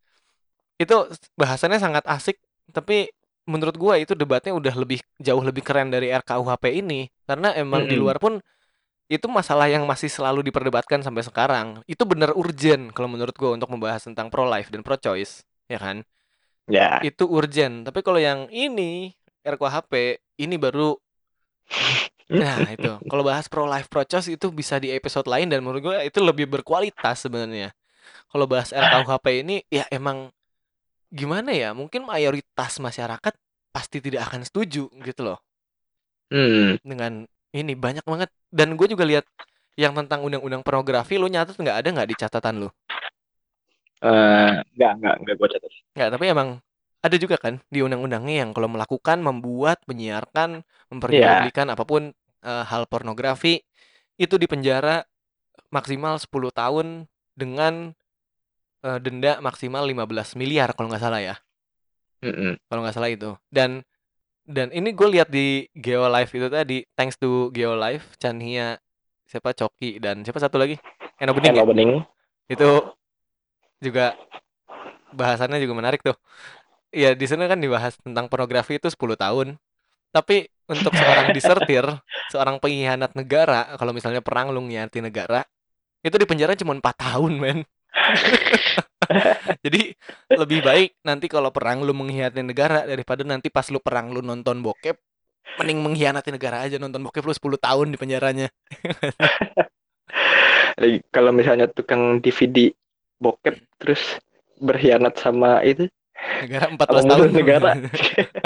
itu 0.79 0.95
bahasannya 1.35 1.79
sangat 1.83 2.05
asik, 2.07 2.39
tapi 2.71 3.11
menurut 3.49 3.75
gua 3.81 3.99
itu 3.99 4.13
debatnya 4.15 4.53
udah 4.55 4.75
lebih 4.77 5.01
jauh 5.19 5.41
lebih 5.43 5.65
keren 5.67 5.91
dari 5.91 6.13
RKUHP 6.13 6.71
ini 6.85 7.09
karena 7.27 7.57
emang 7.57 7.89
di 7.89 7.97
Mm-mm. 7.97 7.99
luar 7.99 8.21
pun 8.23 8.39
itu 9.09 9.27
masalah 9.31 9.69
yang 9.71 9.85
masih 9.89 10.09
selalu 10.13 10.45
diperdebatkan 10.49 11.01
sampai 11.05 11.25
sekarang. 11.25 11.81
Itu 11.89 12.05
bener 12.09 12.33
urgent 12.37 12.93
kalau 12.97 13.09
menurut 13.13 13.35
gua 13.37 13.57
untuk 13.57 13.71
membahas 13.73 14.05
tentang 14.05 14.29
pro 14.33 14.45
life 14.49 14.69
dan 14.73 14.83
pro 14.85 14.97
choice, 15.01 15.45
ya 15.71 15.81
kan? 15.81 16.05
Ya, 16.69 17.01
Itu 17.01 17.25
urgent. 17.29 17.89
Tapi 17.89 18.01
kalau 18.05 18.21
yang 18.21 18.47
ini 18.53 19.17
RKUHP 19.43 20.21
ini 20.41 20.57
baru 20.61 20.95
Nah, 22.29 22.61
itu. 22.69 22.93
Kalau 23.09 23.25
bahas 23.25 23.49
pro 23.49 23.65
life 23.65 23.89
pro 23.89 24.05
choice 24.05 24.29
itu 24.29 24.53
bisa 24.53 24.77
di 24.77 24.93
episode 24.93 25.25
lain 25.25 25.49
dan 25.49 25.65
menurut 25.65 25.81
gue 25.81 25.97
itu 26.05 26.21
lebih 26.21 26.45
berkualitas 26.45 27.25
sebenarnya. 27.25 27.73
Kalau 28.29 28.45
bahas 28.45 28.69
RKUHP 28.69 29.27
ini 29.41 29.57
ya 29.73 29.89
emang 29.89 30.29
gimana 31.09 31.57
ya? 31.57 31.73
Mungkin 31.73 32.05
mayoritas 32.05 32.77
masyarakat 32.85 33.33
pasti 33.73 33.99
tidak 34.05 34.29
akan 34.29 34.45
setuju 34.45 34.93
gitu 34.93 35.21
loh 35.25 35.41
hmm, 36.33 36.85
dengan 36.85 37.25
ini 37.53 37.73
banyak 37.73 38.05
banget. 38.05 38.29
Dan 38.53 38.77
gue 38.77 38.87
juga 38.89 39.05
lihat 39.09 39.25
yang 39.79 39.95
tentang 39.97 40.25
undang-undang 40.27 40.61
pornografi 40.61 41.17
lu 41.17 41.31
nyatet 41.31 41.57
nggak 41.57 41.79
ada 41.85 41.89
nggak 41.95 42.09
di 42.09 42.17
catatan 42.17 42.55
lu? 42.67 42.69
Eh, 44.03 44.53
nggak, 44.77 44.93
nggak, 45.03 45.15
nggak 45.25 45.35
gue 45.39 45.49
catat. 45.55 45.73
Nggak, 45.95 46.09
tapi 46.15 46.25
emang 46.31 46.49
ada 46.99 47.17
juga 47.17 47.37
kan 47.39 47.63
di 47.71 47.79
undang-undangnya 47.79 48.47
yang 48.47 48.51
kalau 48.51 48.67
melakukan, 48.67 49.23
membuat, 49.23 49.79
menyiarkan, 49.87 50.67
memperjualbelikan 50.91 51.71
apa 51.71 51.85
pun 51.87 52.11
eh, 52.43 52.65
hal 52.67 52.91
pornografi 52.91 53.63
itu 54.19 54.35
dipenjara 54.35 55.07
maksimal 55.71 56.19
10 56.19 56.51
tahun 56.51 56.87
dengan 57.39 57.95
eh, 58.83 58.99
denda 58.99 59.39
maksimal 59.39 59.87
15 59.87 60.39
miliar 60.41 60.75
kalau 60.75 60.91
nggak 60.91 61.03
salah 61.03 61.23
ya. 61.23 61.37
Mm-mm. 62.19 62.59
Kalau 62.67 62.81
nggak 62.83 62.97
salah 62.99 63.11
itu. 63.15 63.31
Dan 63.47 63.87
dan 64.49 64.73
ini 64.73 64.97
gue 64.97 65.09
lihat 65.13 65.29
di 65.29 65.69
Geolife 65.77 66.33
itu 66.35 66.49
tadi, 66.49 66.81
thanks 66.97 67.21
to 67.21 67.53
Geolife, 67.53 68.17
Chanhia, 68.17 68.81
siapa 69.29 69.53
Coki 69.53 70.01
dan 70.01 70.25
siapa 70.25 70.41
satu 70.41 70.57
lagi? 70.57 70.81
Eno 71.21 71.37
Bening 71.37 71.53
ya? 71.53 71.63
Eno 71.63 71.71
Bening. 71.71 71.91
Itu 72.49 72.97
juga 73.79 74.19
bahasannya 75.13 75.59
juga 75.63 75.75
menarik 75.77 76.01
tuh. 76.05 76.17
Iya, 76.89 77.13
di 77.13 77.27
sana 77.29 77.45
kan 77.51 77.61
dibahas 77.61 78.01
tentang 78.01 78.33
pornografi 78.33 78.81
itu 78.81 78.89
10 78.89 79.17
tahun. 79.17 79.61
Tapi 80.13 80.49
untuk 80.69 80.93
seorang 80.97 81.33
disertir, 81.37 81.85
seorang 82.33 82.57
pengkhianat 82.61 83.13
negara, 83.13 83.77
kalau 83.77 83.93
misalnya 83.93 84.25
perang 84.25 84.53
lu 84.53 84.65
ngianati 84.65 85.05
negara, 85.05 85.45
itu 86.01 86.17
di 86.17 86.27
penjara 86.29 86.57
cuma 86.57 86.77
4 86.77 86.97
tahun, 86.97 87.33
men. 87.37 87.59
Jadi 89.65 89.97
lebih 90.37 90.61
baik 90.61 91.01
nanti 91.01 91.33
kalau 91.33 91.49
perang 91.49 91.81
lu 91.81 91.97
mengkhianati 91.97 92.45
negara 92.45 92.85
daripada 92.85 93.25
nanti 93.25 93.49
pas 93.49 93.65
lu 93.73 93.81
perang 93.81 94.13
lu 94.13 94.21
nonton 94.21 94.61
bokep, 94.61 95.01
mending 95.61 95.81
mengkhianati 95.81 96.29
negara 96.33 96.65
aja 96.65 96.77
nonton 96.77 97.05
bokep 97.05 97.25
lu 97.25 97.33
10 97.33 97.61
tahun 97.61 97.87
di 97.93 97.99
penjaranya. 98.01 98.49
Kalau 101.11 101.35
misalnya 101.35 101.67
tukang 101.67 102.23
DVD 102.23 102.71
bokep 103.23 103.57
terus 103.81 104.19
berkhianat 104.59 105.15
sama 105.19 105.63
itu 105.63 105.87
Negara 106.39 106.67
14 106.71 107.03
sama 107.05 107.11
tahun. 107.15 107.29
negara. 107.35 107.71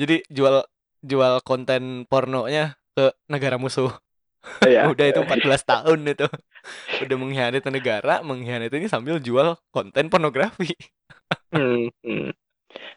Jadi 0.00 0.16
jual 0.30 0.64
jual 1.04 1.34
konten 1.46 2.08
pornonya 2.10 2.74
ke 2.96 3.14
negara 3.30 3.56
musuh. 3.60 3.92
ya, 4.66 4.86
Udah 4.92 5.06
itu 5.10 5.20
14 5.22 5.62
tahun 5.64 5.98
itu. 6.08 6.26
Udah 7.04 7.16
mengkhianati 7.20 7.68
negara, 7.70 8.14
mengkhianati 8.24 8.74
ini 8.80 8.88
sambil 8.90 9.20
jual 9.20 9.54
konten 9.70 10.08
pornografi. 10.10 10.72
Hmm, 11.54 11.90
hmm. 12.02 12.30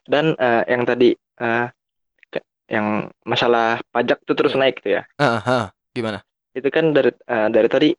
Dan 0.09 0.33
eh, 0.39 0.63
yang 0.71 0.83
tadi 0.87 1.13
ke- 2.31 2.45
yang 2.71 3.11
masalah 3.27 3.79
pajak 3.91 4.23
tuh 4.27 4.35
terus 4.37 4.55
naik 4.55 4.79
tuh 4.83 4.99
ya. 4.99 5.01
Aha, 5.19 5.71
gimana? 5.95 6.23
Itu 6.55 6.67
kan 6.73 6.95
dari 6.95 7.11
eh, 7.13 7.47
dari 7.53 7.67
tadi 7.69 7.89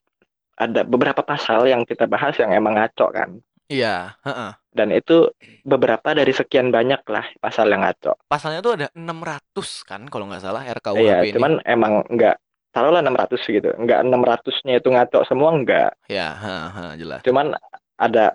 ada 0.58 0.82
beberapa 0.82 1.22
pasal 1.22 1.70
yang 1.70 1.86
kita 1.86 2.10
bahas 2.10 2.34
yang 2.42 2.50
emang 2.50 2.74
ngaco 2.74 3.14
kan. 3.14 3.38
Iya, 3.70 4.18
heeh. 4.26 4.52
Dan 4.74 4.90
itu 4.90 5.28
beberapa 5.62 6.16
dari 6.16 6.32
sekian 6.34 6.74
banyak 6.74 7.04
lah 7.06 7.26
pasal 7.38 7.70
yang 7.70 7.84
ngaco. 7.86 8.16
Pasalnya 8.26 8.64
tuh 8.64 8.74
ada 8.74 8.86
600 8.96 9.86
kan 9.86 10.02
kalau 10.10 10.26
nggak 10.26 10.42
salah 10.42 10.66
Iya, 10.66 10.74
RKUHP 10.80 11.24
ini. 11.30 11.34
cuman 11.36 11.52
emang 11.62 11.92
nggak 12.08 12.36
taruhlah 12.72 13.04
600 13.04 13.44
gitu. 13.44 13.70
Nggak 13.76 14.00
600-nya 14.08 14.74
itu 14.80 14.88
ngaco 14.90 15.18
semua 15.28 15.50
nggak. 15.54 15.90
Ya, 16.10 16.28
heeh, 16.34 16.90
jelas. 16.98 17.20
Cuman 17.22 17.54
ada 18.00 18.34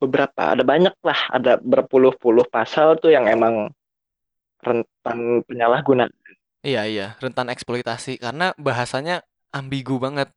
beberapa, 0.00 0.56
ada 0.56 0.64
banyak 0.64 0.96
lah, 1.04 1.20
ada 1.30 1.60
berpuluh-puluh 1.60 2.48
pasal 2.48 2.96
tuh 2.96 3.12
yang 3.12 3.28
emang 3.28 3.68
rentan 4.64 5.44
penyalahgunaan. 5.44 6.12
Iya, 6.60 6.84
iya, 6.88 7.06
rentan 7.20 7.48
eksploitasi 7.48 8.20
karena 8.20 8.52
bahasanya 8.60 9.24
ambigu 9.52 9.96
banget. 10.00 10.32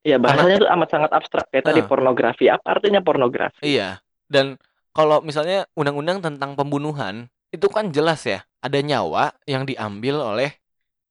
Iya, 0.00 0.16
bahasanya 0.16 0.56
tuh 0.64 0.70
amat 0.72 0.88
sangat 0.88 1.10
abstrak. 1.12 1.46
Kayak 1.52 1.64
tadi 1.72 1.80
Ah. 1.84 1.86
pornografi. 1.86 2.44
Apa 2.48 2.66
artinya 2.80 3.00
pornografi? 3.04 3.60
Iya. 3.60 4.00
Dan 4.24 4.56
kalau 4.90 5.20
misalnya 5.20 5.68
undang-undang 5.76 6.24
tentang 6.24 6.56
pembunuhan 6.56 7.28
itu 7.50 7.66
kan 7.68 7.90
jelas 7.90 8.24
ya, 8.24 8.40
ada 8.60 8.78
nyawa 8.80 9.34
yang 9.44 9.66
diambil 9.66 10.22
oleh 10.22 10.56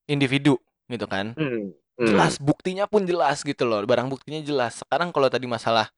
individu 0.06 0.58
gitu 0.88 1.06
kan. 1.06 1.38
Hmm, 1.38 1.70
hmm. 2.00 2.08
Jelas 2.08 2.42
buktinya 2.42 2.90
pun 2.90 3.06
jelas 3.06 3.46
gitu 3.46 3.68
loh, 3.68 3.84
barang 3.84 4.10
buktinya 4.10 4.42
jelas. 4.42 4.82
Sekarang 4.82 5.14
kalau 5.14 5.30
tadi 5.30 5.46
masalah 5.46 5.92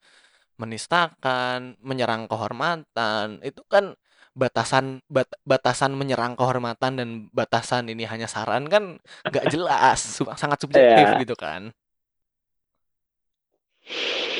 menistakan, 0.60 1.74
menyerang 1.80 2.28
kehormatan, 2.28 3.39
itu 3.42 3.64
kan 3.66 3.96
batasan 4.32 5.04
bat- 5.12 5.36
batasan 5.44 5.92
menyerang 5.92 6.39
kehormatan 6.39 6.96
dan 6.96 7.10
batasan 7.32 7.92
ini 7.92 8.08
hanya 8.08 8.32
saran 8.32 8.68
kan 8.68 9.00
nggak 9.26 9.46
jelas, 9.48 10.00
sangat 10.42 10.60
subjektif 10.62 11.08
Iya. 11.08 11.20
gitu 11.20 11.36
kan. 11.36 11.72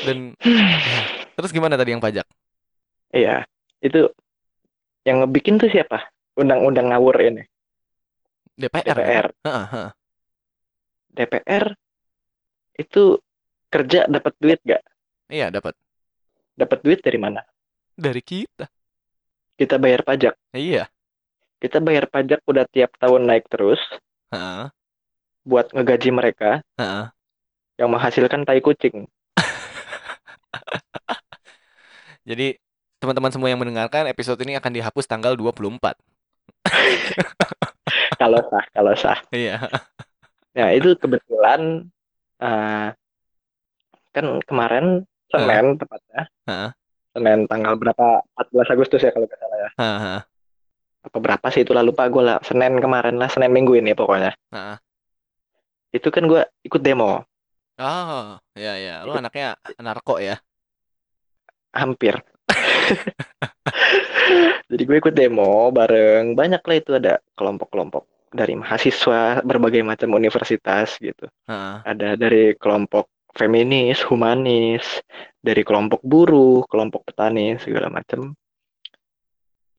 Dan 0.02 0.34
ya, 0.42 1.00
terus 1.38 1.54
gimana 1.54 1.78
tadi 1.78 1.94
yang 1.94 2.02
pajak? 2.02 2.26
Iya, 3.12 3.46
itu 3.84 4.10
yang 5.06 5.22
ngebikin 5.22 5.60
tuh 5.60 5.70
siapa? 5.70 6.08
Undang-undang 6.34 6.90
ngawur 6.90 7.16
ini. 7.20 7.44
DPR. 8.56 8.96
DPR. 8.96 9.26
Heeh, 9.44 9.66
heeh. 9.68 9.90
DPR 11.12 11.64
itu 12.80 13.20
kerja 13.68 14.08
dapat 14.08 14.32
duit 14.40 14.60
gak? 14.64 14.80
Iya, 15.28 15.52
dapat 15.52 15.76
Dapat 16.52 16.78
duit 16.84 17.00
dari 17.00 17.16
mana? 17.16 17.40
dari 17.92 18.24
kita. 18.24 18.66
Kita 19.56 19.76
bayar 19.76 20.02
pajak. 20.02 20.34
Iya. 20.56 20.88
Kita 21.60 21.78
bayar 21.78 22.08
pajak 22.08 22.42
udah 22.48 22.64
tiap 22.72 22.96
tahun 22.98 23.28
naik 23.28 23.46
terus 23.46 23.78
Heeh, 24.32 24.72
buat 25.44 25.70
ngegaji 25.70 26.10
mereka 26.10 26.64
heeh. 26.80 27.06
yang 27.78 27.92
menghasilkan 27.92 28.42
tai 28.48 28.58
kucing. 28.64 29.06
Jadi 32.28 32.56
teman-teman 33.02 33.34
semua 33.34 33.50
yang 33.50 33.58
mendengarkan 33.58 34.06
episode 34.06 34.38
ini 34.46 34.54
akan 34.54 34.72
dihapus 34.72 35.06
tanggal 35.10 35.34
24. 35.34 35.98
Kalau 38.22 38.38
sah, 38.46 38.64
kalau 38.70 38.94
sah. 38.94 39.18
Iya. 39.34 39.58
Nah, 40.54 40.70
itu 40.78 40.94
kebetulan 40.94 41.90
eh, 42.38 42.88
kan 44.14 44.26
kemarin 44.46 45.02
Senin 45.32 45.80
tepatnya. 45.80 46.22
Heeh. 46.46 46.70
Senin 47.12 47.50
tanggal 47.50 47.74
berapa? 47.76 48.22
14 48.38 48.72
Agustus 48.72 49.02
ya 49.02 49.10
kalau 49.10 49.26
nggak 49.26 49.40
salah 49.40 49.58
ya. 49.58 49.70
Heeh, 49.80 50.20
Apa 51.02 51.18
berapa 51.18 51.46
sih 51.50 51.66
itulah 51.66 51.82
lupa 51.82 52.06
gue 52.06 52.22
lah. 52.22 52.38
Senin 52.46 52.78
kemarin 52.78 53.18
lah, 53.18 53.26
Senin 53.32 53.50
minggu 53.50 53.74
ini 53.74 53.92
pokoknya. 53.96 54.32
heeh. 54.54 54.76
Itu 55.92 56.08
kan 56.14 56.24
gue 56.30 56.46
ikut 56.64 56.80
demo. 56.80 57.26
Oh, 57.80 58.36
ya 58.52 58.74
ya. 58.76 59.06
Lu 59.08 59.16
anaknya 59.16 59.56
narko 59.80 60.20
ya? 60.20 60.36
Hampir. 61.72 62.20
Jadi 64.68 64.82
gue 64.88 64.96
ikut 65.00 65.14
demo 65.16 65.68
bareng 65.72 66.36
banyak 66.36 66.62
lah 66.64 66.76
itu 66.76 66.90
ada 66.96 67.20
kelompok-kelompok 67.36 68.08
dari 68.32 68.56
mahasiswa 68.56 69.44
berbagai 69.44 69.84
macam 69.84 70.16
universitas 70.16 70.96
gitu. 71.00 71.28
Heeh. 71.48 71.76
Ada 71.84 72.16
dari 72.16 72.56
kelompok 72.56 73.08
feminis, 73.36 74.00
humanis, 74.04 74.84
dari 75.40 75.64
kelompok 75.64 76.00
buruh, 76.04 76.64
kelompok 76.68 77.08
petani 77.08 77.56
segala 77.60 77.88
macam. 77.88 78.36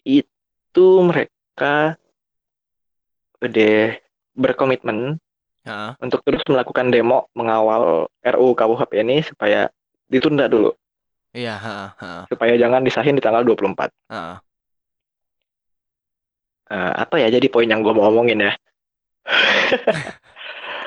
Itu 0.05 0.87
mereka 1.05 1.97
udah 3.41 3.97
berkomitmen 4.33 5.21
Heeh. 5.64 5.95
untuk 6.03 6.20
terus 6.28 6.43
melakukan 6.51 6.91
demo 6.91 7.32
mengawal 7.34 8.11
RUU 8.20 8.51
KUHP 8.51 8.99
ini 8.99 9.24
supaya 9.24 9.72
ditunda 10.11 10.51
dulu, 10.51 10.76
Iya, 11.34 11.55
supaya 12.30 12.53
jangan 12.59 12.84
disahin 12.86 13.18
di 13.18 13.24
tanggal 13.24 13.41
24. 13.47 13.89
heeh. 14.11 14.38
Eh, 16.74 16.93
apa 17.05 17.16
ya 17.22 17.28
jadi 17.30 17.47
poin 17.53 17.70
yang 17.70 17.86
gue 17.86 17.93
mau 17.93 18.07
ngomongin 18.09 18.49
ya? 18.49 18.51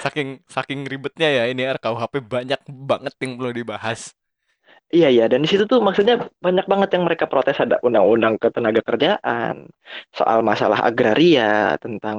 Saking 0.04 0.44
saking 0.46 0.84
ribetnya 0.86 1.28
ya 1.32 1.44
ini 1.48 1.64
RKUHP 1.66 2.20
banyak 2.26 2.60
banget 2.68 3.14
yang 3.22 3.32
perlu 3.40 3.52
dibahas. 3.56 4.12
Iya 4.86 5.08
iya 5.10 5.24
dan 5.26 5.42
di 5.42 5.48
situ 5.50 5.66
tuh 5.66 5.82
maksudnya 5.82 6.30
banyak 6.38 6.66
banget 6.70 6.94
yang 6.94 7.04
mereka 7.10 7.26
protes 7.26 7.58
ada 7.58 7.82
undang-undang 7.82 8.38
ketenaga 8.38 8.86
kerjaan, 8.86 9.66
soal 10.14 10.46
masalah 10.46 10.78
agraria, 10.86 11.74
tentang 11.82 12.18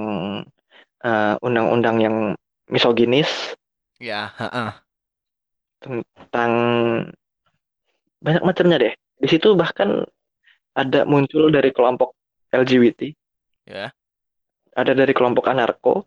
eh, 1.06 1.36
undang-undang 1.40 1.98
yang 2.04 2.16
misoginis, 2.72 3.30
Ya, 3.98 4.30
heeh. 4.38 4.70
tentang 5.82 6.52
banyak 8.22 8.44
macamnya 8.46 8.78
deh. 8.78 8.94
Di 9.18 9.28
situ 9.30 9.58
bahkan 9.58 10.06
ada 10.78 11.02
muncul 11.10 11.50
dari 11.50 11.74
kelompok 11.74 12.14
LGBT, 12.54 13.14
Ya. 13.66 13.90
ada 14.78 14.94
dari 14.94 15.14
kelompok 15.18 15.50
anarko, 15.50 16.06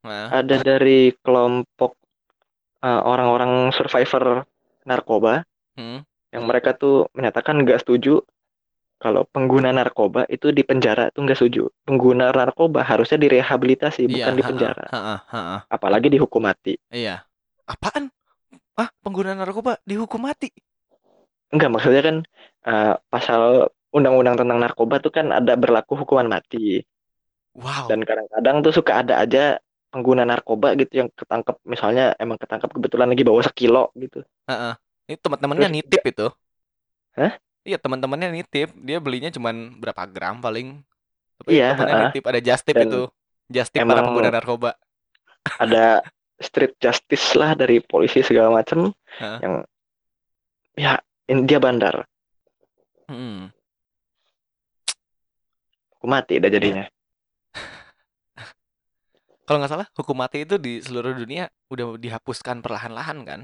Nah, 0.00 0.32
ada 0.32 0.56
dari 0.64 1.12
kelompok 1.20 1.96
eh, 2.80 3.02
orang-orang 3.04 3.68
survivor 3.76 4.48
narkoba 4.88 5.44
hmm. 5.76 6.00
yang 6.32 6.44
mereka 6.48 6.72
tuh 6.72 7.12
menyatakan 7.12 7.60
nggak 7.60 7.84
setuju 7.84 8.24
kalau 9.00 9.24
pengguna 9.24 9.72
narkoba 9.72 10.28
itu 10.28 10.52
di 10.52 10.60
penjara 10.60 11.08
tuh 11.08 11.24
nggak 11.24 11.38
setuju. 11.40 11.72
Pengguna 11.88 12.28
narkoba 12.36 12.84
harusnya 12.84 13.16
direhabilitasi 13.16 14.04
Iya, 14.04 14.28
bukan 14.28 14.34
di 14.36 14.44
penjara, 14.44 14.84
apalagi 15.72 16.12
dihukum 16.12 16.44
mati. 16.44 16.76
Iya. 16.92 17.24
Apaan? 17.64 18.12
Ah, 18.76 18.92
pengguna 19.00 19.32
narkoba 19.32 19.80
dihukum 19.88 20.20
mati. 20.20 20.52
Enggak 21.50 21.70
maksudnya 21.72 22.02
kan 22.04 22.16
eh, 22.68 22.94
pasal 23.08 23.72
undang-undang 23.90 24.36
tentang 24.38 24.60
narkoba 24.60 25.02
tuh 25.02 25.10
kan 25.10 25.32
ada 25.34 25.56
berlaku 25.58 25.98
hukuman 25.98 26.28
mati 26.28 26.84
Wow. 27.50 27.90
dan 27.90 28.06
kadang-kadang 28.06 28.62
tuh 28.62 28.70
suka 28.70 29.02
ada 29.02 29.18
aja 29.18 29.58
pengguna 29.90 30.22
narkoba 30.22 30.78
gitu 30.78 31.02
yang 31.02 31.10
ketangkep 31.10 31.58
misalnya 31.66 32.14
emang 32.14 32.38
ketangkep 32.38 32.70
kebetulan 32.70 33.10
lagi 33.10 33.26
bawa 33.26 33.42
sekilo 33.42 33.90
gitu. 33.98 34.22
Heeh. 34.46 34.78
Ini 35.10 35.18
teman-temannya 35.18 35.68
nitip 35.74 36.02
itu. 36.06 36.30
Hah? 37.18 37.34
Iya, 37.60 37.76
teman-temannya 37.76 38.32
nitip. 38.32 38.72
Dia 38.74 38.98
belinya 38.98 39.28
cuman 39.28 39.76
berapa 39.76 40.08
gram 40.08 40.40
paling. 40.40 40.80
Tapi 41.40 41.48
Iya, 41.56 41.76
temannya 41.76 41.94
heeh. 41.94 42.06
nitip 42.12 42.24
ada 42.24 42.40
just 42.40 42.62
tip 42.64 42.76
itu. 42.76 43.02
Just 43.46 43.70
tip 43.70 43.82
para 43.82 44.00
pengguna 44.00 44.30
narkoba. 44.30 44.72
ada 45.56 46.04
street 46.36 46.76
justice 46.76 47.32
lah 47.32 47.56
dari 47.56 47.80
polisi 47.80 48.20
segala 48.20 48.52
macem 48.52 48.92
Heeh. 49.16 49.38
yang 49.40 49.54
ya 50.76 50.92
in- 51.26 51.44
dia 51.44 51.56
bandar 51.56 52.04
Hmm. 53.08 53.48
hukum 55.96 56.10
mati 56.12 56.36
udah 56.36 56.46
jadinya 56.46 56.84
Kalau 59.48 59.58
nggak 59.58 59.72
salah, 59.72 59.88
hukum 59.96 60.14
mati 60.14 60.44
itu 60.44 60.60
di 60.60 60.78
seluruh 60.78 61.16
dunia 61.16 61.48
udah 61.68 61.96
dihapuskan 61.96 62.60
perlahan-lahan 62.60 63.18
kan? 63.24 63.40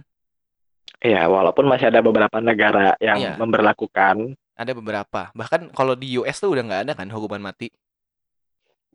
Ya 1.03 1.23
walaupun 1.29 1.65
masih 1.71 1.87
ada 1.91 2.01
beberapa 2.05 2.39
negara 2.41 2.97
yang 3.01 3.21
Iya. 3.21 3.33
memberlakukan 3.41 4.17
Ada 4.57 4.73
beberapa. 4.73 5.21
Bahkan 5.37 5.61
kalau 5.77 5.95
di 6.01 6.17
US 6.17 6.41
tuh 6.41 6.51
udah 6.57 6.65
nggak 6.65 6.83
ada 6.89 6.93
kan 6.97 7.09
hukuman 7.13 7.43
mati. 7.45 7.69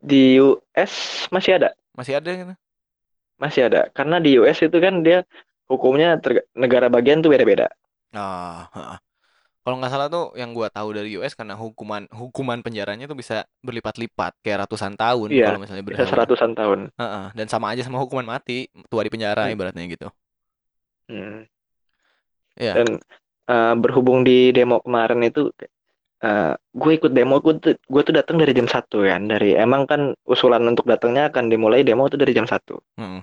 di 0.02 0.38
US 0.42 1.26
masih 1.34 1.52
ada 1.58 1.68
Masih 1.96 2.14
ada 2.18 2.30
gitu. 2.32 2.54
masih 3.42 3.62
ada 3.68 3.80
karena 3.96 4.16
di 4.24 4.30
US 4.40 4.58
itu 4.62 4.78
kan 4.84 4.94
dia 5.06 5.18
hukumnya 5.70 6.08
negara 6.56 6.86
bagian 6.92 7.20
tuh 7.24 7.30
beda-beda 7.32 7.68
Ah, 8.12 8.68
heeh. 8.76 8.98
Kalau 9.64 9.76
nggak 9.78 9.92
salah 9.94 10.08
tuh 10.10 10.26
yang 10.40 10.50
gua 10.56 10.68
tahu 10.72 10.90
dari 10.96 11.14
US 11.18 11.34
karena 11.38 11.54
hukuman 11.54 12.04
hukuman 12.12 12.58
penjaranya 12.66 13.06
tuh 13.10 13.18
bisa 13.18 13.46
berlipat-lipat 13.66 14.32
kayak 14.44 14.66
ratusan 14.66 14.94
tahun 14.98 15.30
Iya, 15.32 15.44
kalau 15.46 15.60
misalnya 15.62 15.84
bisa 15.86 16.04
berhalang. 16.04 16.12
seratusan 16.12 16.52
tahun 16.58 16.80
Heeh, 17.00 17.26
dan 17.38 17.46
sama 17.48 17.66
aja 17.72 17.82
sama 17.86 17.98
hukuman 18.02 18.26
mati, 18.26 18.68
tua 18.90 19.02
di 19.06 19.10
penjara 19.12 19.48
Hmm. 19.48 19.54
ibaratnya 19.56 19.84
gitu. 19.88 20.08
Hmm. 21.08 21.44
Iya. 22.58 22.72
dan 22.80 22.88
eh, 23.48 23.74
berhubung 23.80 24.22
di 24.22 24.52
demo 24.52 24.80
kemarin 24.84 25.24
itu 25.24 25.48
eh, 26.22 26.52
gue 26.54 26.92
ikut 26.96 27.12
demo 27.12 27.40
gue 27.40 27.54
tuh 27.58 27.74
gue 27.76 28.02
tuh 28.04 28.14
datang 28.14 28.36
dari 28.36 28.52
jam 28.52 28.68
satu 28.68 29.04
kan 29.08 29.24
dari 29.26 29.56
emang 29.56 29.88
kan 29.88 30.12
usulan 30.28 30.62
untuk 30.68 30.84
datangnya 30.84 31.32
akan 31.32 31.48
dimulai 31.48 31.82
demo 31.82 32.06
tuh 32.12 32.20
dari 32.20 32.36
jam 32.36 32.44
satu 32.44 32.76
Heeh. 33.00 33.22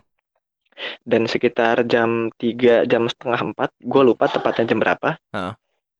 dan 1.03 1.27
sekitar 1.27 1.83
jam 1.85 2.31
3 2.39 2.87
jam 2.87 3.05
setengah 3.05 3.53
empat 3.53 3.69
gue 3.83 4.01
lupa 4.03 4.25
tepatnya 4.31 4.65
jam 4.73 4.79
berapa 4.81 5.19
Heeh. 5.35 5.53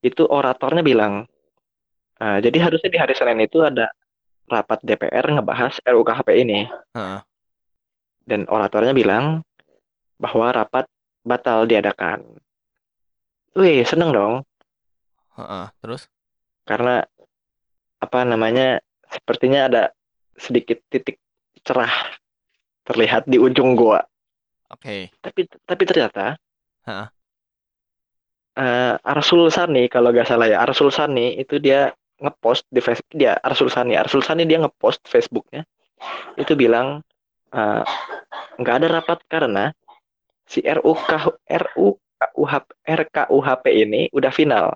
itu 0.03 0.25
oratornya 0.25 0.81
bilang 0.81 1.29
eh, 2.17 2.37
jadi 2.41 2.69
harusnya 2.69 2.89
di 2.89 2.97
hari 2.97 3.13
Senin 3.13 3.45
itu 3.45 3.61
ada 3.61 3.93
rapat 4.49 4.81
DPR 4.81 5.29
ngebahas 5.37 5.77
RUU 5.85 6.01
KHP 6.01 6.29
ini 6.41 6.65
Heeh. 6.97 7.19
dan 8.25 8.49
oratornya 8.49 8.97
bilang 8.97 9.45
bahwa 10.19 10.51
rapat 10.51 10.83
batal 11.23 11.63
diadakan. 11.63 12.21
Wih, 13.57 13.81
seneng 13.87 14.11
dong 14.13 14.33
Heeh. 15.37 15.65
Terus? 15.81 16.05
karena 16.69 17.01
apa 17.97 18.19
namanya 18.21 18.77
sepertinya 19.09 19.65
ada 19.65 19.83
sedikit 20.37 20.77
titik 20.87 21.17
cerah 21.65 21.89
terlihat 22.85 23.25
di 23.25 23.41
ujung 23.41 23.73
gua. 23.73 24.05
Oke. 24.69 25.09
Tapi 25.19 25.49
tapi 25.65 25.83
ternyata 25.89 26.37
Heeh. 26.85 27.07
eh, 28.55 28.93
Arsul 29.01 29.49
Sani 29.49 29.89
kalau 29.89 30.13
gak 30.13 30.29
salah 30.29 30.45
ya 30.45 30.61
Arsul 30.61 30.93
Sani 30.93 31.35
itu 31.41 31.57
dia 31.57 31.89
ngepost 32.21 32.69
di 32.69 32.79
Facebook 32.83 33.15
dia 33.17 33.33
Arsul 33.41 33.73
Sani 33.73 33.97
Arsul 33.97 34.21
Sani 34.21 34.45
dia 34.45 34.61
ngepost 34.61 35.03
Facebooknya 35.09 35.65
itu 36.37 36.53
bilang 36.53 37.01
eh, 37.51 37.83
nggak 38.61 38.75
ada 38.83 38.87
rapat 39.01 39.19
karena 39.25 39.73
si 40.45 40.61
RUK 40.61 41.41
RU 41.49 41.97
KUHP 42.19 42.67
RKUHP 42.85 43.63
ini 43.71 44.01
udah 44.11 44.29
final 44.29 44.75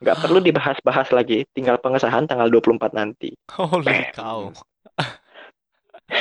nggak 0.00 0.16
perlu 0.20 0.40
dibahas-bahas 0.48 1.12
lagi 1.12 1.44
tinggal 1.52 1.76
pengesahan 1.78 2.24
tanggal 2.24 2.48
24 2.48 2.96
nanti 2.96 3.36
Holy 3.52 4.10
cow. 4.16 4.50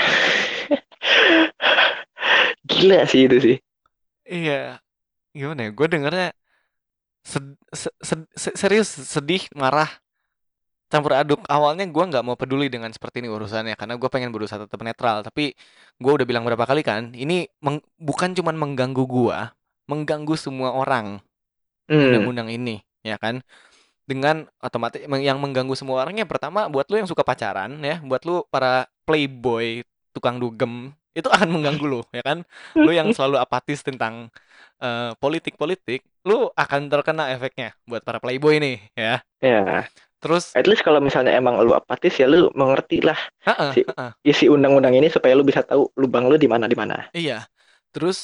gila 2.63 3.03
sih 3.07 3.27
itu 3.27 3.37
sih 3.39 3.57
Iya. 4.23 4.79
Gimana 5.35 5.67
ya? 5.67 5.69
Gue 5.75 5.83
dengernya 5.91 6.31
sed- 7.27 7.59
se- 7.75 7.91
se- 7.99 8.31
se- 8.39 8.55
serius 8.55 8.87
sedih, 8.87 9.43
marah, 9.51 9.91
campur 10.87 11.11
aduk. 11.11 11.43
Awalnya 11.51 11.83
gue 11.91 12.03
nggak 12.07 12.23
mau 12.23 12.39
peduli 12.39 12.71
dengan 12.71 12.87
seperti 12.95 13.19
ini 13.19 13.27
urusannya 13.27 13.75
karena 13.75 13.99
gue 13.99 14.07
pengen 14.07 14.31
berusaha 14.31 14.63
tetap 14.63 14.79
netral. 14.79 15.27
Tapi 15.27 15.51
gue 15.99 16.11
udah 16.15 16.23
bilang 16.23 16.47
berapa 16.47 16.63
kali 16.63 16.87
kan, 16.87 17.11
ini 17.11 17.51
meng- 17.59 17.83
bukan 17.99 18.31
cuman 18.31 18.55
mengganggu 18.55 19.03
gue, 19.03 19.37
mengganggu 19.89 20.35
semua 20.39 20.71
orang 20.75 21.19
hmm, 21.89 22.27
undang-undang 22.27 22.49
ini, 22.51 22.81
ya 23.05 23.17
kan? 23.21 23.41
Dengan 24.03 24.47
otomatis 24.59 24.99
yang 25.07 25.39
mengganggu 25.39 25.75
semua 25.79 26.03
orangnya 26.03 26.27
pertama 26.27 26.67
buat 26.67 26.87
lu 26.91 26.99
yang 27.03 27.09
suka 27.09 27.23
pacaran 27.23 27.79
ya, 27.83 28.01
buat 28.03 28.23
lu 28.27 28.43
para 28.51 28.87
playboy, 29.07 29.83
tukang 30.15 30.37
dugem 30.43 30.91
itu 31.15 31.29
akan 31.29 31.49
mengganggu 31.53 31.85
lu, 31.87 32.01
ya 32.15 32.23
kan? 32.25 32.43
Lu 32.83 32.91
yang 32.95 33.09
selalu 33.15 33.39
apatis 33.39 33.81
tentang 33.85 34.29
eh, 34.83 35.11
politik-politik, 35.21 36.03
lu 36.27 36.49
akan 36.55 36.81
terkena 36.91 37.31
efeknya 37.35 37.75
buat 37.89 38.03
para 38.07 38.19
playboy 38.23 38.59
nih, 38.63 38.77
ya. 38.97 39.23
ya 39.43 39.85
Terus, 40.21 40.57
at 40.57 40.65
least 40.69 40.83
kalau 40.87 41.01
misalnya 41.03 41.33
emang 41.39 41.55
lu 41.65 41.73
apatis 41.77 42.13
ya 42.21 42.25
lu 42.31 42.49
mengerti 42.57 43.03
lah 43.07 43.17
heeh, 43.45 43.73
si- 43.73 43.87
heeh, 43.87 44.11
isi 44.25 44.45
undang-undang 44.55 44.95
ini 44.97 45.07
supaya 45.11 45.33
lu 45.37 45.43
bisa 45.47 45.61
tahu 45.65 45.89
lubang 46.01 46.25
lu 46.31 46.37
di 46.39 46.49
mana 46.49 46.65
di 46.71 46.77
mana 46.77 47.09
iya. 47.17 47.33
Terus 47.93 48.17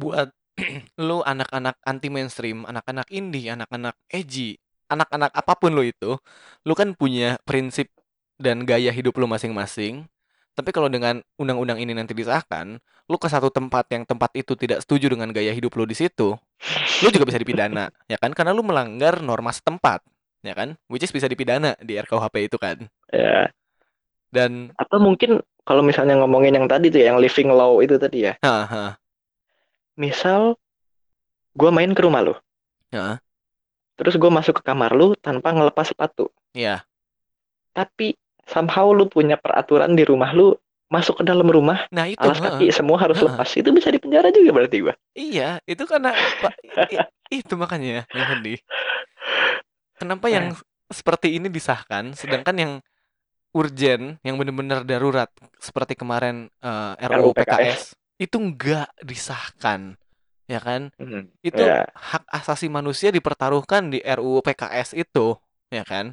buat 0.00 0.28
lu 1.06 1.24
anak-anak 1.24 1.76
anti 1.84 2.08
mainstream, 2.12 2.68
anak-anak 2.68 3.08
indie, 3.08 3.48
anak-anak 3.50 3.96
edgy, 4.12 4.60
anak-anak 4.90 5.30
apa 5.32 5.52
pun 5.56 5.72
lu 5.72 5.86
itu, 5.86 6.18
lu 6.66 6.74
kan 6.74 6.92
punya 6.92 7.38
prinsip 7.46 7.88
dan 8.36 8.64
gaya 8.64 8.90
hidup 8.90 9.16
lu 9.20 9.28
masing-masing. 9.30 10.08
Tapi 10.56 10.76
kalau 10.76 10.90
dengan 10.90 11.22
undang-undang 11.38 11.78
ini 11.78 11.94
nanti 11.94 12.12
disahkan, 12.12 12.76
lu 13.06 13.16
ke 13.16 13.30
satu 13.30 13.48
tempat 13.48 13.86
yang 13.94 14.04
tempat 14.04 14.34
itu 14.36 14.52
tidak 14.58 14.82
setuju 14.84 15.14
dengan 15.14 15.30
gaya 15.30 15.54
hidup 15.54 15.72
lu 15.78 15.86
di 15.86 15.96
situ, 15.96 16.36
lu 17.00 17.08
juga 17.08 17.24
bisa 17.24 17.38
dipidana, 17.40 17.88
ya 18.10 18.18
kan? 18.20 18.34
Karena 18.34 18.52
lu 18.52 18.60
melanggar 18.66 19.22
norma 19.24 19.54
setempat, 19.54 20.04
ya 20.44 20.52
kan? 20.52 20.76
Which 20.90 21.06
is 21.06 21.14
bisa 21.14 21.30
dipidana 21.30 21.78
di 21.80 21.96
RKUHP 21.96 22.50
itu 22.50 22.56
kan. 22.60 22.76
ya 23.08 23.48
Dan 24.30 24.70
atau 24.78 25.02
mungkin 25.02 25.42
kalau 25.66 25.82
misalnya 25.82 26.18
ngomongin 26.22 26.54
yang 26.54 26.66
tadi 26.70 26.90
tuh 26.90 27.02
ya, 27.02 27.14
yang 27.14 27.18
living 27.18 27.50
law 27.50 27.82
itu 27.82 27.98
tadi 27.98 28.30
ya 28.30 28.34
haha, 28.42 28.94
misal 30.00 30.56
gua 31.52 31.68
main 31.68 31.92
ke 31.92 32.00
rumah 32.00 32.24
lu 32.24 32.34
Heeh. 32.88 33.20
terus 34.00 34.16
gua 34.16 34.32
masuk 34.32 34.60
ke 34.60 34.62
kamar 34.64 34.96
lu 34.96 35.12
tanpa 35.20 35.52
ngelepas 35.52 35.92
sepatu 35.92 36.32
iya. 36.56 36.80
tapi 37.76 38.16
somehow 38.48 38.88
lu 38.96 39.04
punya 39.12 39.36
peraturan 39.36 39.92
di 39.92 40.08
rumah 40.08 40.32
lu 40.32 40.56
masuk 40.90 41.22
ke 41.22 41.24
dalam 41.28 41.46
rumah 41.46 41.86
Nah, 41.94 42.10
itu 42.10 42.18
alas 42.18 42.40
kaki 42.40 42.72
semua 42.72 42.98
harus 42.98 43.20
Heeh. 43.20 43.28
lepas 43.30 43.50
itu 43.54 43.68
bisa 43.70 43.92
dipenjara 43.92 44.32
juga 44.32 44.50
berarti 44.56 44.76
gua 44.80 44.94
Iya, 45.12 45.60
itu 45.68 45.84
karena 45.84 46.16
itu 47.30 47.54
makanya 47.54 48.08
yang 48.10 48.26
sedih. 48.26 48.58
Kenapa 50.00 50.26
yang 50.32 50.56
seperti 50.90 51.38
ini 51.38 51.46
disahkan, 51.46 52.16
sedangkan 52.16 52.56
yang 52.56 52.72
urgen 53.54 54.18
yang 54.22 54.38
benar-benar 54.38 54.82
darurat 54.86 55.30
seperti 55.58 55.98
kemarin 55.98 56.50
eh, 56.62 57.06
RUU 57.06 57.30
RUU 57.30 57.38
PKS 57.38 57.99
itu 58.20 58.36
nggak 58.36 58.88
disahkan 59.10 59.96
ya 60.52 60.60
kan 60.62 60.82
Hmm, 60.98 61.28
itu 61.46 61.64
ya. 61.64 61.86
hak 61.96 62.24
asasi 62.38 62.66
manusia 62.72 63.10
dipertaruhkan 63.16 63.88
di 63.92 63.98
RUU 64.04 64.40
PKS 64.46 64.90
itu 64.98 65.36
ya 65.72 65.84
kan 65.86 66.12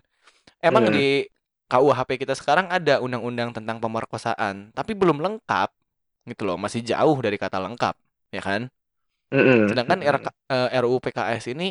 emang 0.63 0.85
Hmm. 0.87 0.95
di 0.95 1.25
KUHP 1.71 2.11
kita 2.23 2.33
sekarang 2.39 2.67
ada 2.71 2.99
undang-undang 3.05 3.51
tentang 3.57 3.77
pemerkosaan 3.83 4.71
tapi 4.77 4.93
belum 4.97 5.19
lengkap 5.25 5.69
gitu 6.31 6.43
loh 6.47 6.57
masih 6.59 6.81
jauh 6.85 7.17
dari 7.25 7.37
kata 7.41 7.57
lengkap 7.65 7.95
ya 8.35 8.41
kan 8.43 8.61
Mm-mm. 9.33 9.63
sedangkan 9.69 9.99
Mm-mm. 10.01 10.15
RK, 10.15 10.25
eh, 10.53 10.67
RUU 10.81 10.97
PKS 11.03 11.45
ini 11.53 11.67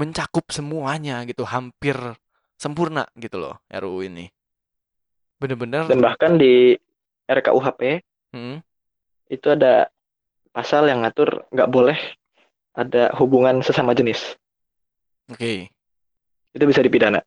mencakup 0.00 0.46
semuanya 0.56 1.16
gitu 1.30 1.44
hampir 1.54 1.96
sempurna 2.62 3.04
gitu 3.24 3.36
loh 3.42 3.54
RUU 3.70 4.00
ini 4.10 4.26
bener-bener 5.40 5.86
Dan 5.88 5.98
bahkan 6.04 6.32
di 6.42 6.78
RKUHP 7.26 7.80
Hmm, 8.32 8.58
itu 9.26 9.46
ada 9.50 9.90
pasal 10.54 10.88
yang 10.88 11.04
ngatur 11.04 11.44
nggak 11.52 11.70
boleh 11.70 11.98
ada 12.76 13.12
hubungan 13.16 13.60
sesama 13.64 13.96
jenis. 13.96 14.36
oke 15.32 15.68
Itu 16.56 16.64
bisa 16.64 16.80
dipidana. 16.80 17.20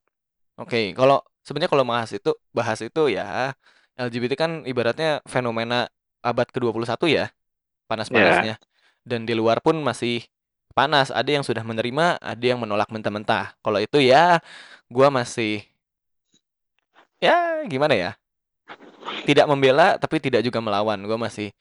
Oke, 0.59 0.91
kalau 0.91 1.23
sebenarnya 1.45 1.71
kalau 1.71 1.85
bahas 1.87 2.11
itu 2.11 2.35
bahas 2.51 2.83
itu 2.83 3.07
ya 3.07 3.55
LGBT 3.95 4.33
kan 4.35 4.51
ibaratnya 4.67 5.23
fenomena 5.23 5.87
abad 6.19 6.47
ke-21 6.51 6.99
ya, 7.07 7.25
panas-panasnya. 7.87 8.55
Dan 9.03 9.23
di 9.23 9.31
luar 9.35 9.63
pun 9.63 9.79
masih 9.79 10.23
panas, 10.75 11.11
ada 11.11 11.27
yang 11.27 11.43
sudah 11.43 11.63
menerima, 11.63 12.19
ada 12.19 12.45
yang 12.45 12.59
menolak 12.59 12.91
mentah-mentah. 12.91 13.55
Kalau 13.59 13.79
itu 13.79 13.99
ya 14.03 14.39
gua 14.91 15.07
masih 15.11 15.63
ya 17.19 17.63
gimana 17.67 17.95
ya? 17.95 18.11
Tidak 19.23 19.47
membela 19.47 19.95
tapi 19.95 20.19
tidak 20.19 20.43
juga 20.43 20.59
melawan. 20.63 20.99
Gua 21.07 21.15
masih 21.19 21.55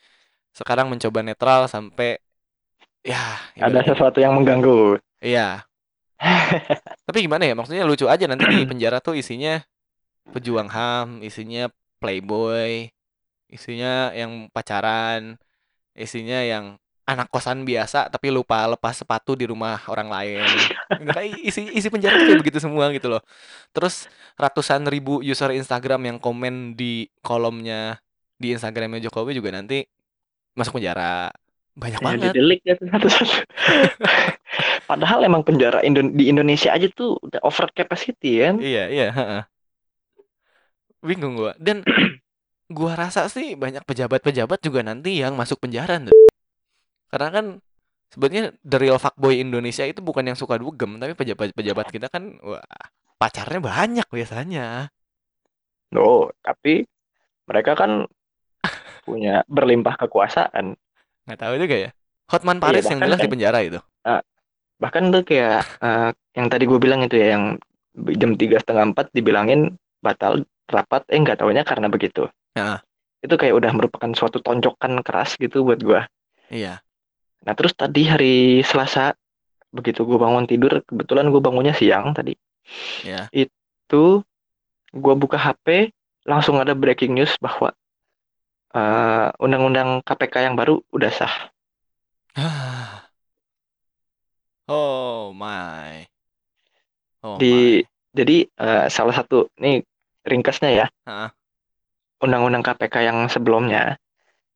sekarang 0.59 0.91
mencoba 0.91 1.23
netral 1.23 1.71
sampai 1.71 2.19
ya 3.07 3.39
Ada 3.55 3.95
sesuatu 3.95 4.19
yang 4.19 4.35
mengganggu. 4.35 4.99
Iya. 5.23 5.63
Tapi 7.07 7.19
gimana 7.23 7.47
ya? 7.47 7.55
Maksudnya 7.55 7.87
lucu 7.87 8.11
aja 8.11 8.27
nanti 8.27 8.43
di 8.51 8.67
penjara 8.67 8.99
tuh 8.99 9.15
isinya 9.15 9.63
pejuang 10.35 10.67
HAM, 10.67 11.23
isinya 11.23 11.71
playboy, 12.03 12.91
isinya 13.47 14.11
yang 14.13 14.51
pacaran, 14.51 15.39
isinya 15.95 16.43
yang 16.43 16.77
anak 17.09 17.33
kosan 17.33 17.65
biasa 17.65 18.13
tapi 18.13 18.29
lupa 18.29 18.69
lepas 18.69 18.93
sepatu 18.93 19.33
di 19.33 19.49
rumah 19.49 19.81
orang 19.89 20.13
lain. 20.13 20.45
Isi 21.41 21.73
isi 21.73 21.89
penjara 21.89 22.21
tuh 22.21 22.35
kayak 22.35 22.41
begitu 22.45 22.59
semua 22.61 22.93
gitu 22.93 23.09
loh. 23.09 23.23
Terus 23.73 24.11
ratusan 24.37 24.85
ribu 24.91 25.25
user 25.25 25.55
Instagram 25.57 26.05
yang 26.05 26.19
komen 26.21 26.77
di 26.77 27.09
kolomnya 27.25 28.03
di 28.37 28.53
Instagramnya 28.53 29.03
Jokowi 29.09 29.35
juga 29.35 29.51
nanti 29.57 29.89
masuk 30.59 30.83
penjara. 30.83 31.31
Banyak 31.79 32.01
Ya, 32.03 32.05
banget. 32.05 32.23
didelik 32.35 32.61
ya 32.67 32.75
satu-satu. 32.75 33.47
Padahal 34.91 35.23
emang 35.23 35.47
penjara 35.47 35.79
Indo- 35.87 36.11
di 36.11 36.27
Indonesia 36.27 36.75
aja 36.75 36.91
tuh 36.91 37.15
udah 37.23 37.39
over 37.47 37.71
capacity 37.71 38.43
kan. 38.43 38.59
Iya, 38.59 38.91
iya, 38.91 39.07
heeh. 39.15 39.43
Bingung 40.99 41.39
gua. 41.39 41.55
Dan 41.55 41.87
gua 42.77 42.99
rasa 42.99 43.31
sih 43.31 43.55
banyak 43.55 43.87
pejabat-pejabat 43.87 44.59
juga 44.59 44.83
nanti 44.83 45.23
yang 45.23 45.39
masuk 45.39 45.63
penjara. 45.63 46.03
Ndut. 46.03 46.15
Karena 47.09 47.29
kan 47.31 47.47
sebenarnya 48.11 48.57
the 48.67 48.79
real 48.83 48.99
fuckboy 48.99 49.39
Indonesia 49.39 49.87
itu 49.87 50.03
bukan 50.03 50.27
yang 50.27 50.35
suka 50.35 50.59
dugem, 50.59 50.99
tapi 50.99 51.15
pejabat-pejabat 51.15 51.87
kita 51.95 52.11
kan 52.11 52.43
wah, 52.43 52.65
pacarnya 53.17 53.63
banyak 53.63 54.09
biasanya. 54.11 54.91
No, 55.95 56.29
tapi 56.43 56.85
mereka 57.47 57.79
kan 57.79 58.05
punya 59.09 59.35
berlimpah 59.49 59.97
kekuasaan. 59.97 60.77
Nggak 61.25 61.41
tahu 61.41 61.55
juga 61.57 61.77
ya. 61.77 61.91
Hotman 62.29 62.61
Iya, 62.61 62.63
Paris 62.63 62.85
yang 62.85 63.01
bahkan 63.01 63.09
jelas 63.09 63.19
di 63.19 63.25
kan- 63.25 63.33
penjara 63.33 63.59
itu. 63.65 63.81
Bahkan 64.79 65.03
tuh 65.11 65.23
kayak 65.27 65.61
eh, 65.83 66.11
yang 66.39 66.47
tadi 66.47 66.65
gue 66.69 66.79
bilang 66.79 67.03
itu 67.03 67.19
ya 67.19 67.35
yang 67.35 67.59
jam 68.15 68.39
tiga 68.39 68.63
setengah 68.63 68.95
empat 68.95 69.11
dibilangin 69.11 69.75
batal 69.99 70.47
rapat, 70.71 71.03
eh 71.11 71.19
nggak 71.19 71.43
taunya 71.43 71.67
karena 71.67 71.91
begitu. 71.91 72.31
Heeh. 72.55 72.79
Itu 73.19 73.35
kayak 73.35 73.59
udah 73.59 73.71
merupakan 73.75 74.11
suatu 74.15 74.39
tonjokan 74.39 75.03
keras 75.03 75.35
gitu 75.35 75.67
buat 75.67 75.83
gue. 75.83 75.99
Iya. 76.55 76.79
Nah 77.43 77.53
terus 77.59 77.75
tadi 77.75 78.07
hari 78.07 78.63
Selasa 78.63 79.19
begitu 79.75 80.07
gue 80.07 80.15
bangun 80.15 80.47
tidur, 80.47 80.81
kebetulan 80.87 81.27
gue 81.35 81.43
bangunnya 81.43 81.75
siang 81.75 82.15
tadi. 82.15 82.39
Ya. 83.03 83.27
Itu 83.35 84.23
gue 84.95 85.15
buka 85.19 85.43
HP 85.43 85.91
langsung 86.23 86.61
ada 86.63 86.77
breaking 86.79 87.19
news 87.19 87.35
bahwa 87.43 87.75
eh, 88.77 89.27
undang-undang 89.45 89.89
KPK 90.07 90.35
yang 90.47 90.55
baru 90.61 90.81
udah 90.97 91.11
sah. 91.13 91.35
Oh 94.67 95.35
my. 95.35 96.09
Oh 97.23 97.39
Di- 97.41 97.83
my. 97.83 97.89
Jadi 98.19 98.37
eh, 98.51 98.87
salah 98.91 99.15
satu 99.15 99.47
nih 99.63 99.85
ringkasnya 100.27 100.71
ya, 100.75 100.87
Heeh. 101.07 101.31
undang-undang 102.25 102.63
KPK 102.67 102.95
yang 103.09 103.19
sebelumnya 103.31 103.99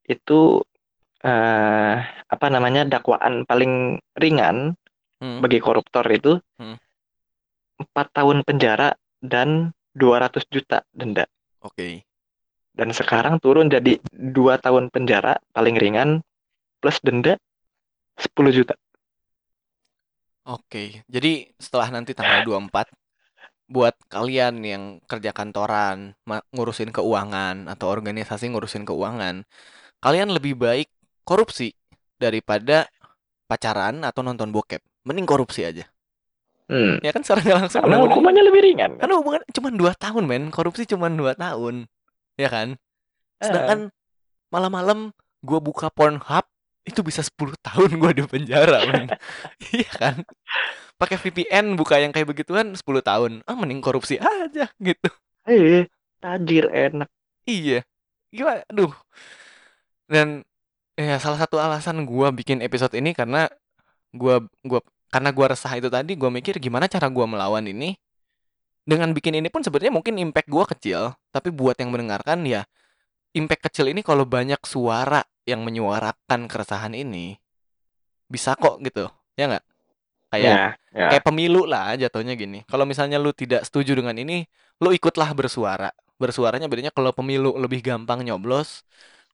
itu 0.09 0.63
eh, 1.25 1.95
apa 2.35 2.47
namanya 2.55 2.83
dakwaan 2.89 3.45
paling 3.49 3.99
ringan 4.19 4.75
Hmm. 5.21 5.39
bagi 5.43 5.59
koruptor 5.63 6.07
itu 6.11 6.39
Hmm. 6.59 6.75
empat 7.83 8.07
tahun 8.17 8.43
penjara 8.47 8.95
dan 9.23 9.71
200 9.95 10.45
juta 10.51 10.83
denda. 10.95 11.27
Oke. 11.61 12.05
Dan 12.73 12.89
sekarang 12.97 13.37
turun 13.37 13.69
jadi 13.69 14.01
dua 14.13 14.57
tahun 14.57 14.89
penjara 14.89 15.37
paling 15.53 15.77
ringan 15.77 16.25
plus 16.81 16.99
denda 17.05 17.37
10 18.17 18.33
juta. 18.57 18.75
Oke, 20.43 21.07
jadi 21.07 21.53
setelah 21.61 21.93
nanti 21.93 22.17
tanggal 22.17 22.43
24 22.49 22.91
buat 23.73 23.97
kalian 24.13 24.61
yang 24.61 24.83
kerja 25.09 25.33
kantoran, 25.33 26.13
ngurusin 26.53 26.93
keuangan 26.93 27.73
atau 27.73 27.89
organisasi 27.89 28.53
ngurusin 28.53 28.85
keuangan, 28.85 29.49
kalian 30.05 30.29
lebih 30.29 30.61
baik 30.61 30.93
korupsi 31.25 31.73
daripada 32.21 32.85
pacaran 33.49 34.05
atau 34.05 34.21
nonton 34.21 34.53
bokep. 34.53 34.85
Mending 35.09 35.25
korupsi 35.25 35.65
aja. 35.65 35.89
Hmm. 36.69 37.01
Ya 37.01 37.11
kan 37.11 37.25
secara 37.25 37.43
nggak 37.43 37.59
langsung 37.59 37.81
Karena 37.85 38.01
hukumannya 38.07 38.43
lebih 38.49 38.61
ringan. 38.63 38.93
Karena 39.01 39.15
hubungan 39.19 39.43
cuma 39.51 39.69
2 39.73 39.93
tahun, 39.99 40.25
men. 40.29 40.45
Korupsi 40.53 40.87
cuma 40.87 41.11
2 41.11 41.35
tahun. 41.35 41.89
Ya 42.37 42.49
kan? 42.49 42.79
Sedangkan 43.43 43.91
malam-malam 44.49 45.13
gua 45.43 45.59
buka 45.59 45.91
Pornhub 45.91 46.47
itu 46.83 47.01
bisa 47.03 47.23
10 47.23 47.55
tahun 47.63 47.91
gua 47.99 48.11
di 48.11 48.23
penjara, 48.27 48.87
men. 48.91 49.07
Iya 49.75 49.91
kan? 49.91 50.17
Pakai 50.99 51.19
VPN 51.19 51.75
buka 51.79 51.99
yang 51.99 52.11
kayak 52.15 52.31
begituan 52.31 52.75
10 52.75 52.83
tahun. 53.03 53.33
Ah, 53.47 53.55
mending 53.59 53.83
korupsi 53.83 54.19
aja 54.19 54.71
gitu. 54.79 55.09
Eh, 55.47 55.87
tajir 56.23 56.71
enak. 56.71 57.11
Iya. 57.47 57.83
Gimana? 58.31 58.63
Aduh. 58.71 58.95
Dan 60.07 60.47
ya 60.95 61.17
salah 61.19 61.39
satu 61.41 61.59
alasan 61.59 62.05
gua 62.07 62.31
bikin 62.31 62.63
episode 62.63 62.95
ini 62.95 63.15
karena 63.17 63.51
gua 64.15 64.45
gua 64.63 64.81
karena 65.11 65.31
gua 65.33 65.53
resah 65.57 65.73
itu 65.75 65.89
tadi 65.89 66.15
gua 66.15 66.31
mikir 66.31 66.57
gimana 66.63 66.87
cara 66.87 67.11
gua 67.11 67.27
melawan 67.27 67.67
ini. 67.67 67.99
Dengan 68.83 69.15
bikin 69.15 69.39
ini 69.39 69.47
pun 69.47 69.63
sebenarnya 69.63 69.95
mungkin 69.95 70.19
impact 70.19 70.49
gua 70.51 70.67
kecil, 70.67 71.15
tapi 71.31 71.55
buat 71.55 71.79
yang 71.79 71.95
mendengarkan 71.95 72.43
ya 72.47 72.67
impact 73.37 73.71
kecil 73.73 73.87
ini 73.93 74.03
kalau 74.05 74.25
banyak 74.29 74.61
suara 74.67 75.23
yang 75.47 75.63
menyuarakan 75.67 76.51
keresahan 76.51 76.95
ini 76.97 77.37
bisa 78.31 78.57
kok 78.59 78.81
gitu. 78.85 79.09
Ya 79.39 79.45
nggak? 79.51 79.65
Kayak 80.33 80.59
Ya, 80.59 80.77
ya. 80.95 81.09
kayak 81.11 81.25
pemilu 81.29 81.61
lah 81.69 81.95
jatuhnya 81.99 82.35
gini. 82.39 82.65
Kalau 82.71 82.85
misalnya 82.89 83.19
lu 83.21 83.31
tidak 83.37 83.67
setuju 83.69 83.93
dengan 83.99 84.17
ini, 84.17 84.47
lu 84.83 84.91
ikutlah 84.97 85.31
bersuara. 85.37 85.91
Bersuaranya 86.21 86.67
bedanya 86.71 86.93
kalau 86.95 87.13
pemilu 87.15 87.57
lebih 87.59 87.81
gampang 87.85 88.23
nyoblos. 88.27 88.85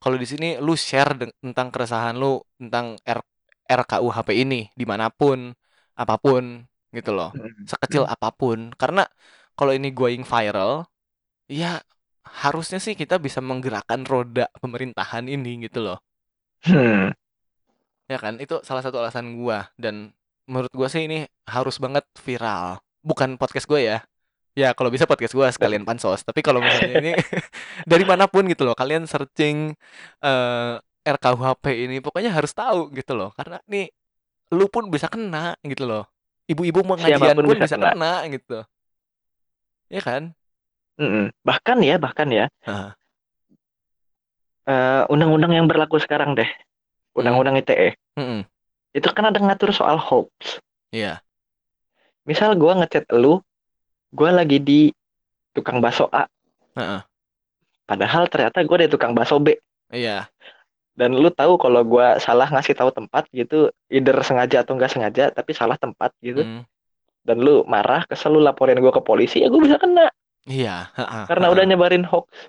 Kalau 0.03 0.17
di 0.19 0.27
sini 0.29 0.47
lu 0.63 0.75
share 0.79 1.13
de- 1.19 1.35
tentang 1.43 1.69
keresahan 1.75 2.15
lu 2.19 2.41
tentang 2.61 2.99
R 3.05 3.21
RKUHP 3.69 4.31
ini 4.45 4.71
di 4.73 4.85
mana 4.89 5.13
pun, 5.13 5.53
apa 5.99 6.15
pun 6.21 6.65
gitu 6.97 7.13
loh. 7.13 7.37
Sekecil 7.69 8.05
apa 8.09 8.33
pun. 8.33 8.73
Karena 8.81 9.05
kalau 9.59 9.75
ini 9.75 9.91
going 9.91 10.23
viral, 10.23 10.87
ya 11.51 11.83
harusnya 12.23 12.79
sih 12.79 12.95
kita 12.95 13.19
bisa 13.19 13.43
menggerakkan 13.43 14.07
roda 14.07 14.47
pemerintahan 14.63 15.27
ini 15.27 15.67
gitu 15.67 15.83
loh. 15.83 15.99
Hmm. 16.63 17.11
Ya 18.07 18.19
kan? 18.23 18.39
Itu 18.39 18.63
salah 18.63 18.87
satu 18.87 19.03
alasan 19.03 19.35
gua 19.35 19.67
dan 19.75 20.15
menurut 20.47 20.71
gua 20.71 20.87
sih 20.87 21.11
ini 21.11 21.27
harus 21.51 21.83
banget 21.83 22.07
viral. 22.23 22.79
Bukan 23.03 23.35
podcast 23.35 23.67
gue 23.67 23.83
ya. 23.83 23.99
Ya 24.55 24.75
kalau 24.79 24.95
bisa 24.95 25.11
podcast 25.11 25.35
gua 25.35 25.51
sekalian 25.51 25.83
pansos. 25.83 26.23
Tapi 26.23 26.39
kalau 26.47 26.63
misalnya 26.63 26.95
ini 27.03 27.13
dari 27.91 28.05
mana 28.07 28.31
pun 28.31 28.47
gitu 28.47 28.63
loh, 28.63 28.79
kalian 28.79 29.11
searching 29.11 29.75
eh 30.23 30.75
RKUHP 31.09 31.65
ini 31.89 31.97
pokoknya 32.05 32.31
harus 32.31 32.55
tahu 32.55 32.95
gitu 32.95 33.19
loh. 33.19 33.35
Karena 33.35 33.59
nih 33.67 33.91
lu 34.55 34.71
pun 34.71 34.87
bisa 34.93 35.11
kena 35.11 35.59
gitu 35.67 35.85
loh. 35.85 36.05
Ibu-ibu 36.49 36.81
pengajian 36.87 37.35
Siapa 37.35 37.37
pun 37.37 37.45
pun 37.45 37.59
bisa 37.59 37.67
bisa 37.67 37.77
kena. 37.77 37.93
kena 37.93 38.13
gitu. 38.33 38.59
Ya 39.89 40.05
kan? 40.05 40.37
Mm-mm. 41.01 41.33
Bahkan 41.47 41.79
ya, 41.81 41.97
bahkan 41.97 42.29
ya, 42.29 42.47
Heeh. 42.67 42.91
eh, 44.69 45.03
undang-undang 45.09 45.55
yang 45.55 45.65
berlaku 45.71 45.97
sekarang 46.03 46.35
deh, 46.37 46.49
undang-undang 47.17 47.57
ITE, 47.57 47.97
Mm-mm. 48.19 48.45
itu 48.93 49.09
kan 49.15 49.31
ada 49.31 49.39
ngatur 49.41 49.73
soal 49.73 49.97
hoax. 49.97 50.61
Iya. 50.93 51.23
Misal 52.29 52.59
gua 52.59 52.77
ngechat 52.83 53.09
lu, 53.15 53.41
gua 54.13 54.35
lagi 54.35 54.61
di 54.61 54.93
tukang 55.57 55.81
bakso 55.81 56.11
A, 56.13 56.29
Heeh. 56.77 57.01
padahal 57.89 58.29
ternyata 58.29 58.61
gua 58.67 58.85
di 58.85 58.91
tukang 58.93 59.17
bakso 59.17 59.41
B. 59.41 59.57
Iya. 59.89 60.29
Dan 60.99 61.15
lu 61.15 61.31
tahu 61.31 61.63
kalau 61.63 61.87
gua 61.87 62.19
salah 62.19 62.51
ngasih 62.51 62.75
tahu 62.75 62.91
tempat 62.91 63.31
gitu, 63.31 63.71
either 63.87 64.19
sengaja 64.27 64.67
atau 64.67 64.75
nggak 64.75 64.91
sengaja, 64.91 65.31
tapi 65.31 65.55
salah 65.55 65.79
tempat 65.79 66.11
gitu. 66.21 66.43
Mm. 66.43 66.67
Dan 67.29 67.45
lu 67.45 67.61
marah, 67.69 68.09
kesel 68.09 68.33
lu 68.33 68.41
laporin 68.41 68.81
gua 68.81 68.93
ke 68.97 69.03
polisi, 69.05 69.45
ya 69.45 69.53
gua 69.53 69.61
bisa 69.61 69.77
kena 69.77 70.09
Iya. 70.49 70.89
Karena 71.29 71.53
udah 71.53 71.65
nyebarin 71.69 72.09
hoax. 72.09 72.49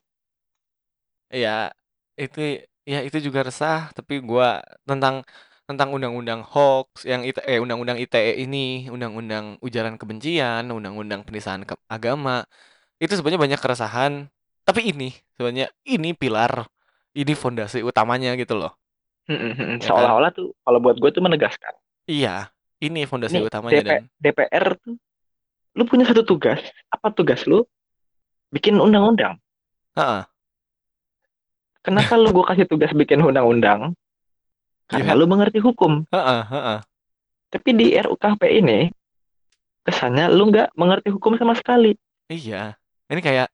Iya, 1.35 1.75
itu 2.17 2.39
ya 2.87 2.99
itu 3.05 3.17
juga 3.27 3.39
resah, 3.47 3.91
tapi 3.93 4.23
gua 4.23 4.63
tentang 4.87 5.21
tentang 5.69 5.93
undang-undang 5.93 6.41
hoax 6.41 7.05
yang 7.05 7.21
IT, 7.21 7.37
eh 7.45 7.59
undang-undang 7.61 7.99
ITE 8.01 8.33
ini, 8.41 8.89
undang-undang 8.89 9.61
ujaran 9.61 9.99
kebencian, 10.01 10.65
undang-undang 10.73 11.21
penistaan 11.27 11.61
ke- 11.67 11.77
agama, 11.85 12.41
itu 12.97 13.13
sebenarnya 13.13 13.41
banyak 13.45 13.61
keresahan. 13.61 14.13
Tapi 14.65 14.81
ini 14.95 15.13
sebenarnya 15.37 15.69
ini 15.85 16.17
pilar, 16.17 16.65
ini 17.13 17.33
fondasi 17.37 17.85
utamanya 17.85 18.33
gitu 18.39 18.57
loh. 18.57 18.73
Ya 19.29 19.37
kan? 19.77 19.85
Seolah-olah 19.85 20.31
tuh 20.33 20.47
kalau 20.65 20.79
buat 20.81 20.97
gue 20.97 21.11
tuh 21.13 21.21
menegaskan. 21.21 21.73
Iya, 22.09 22.49
ini 22.79 23.03
fondasi 23.03 23.39
Ini 23.39 23.47
utamanya 23.47 23.81
DP 23.83 23.87
dan 23.87 24.03
DPR 24.19 24.65
tuh, 24.79 24.95
lu 25.75 25.83
punya 25.83 26.07
satu 26.07 26.23
tugas. 26.23 26.59
Apa 26.91 27.11
tugas 27.11 27.43
lu? 27.45 27.67
Bikin 28.49 28.79
undang-undang. 28.79 29.37
Heeh. 29.93 30.23
Kenapa 31.83 32.19
lu 32.19 32.31
gue 32.35 32.45
kasih 32.47 32.65
tugas 32.67 32.91
bikin 32.91 33.23
undang-undang? 33.23 33.95
Karena 34.89 35.13
Iya. 35.13 35.19
lu 35.19 35.25
mengerti 35.29 35.61
hukum. 35.61 36.03
Heeh, 36.09 36.41
heeh. 36.49 36.79
Tapi 37.49 37.69
di 37.77 37.87
RUKP 37.93 38.41
ini 38.49 38.89
kesannya 39.85 40.29
lu 40.33 40.49
nggak 40.49 40.73
mengerti 40.73 41.09
hukum 41.13 41.37
sama 41.37 41.53
sekali. 41.53 41.93
Iya. 42.29 42.77
Ini 43.09 43.21
kayak 43.21 43.49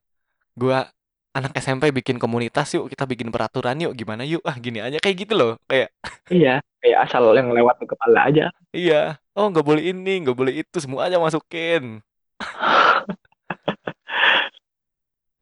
gua 0.56 0.88
anak 1.36 1.52
SMP 1.60 1.92
bikin 1.92 2.16
komunitas 2.16 2.72
yuk, 2.72 2.88
kita 2.88 3.04
bikin 3.04 3.28
peraturan 3.28 3.76
yuk, 3.84 3.92
gimana 3.92 4.24
yuk? 4.24 4.40
Ah, 4.48 4.56
gini 4.56 4.80
aja 4.80 5.04
kayak 5.04 5.28
gitu 5.28 5.36
loh. 5.36 5.60
Kayak 5.68 5.92
Iya, 6.32 6.64
kayak 6.80 7.12
asal 7.12 7.28
yang 7.36 7.52
lewat 7.52 7.76
ke 7.84 7.86
kepala 7.92 8.32
aja. 8.32 8.48
Iya, 8.72 9.20
oh 9.36 9.52
nggak 9.52 9.68
boleh 9.68 9.84
ini, 9.92 10.24
nggak 10.24 10.38
boleh 10.38 10.64
itu, 10.64 10.78
semua 10.80 11.12
aja 11.12 11.20
masukin. 11.20 12.00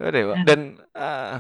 Pak. 0.04 0.44
Dan 0.44 0.82
ah, 0.98 1.40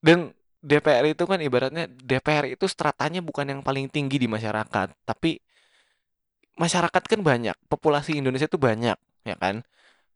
dan 0.00 0.32
DPR 0.64 1.12
itu 1.12 1.28
kan 1.28 1.36
ibaratnya 1.44 1.84
DPR 1.90 2.48
itu 2.48 2.64
stratanya 2.64 3.20
bukan 3.20 3.44
yang 3.44 3.60
paling 3.60 3.92
tinggi 3.92 4.16
di 4.16 4.24
masyarakat, 4.24 4.96
tapi 5.04 5.36
masyarakat 6.56 7.02
kan 7.04 7.20
banyak, 7.20 7.52
populasi 7.68 8.16
Indonesia 8.16 8.48
itu 8.48 8.56
banyak, 8.56 8.96
ya 9.26 9.36
kan? 9.36 9.60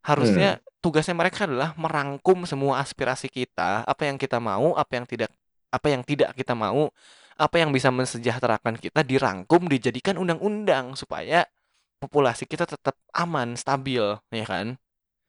Harusnya 0.05 0.59
tugasnya 0.79 1.15
mereka 1.15 1.43
adalah 1.43 1.75
merangkum 1.75 2.47
semua 2.47 2.79
aspirasi 2.79 3.27
kita, 3.27 3.83
apa 3.83 4.07
yang 4.07 4.15
kita 4.15 4.39
mau, 4.39 4.75
apa 4.75 4.91
yang 4.95 5.05
tidak, 5.05 5.31
apa 5.69 5.87
yang 5.91 6.01
tidak 6.07 6.31
kita 6.35 6.55
mau, 6.55 6.89
apa 7.39 7.55
yang 7.59 7.71
bisa 7.71 7.91
mensejahterakan 7.91 8.79
kita 8.79 9.03
dirangkum, 9.03 9.67
dijadikan 9.67 10.19
undang-undang 10.19 10.95
supaya 10.95 11.47
populasi 11.99 12.47
kita 12.47 12.63
tetap 12.67 12.95
aman, 13.11 13.59
stabil, 13.59 14.03
ya 14.31 14.45
kan? 14.47 14.79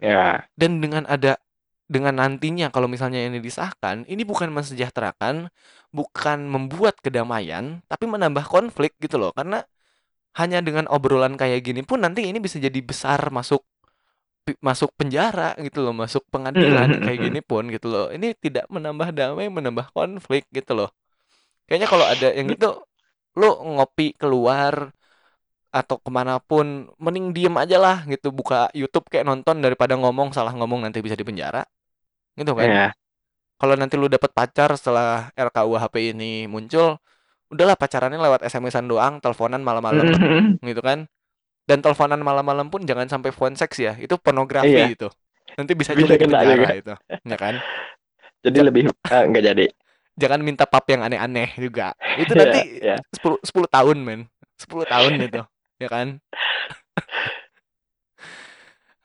Ya, 0.01 0.49
Dan 0.57 0.81
dengan 0.81 1.05
ada 1.05 1.37
dengan 1.91 2.23
nantinya 2.23 2.71
kalau 2.71 2.87
misalnya 2.87 3.19
ini 3.27 3.43
disahkan, 3.43 4.07
ini 4.07 4.23
bukan 4.23 4.55
mensejahterakan, 4.55 5.51
bukan 5.91 6.39
membuat 6.47 7.03
kedamaian, 7.03 7.83
tapi 7.91 8.07
menambah 8.07 8.47
konflik 8.47 8.95
gitu 9.03 9.19
loh. 9.19 9.35
Karena 9.35 9.67
hanya 10.39 10.63
dengan 10.63 10.87
obrolan 10.87 11.35
kayak 11.35 11.67
gini 11.67 11.83
pun 11.83 12.07
nanti 12.07 12.23
ini 12.31 12.39
bisa 12.39 12.63
jadi 12.63 12.79
besar 12.79 13.19
masuk 13.35 13.67
masuk 14.59 14.91
penjara 14.99 15.55
gitu 15.63 15.85
loh, 15.85 15.95
masuk 15.95 16.25
pengadilan 16.33 16.89
kayak 17.05 17.19
gini 17.31 17.41
pun 17.45 17.71
gitu 17.71 17.87
loh. 17.93 18.07
Ini 18.11 18.35
tidak 18.39 18.67
menambah 18.73 19.15
damai, 19.15 19.47
menambah 19.47 19.93
konflik 19.95 20.49
gitu 20.51 20.75
loh. 20.75 20.91
Kayaknya 21.71 21.89
kalau 21.89 22.07
ada 22.07 22.29
yang 22.35 22.51
gitu, 22.51 22.83
lo 23.39 23.51
ngopi 23.63 24.17
keluar 24.19 24.91
atau 25.71 26.03
ke 26.03 26.11
mana 26.11 26.43
pun, 26.43 26.91
mending 26.99 27.31
diem 27.31 27.55
aja 27.55 27.79
lah 27.79 28.03
gitu, 28.11 28.35
buka 28.35 28.67
YouTube 28.75 29.07
kayak 29.07 29.23
nonton 29.23 29.63
daripada 29.63 29.95
ngomong 29.95 30.35
salah 30.35 30.51
ngomong 30.51 30.83
nanti 30.83 30.99
bisa 30.99 31.15
dipenjara, 31.15 31.63
gitu 32.35 32.53
kan? 32.59 32.67
ya. 32.67 32.89
Kalau 33.61 33.75
nanti 33.79 33.95
lu 34.01 34.11
dapet 34.11 34.33
pacar 34.35 34.75
setelah 34.75 35.31
RKUHP 35.37 36.17
ini 36.17 36.49
muncul, 36.51 36.99
udahlah 37.53 37.77
pacarannya 37.79 38.19
lewat 38.19 38.41
SMS-an 38.51 38.89
doang, 38.91 39.23
teleponan 39.23 39.63
malam-malam 39.63 40.11
gitu 40.65 40.83
kan. 40.83 41.07
Dan 41.71 41.79
teleponan 41.79 42.19
malam-malam 42.19 42.67
pun 42.67 42.83
jangan 42.83 43.07
sampai 43.07 43.31
phone 43.31 43.55
sex 43.55 43.79
ya, 43.79 43.95
itu 43.95 44.19
pornografi 44.19 44.75
Iya. 44.75 44.91
itu. 44.91 45.07
Nanti 45.55 45.79
bisa, 45.79 45.95
Bisa 45.95 46.03
juga 46.03 46.15
di 46.19 46.23
kena 46.27 46.43
juga. 46.43 46.69
itu, 46.75 46.95
ya 47.23 47.37
kan? 47.39 47.55
Jadi 48.45 48.59
lebih 48.59 48.91
eh, 48.91 49.25
nggak 49.31 49.45
jadi. 49.47 49.65
Jangan 50.19 50.41
minta 50.41 50.65
pap 50.67 50.83
yang 50.89 51.05
aneh-aneh 51.05 51.55
juga. 51.55 51.95
Itu 52.19 52.35
Iya, 52.35 52.41
nanti 52.43 52.61
iya. 52.83 52.97
10 53.15 53.39
10 53.47 53.69
tahun, 53.71 53.97
men. 54.03 54.21
10 54.59 54.83
tahun 54.83 55.13
itu, 55.23 55.41
ya 55.79 55.89
kan? 55.89 56.19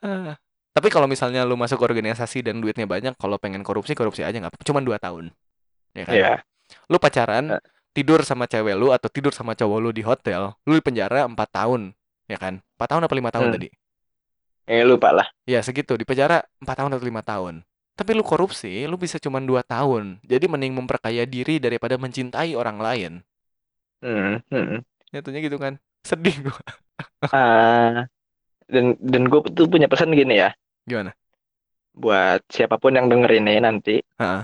Ah. 0.02 0.34
Tapi 0.76 0.92
kalau 0.92 1.08
misalnya 1.08 1.40
lu 1.48 1.56
masuk 1.56 1.80
organisasi 1.80 2.44
dan 2.44 2.60
duitnya 2.60 2.84
banyak, 2.84 3.16
kalau 3.16 3.40
pengen 3.40 3.64
korupsi, 3.64 3.96
korupsi 3.96 4.20
aja 4.20 4.36
nggak. 4.36 4.60
Cuman 4.60 4.84
2 4.84 5.00
tahun. 5.00 5.32
Ya 5.96 6.04
kan? 6.04 6.12
Iya. 6.12 6.32
Lu 6.92 7.00
pacaran, 7.00 7.56
Eh. 7.56 7.60
tidur 7.96 8.20
sama 8.20 8.44
cewek 8.44 8.76
lu 8.76 8.92
atau 8.92 9.08
tidur 9.08 9.32
sama 9.32 9.56
cowok 9.56 9.78
lu 9.80 9.88
di 9.88 10.04
hotel, 10.04 10.52
lu 10.68 10.76
di 10.76 10.84
penjara 10.84 11.24
4 11.24 11.48
tahun, 11.48 11.95
ya 12.30 12.38
kan? 12.38 12.54
4 12.78 12.88
tahun 12.94 13.02
apa 13.06 13.14
5 13.18 13.30
tahun 13.34 13.48
Hmm. 13.50 13.56
tadi? 13.56 13.68
Eh 14.66 14.82
lupa 14.82 15.14
lah. 15.14 15.26
Ya, 15.46 15.62
segitu. 15.62 15.94
Di 15.94 16.02
penjara 16.02 16.42
4 16.62 16.76
tahun 16.82 16.90
atau 16.94 17.06
5 17.06 17.22
tahun. 17.22 17.62
Tapi 17.96 18.10
lu 18.12 18.20
korupsi, 18.26 18.84
lu 18.90 18.98
bisa 19.00 19.16
cuman 19.16 19.46
2 19.46 19.62
tahun. 19.64 20.20
Jadi 20.26 20.44
mending 20.50 20.74
memperkaya 20.76 21.24
diri 21.24 21.56
daripada 21.62 21.96
mencintai 21.96 22.52
orang 22.58 22.78
lain. 22.82 23.12
Hmm, 24.04 24.42
hmm. 24.52 24.80
Gitu 25.14 25.56
kan. 25.58 25.78
Sedih 26.04 26.36
gua. 26.46 26.60
Ah, 27.32 28.06
dan 28.70 28.96
dan 29.02 29.22
gue 29.28 29.40
tuh 29.52 29.66
punya 29.68 29.88
pesan 29.90 30.12
gini 30.16 30.40
ya, 30.40 30.52
Gimana? 30.88 31.12
buat 31.96 32.40
siapa 32.52 32.76
pun 32.80 32.92
yang 32.96 33.08
denger 33.12 33.30
ini 33.40 33.60
nanti, 33.60 34.00
Heeh. 34.20 34.42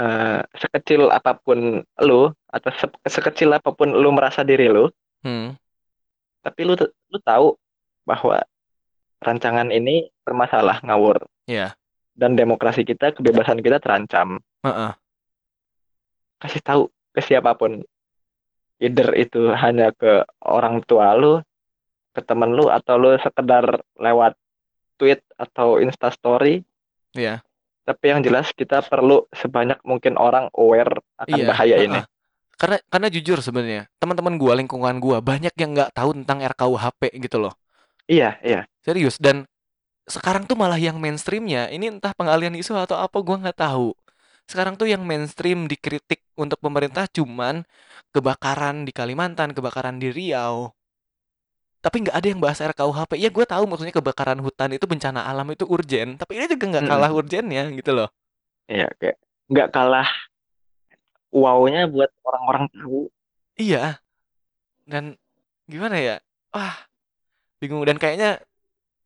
eh, 0.00 0.40
sekecil 0.56 1.08
apa 1.08 1.36
pun 1.40 1.80
lu 2.04 2.22
atau 2.46 2.70
se- 2.80 3.00
sekecil 3.08 3.50
apa 3.52 3.70
pun 3.72 3.88
lu 3.92 4.08
merasa 4.12 4.44
diri 4.44 4.68
lu, 4.68 4.88
Hmm. 5.24 5.56
Tapi 6.46 6.62
lu 6.62 6.78
lu 7.10 7.18
tahu 7.18 7.58
bahwa 8.06 8.38
rancangan 9.18 9.74
ini 9.74 10.06
bermasalah, 10.22 10.78
ngawur, 10.86 11.26
Iya. 11.50 11.74
dan 12.14 12.38
demokrasi 12.38 12.86
kita, 12.86 13.10
kebebasan 13.10 13.58
kita 13.58 13.82
terancam. 13.82 14.38
Heeh. 14.62 14.94
Kasih 16.38 16.62
tahu 16.62 16.82
ke 17.10 17.18
siapa 17.18 17.58
pun, 17.58 17.82
either 18.78 19.10
itu 19.18 19.50
hanya 19.58 19.90
ke 19.90 20.22
orang 20.38 20.84
tua 20.86 21.18
lu, 21.18 21.42
ke 22.14 22.22
temen 22.22 22.54
lu, 22.54 22.70
atau 22.70 22.94
lu 22.94 23.18
sekedar 23.18 23.82
lewat 23.98 24.38
tweet 24.96 25.24
atau 25.34 25.82
instastory. 25.82 26.62
Iya. 27.16 27.42
Tapi 27.82 28.04
yang 28.06 28.20
jelas 28.22 28.54
kita 28.54 28.82
perlu 28.82 29.26
sebanyak 29.32 29.82
mungkin 29.82 30.14
orang 30.14 30.46
aware 30.54 31.02
akan 31.18 31.34
Iya, 31.40 31.46
bahaya 31.48 31.76
ini. 31.82 31.98
heeh. 31.98 32.06
Karena 32.60 32.76
karena 32.92 33.08
jujur 33.14 33.38
sebenarnya, 33.46 33.82
teman-teman 34.00 34.34
gua, 34.40 34.52
lingkungan 34.60 34.96
gua 35.04 35.18
banyak 35.30 35.52
yang 35.60 35.70
nggak 35.76 35.90
tahu 35.96 36.10
tentang 36.18 36.38
RKUHP 36.40 37.02
gitu 37.24 37.36
loh. 37.44 37.52
Iya, 38.08 38.38
iya. 38.44 38.66
Serius 38.86 39.16
dan 39.20 39.44
sekarang 40.16 40.44
tuh 40.50 40.56
malah 40.62 40.78
yang 40.86 40.96
mainstreamnya 41.02 41.62
ini 41.76 41.86
entah 41.94 42.12
pengalian 42.20 42.54
isu 42.60 42.72
atau 42.78 42.98
apa 43.06 43.18
gua 43.26 43.36
nggak 43.42 43.58
tahu. 43.66 43.88
Sekarang 44.50 44.74
tuh 44.80 44.88
yang 44.92 45.02
mainstream 45.10 45.58
dikritik 45.72 46.20
untuk 46.38 46.58
pemerintah 46.64 47.06
cuman 47.16 47.56
kebakaran 48.14 48.76
di 48.86 48.92
Kalimantan, 48.98 49.50
kebakaran 49.56 49.96
di 50.02 50.08
Riau. 50.16 50.56
Tapi 51.84 51.96
nggak 52.04 52.16
ada 52.18 52.26
yang 52.32 52.40
bahas 52.44 52.58
RKUHP. 52.70 53.12
Ya 53.24 53.30
gue 53.36 53.44
tahu 53.52 53.64
maksudnya 53.70 53.94
kebakaran 53.98 54.38
hutan 54.44 54.70
itu 54.76 54.84
bencana 54.92 55.20
alam 55.30 55.46
itu 55.54 55.64
urgen, 55.74 56.08
tapi 56.20 56.32
ini 56.36 56.44
juga 56.52 56.64
nggak 56.72 56.84
Mm-mm. 56.84 56.90
kalah 56.90 57.10
urgennya 57.18 57.62
gitu 57.78 57.90
loh. 57.98 58.08
Iya, 58.72 58.84
kayak 58.98 59.16
nggak 59.50 59.68
kalah 59.74 60.06
wow-nya 61.36 61.84
buat 61.86 62.08
orang-orang 62.24 62.64
tahu. 62.72 63.12
Iya. 63.54 64.00
Dan 64.88 65.20
gimana 65.64 66.00
ya? 66.00 66.16
Wah, 66.50 66.72
bingung 67.58 67.84
dan 67.84 68.00
kayaknya 68.00 68.40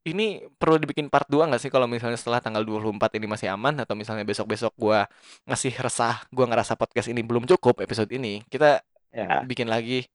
ini 0.01 0.47
perlu 0.57 0.81
dibikin 0.81 1.13
part 1.13 1.29
2 1.29 1.45
nggak 1.45 1.61
sih 1.61 1.69
kalau 1.69 1.85
misalnya 1.85 2.17
setelah 2.17 2.41
tanggal 2.41 2.65
24 2.65 3.21
ini 3.21 3.27
masih 3.29 3.53
aman 3.53 3.77
atau 3.79 3.93
misalnya 3.93 4.25
besok-besok 4.25 4.73
gua 4.75 5.05
ngasih 5.45 5.75
resah, 5.77 6.25
gua 6.33 6.49
ngerasa 6.49 6.73
podcast 6.73 7.11
ini 7.11 7.21
belum 7.21 7.45
cukup 7.45 7.83
episode 7.83 8.09
ini, 8.15 8.41
kita 8.49 8.81
Ya, 9.11 9.43
bikin 9.43 9.67
lagi 9.67 10.07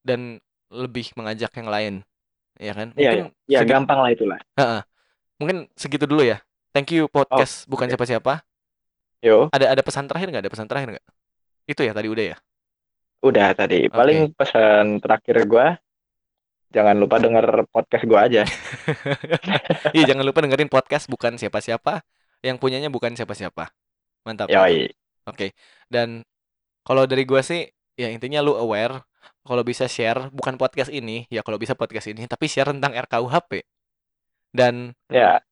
dan 0.00 0.40
lebih 0.72 1.12
mengajak 1.12 1.52
yang 1.52 1.68
lain. 1.68 1.94
Ya 2.56 2.72
kan? 2.72 2.96
iya, 2.96 3.12
iya. 3.12 3.22
Mungkin 3.28 3.44
Ya, 3.44 3.58
segi- 3.60 3.70
gampang 3.70 3.98
lah 4.00 4.10
itulah. 4.10 4.40
Heeh. 4.56 4.80
Mungkin 5.36 5.56
segitu 5.76 6.08
dulu 6.08 6.24
ya. 6.24 6.40
Thank 6.72 6.96
you 6.96 7.06
podcast 7.06 7.68
bukan 7.68 7.86
oke. 7.86 7.92
siapa-siapa. 7.92 8.40
Yo, 9.20 9.52
Ada 9.52 9.76
ada 9.76 9.82
pesan 9.84 10.08
terakhir 10.08 10.32
nggak? 10.32 10.42
Ada 10.48 10.50
pesan 10.50 10.64
terakhir 10.66 10.88
nggak? 10.96 11.06
Itu 11.68 11.84
ya 11.84 11.92
tadi 11.92 12.08
udah 12.08 12.26
ya. 12.34 12.36
udah 13.18 13.50
tadi. 13.52 13.90
Paling 13.90 14.30
pesan 14.32 15.02
terakhir 15.02 15.42
gua 15.50 15.74
jangan 16.70 16.96
lupa 17.00 17.18
denger 17.18 17.66
podcast 17.68 18.04
gua 18.08 18.24
aja. 18.30 18.42
Iya 19.96 20.14
jangan 20.14 20.24
lupa 20.24 20.44
dengerin 20.44 20.70
podcast 20.70 21.10
bukan 21.10 21.36
siapa-siapa. 21.36 22.00
Yang 22.46 22.56
punyanya 22.62 22.88
bukan 22.88 23.12
siapa-siapa. 23.18 23.74
Mantap. 24.22 24.48
Yoi. 24.48 24.94
Oke. 25.26 25.52
Dan 25.90 26.22
kalau 26.86 27.04
dari 27.10 27.26
gua 27.26 27.42
sih 27.42 27.66
ya 27.98 28.08
intinya 28.08 28.38
lu 28.38 28.54
aware 28.54 29.02
kalau 29.42 29.66
bisa 29.66 29.90
share 29.90 30.30
bukan 30.30 30.54
podcast 30.54 30.86
ini 30.94 31.26
ya 31.26 31.42
kalau 31.42 31.58
bisa 31.58 31.74
podcast 31.74 32.06
ini 32.06 32.22
tapi 32.30 32.46
share 32.46 32.70
tentang 32.70 32.94
RKUHP. 32.94 33.66
Dan 34.54 34.94
Ya, 35.10 35.42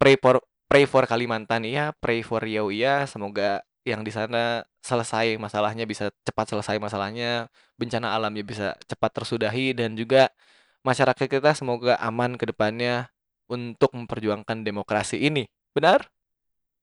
pray 0.00 0.16
for 0.16 0.40
pray 0.66 0.88
for 0.88 1.04
Kalimantan 1.06 1.62
ya, 1.68 1.92
pray 2.02 2.24
for 2.24 2.42
Riau 2.42 2.72
ya, 2.74 3.04
semoga 3.06 3.62
yang 3.86 4.02
di 4.02 4.10
sana 4.10 4.66
selesai 4.82 5.38
masalahnya 5.38 5.86
bisa 5.86 6.10
cepat 6.26 6.50
selesai 6.50 6.82
masalahnya, 6.82 7.46
bencana 7.78 8.18
alamnya 8.18 8.42
bisa 8.42 8.74
cepat 8.90 9.22
tersudahi 9.22 9.78
dan 9.78 9.94
juga 9.94 10.34
masyarakat 10.82 11.26
kita 11.30 11.54
semoga 11.54 11.94
aman 12.02 12.34
ke 12.34 12.50
depannya 12.50 13.06
untuk 13.46 13.94
memperjuangkan 13.94 14.66
demokrasi 14.66 15.22
ini. 15.22 15.46
Benar? 15.70 16.02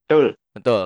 betul. 0.08 0.36
Betul. 0.56 0.84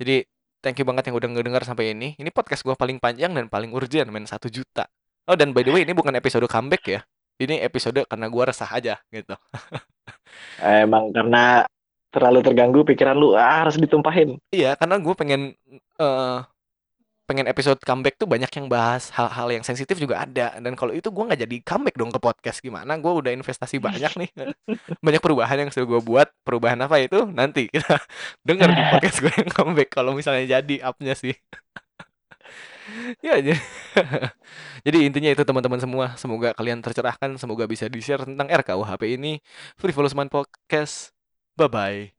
Jadi 0.00 0.16
thank 0.58 0.78
you 0.80 0.86
banget 0.86 1.10
yang 1.10 1.16
udah 1.18 1.28
ngedengar 1.30 1.62
sampai 1.62 1.94
ini. 1.94 2.18
Ini 2.18 2.30
podcast 2.34 2.66
gua 2.66 2.74
paling 2.74 2.98
panjang 2.98 3.30
dan 3.30 3.46
paling 3.46 3.70
urgent, 3.70 4.10
men 4.10 4.26
1 4.26 4.50
juta. 4.50 4.90
Oh 5.30 5.38
dan 5.38 5.54
by 5.54 5.62
the 5.62 5.70
way 5.70 5.82
ini 5.86 5.94
bukan 5.94 6.14
episode 6.18 6.46
comeback 6.50 6.82
ya. 6.88 7.00
Ini 7.38 7.62
episode 7.66 8.02
karena 8.06 8.26
gua 8.26 8.50
resah 8.50 8.70
aja 8.70 8.98
gitu. 9.10 9.34
Emang 10.62 11.14
karena 11.14 11.66
terlalu 12.14 12.46
terganggu 12.46 12.86
pikiran 12.86 13.18
lu 13.18 13.34
ah, 13.34 13.66
harus 13.66 13.74
ditumpahin. 13.74 14.38
Iya, 14.54 14.78
karena 14.78 15.02
gue 15.02 15.14
pengen 15.18 15.40
eh 15.98 16.38
pengen 17.24 17.48
episode 17.48 17.80
comeback 17.80 18.20
tuh 18.20 18.28
banyak 18.28 18.52
yang 18.52 18.68
bahas 18.68 19.08
hal-hal 19.16 19.48
yang 19.48 19.64
sensitif 19.64 19.96
juga 19.96 20.28
ada. 20.28 20.60
Dan 20.60 20.76
kalau 20.76 20.92
itu 20.92 21.08
gue 21.08 21.24
nggak 21.24 21.40
jadi 21.40 21.56
comeback 21.64 21.96
dong 21.96 22.12
ke 22.12 22.20
podcast. 22.20 22.60
Gimana? 22.60 23.00
Gue 23.00 23.12
udah 23.16 23.32
investasi 23.32 23.80
banyak 23.80 24.12
nih. 24.20 24.30
Banyak 25.04 25.20
perubahan 25.24 25.56
yang 25.64 25.70
sudah 25.72 25.86
gue 25.88 26.00
buat. 26.04 26.28
Perubahan 26.44 26.76
apa 26.84 27.00
itu? 27.00 27.24
Nanti 27.32 27.72
kita 27.72 27.96
dengar 28.48 28.68
di 28.76 28.82
podcast 28.92 29.18
gue 29.24 29.32
yang 29.32 29.50
comeback 29.50 29.88
kalau 29.88 30.12
misalnya 30.12 30.60
jadi 30.60 30.84
upnya 30.84 31.16
sih. 31.16 31.34
Ya 33.24 33.40
jadi 33.40 33.56
jadi 34.84 35.08
intinya 35.08 35.32
itu 35.32 35.40
teman-teman 35.40 35.80
semua. 35.80 36.12
Semoga 36.20 36.52
kalian 36.52 36.84
tercerahkan. 36.84 37.32
Semoga 37.40 37.64
bisa 37.64 37.88
di 37.88 38.04
share 38.04 38.28
tentang 38.28 38.44
RKUHP 38.44 39.16
ini. 39.16 39.40
Free 39.80 39.96
Podcast 39.96 41.13
bye 41.56 41.68
bye 41.68 42.12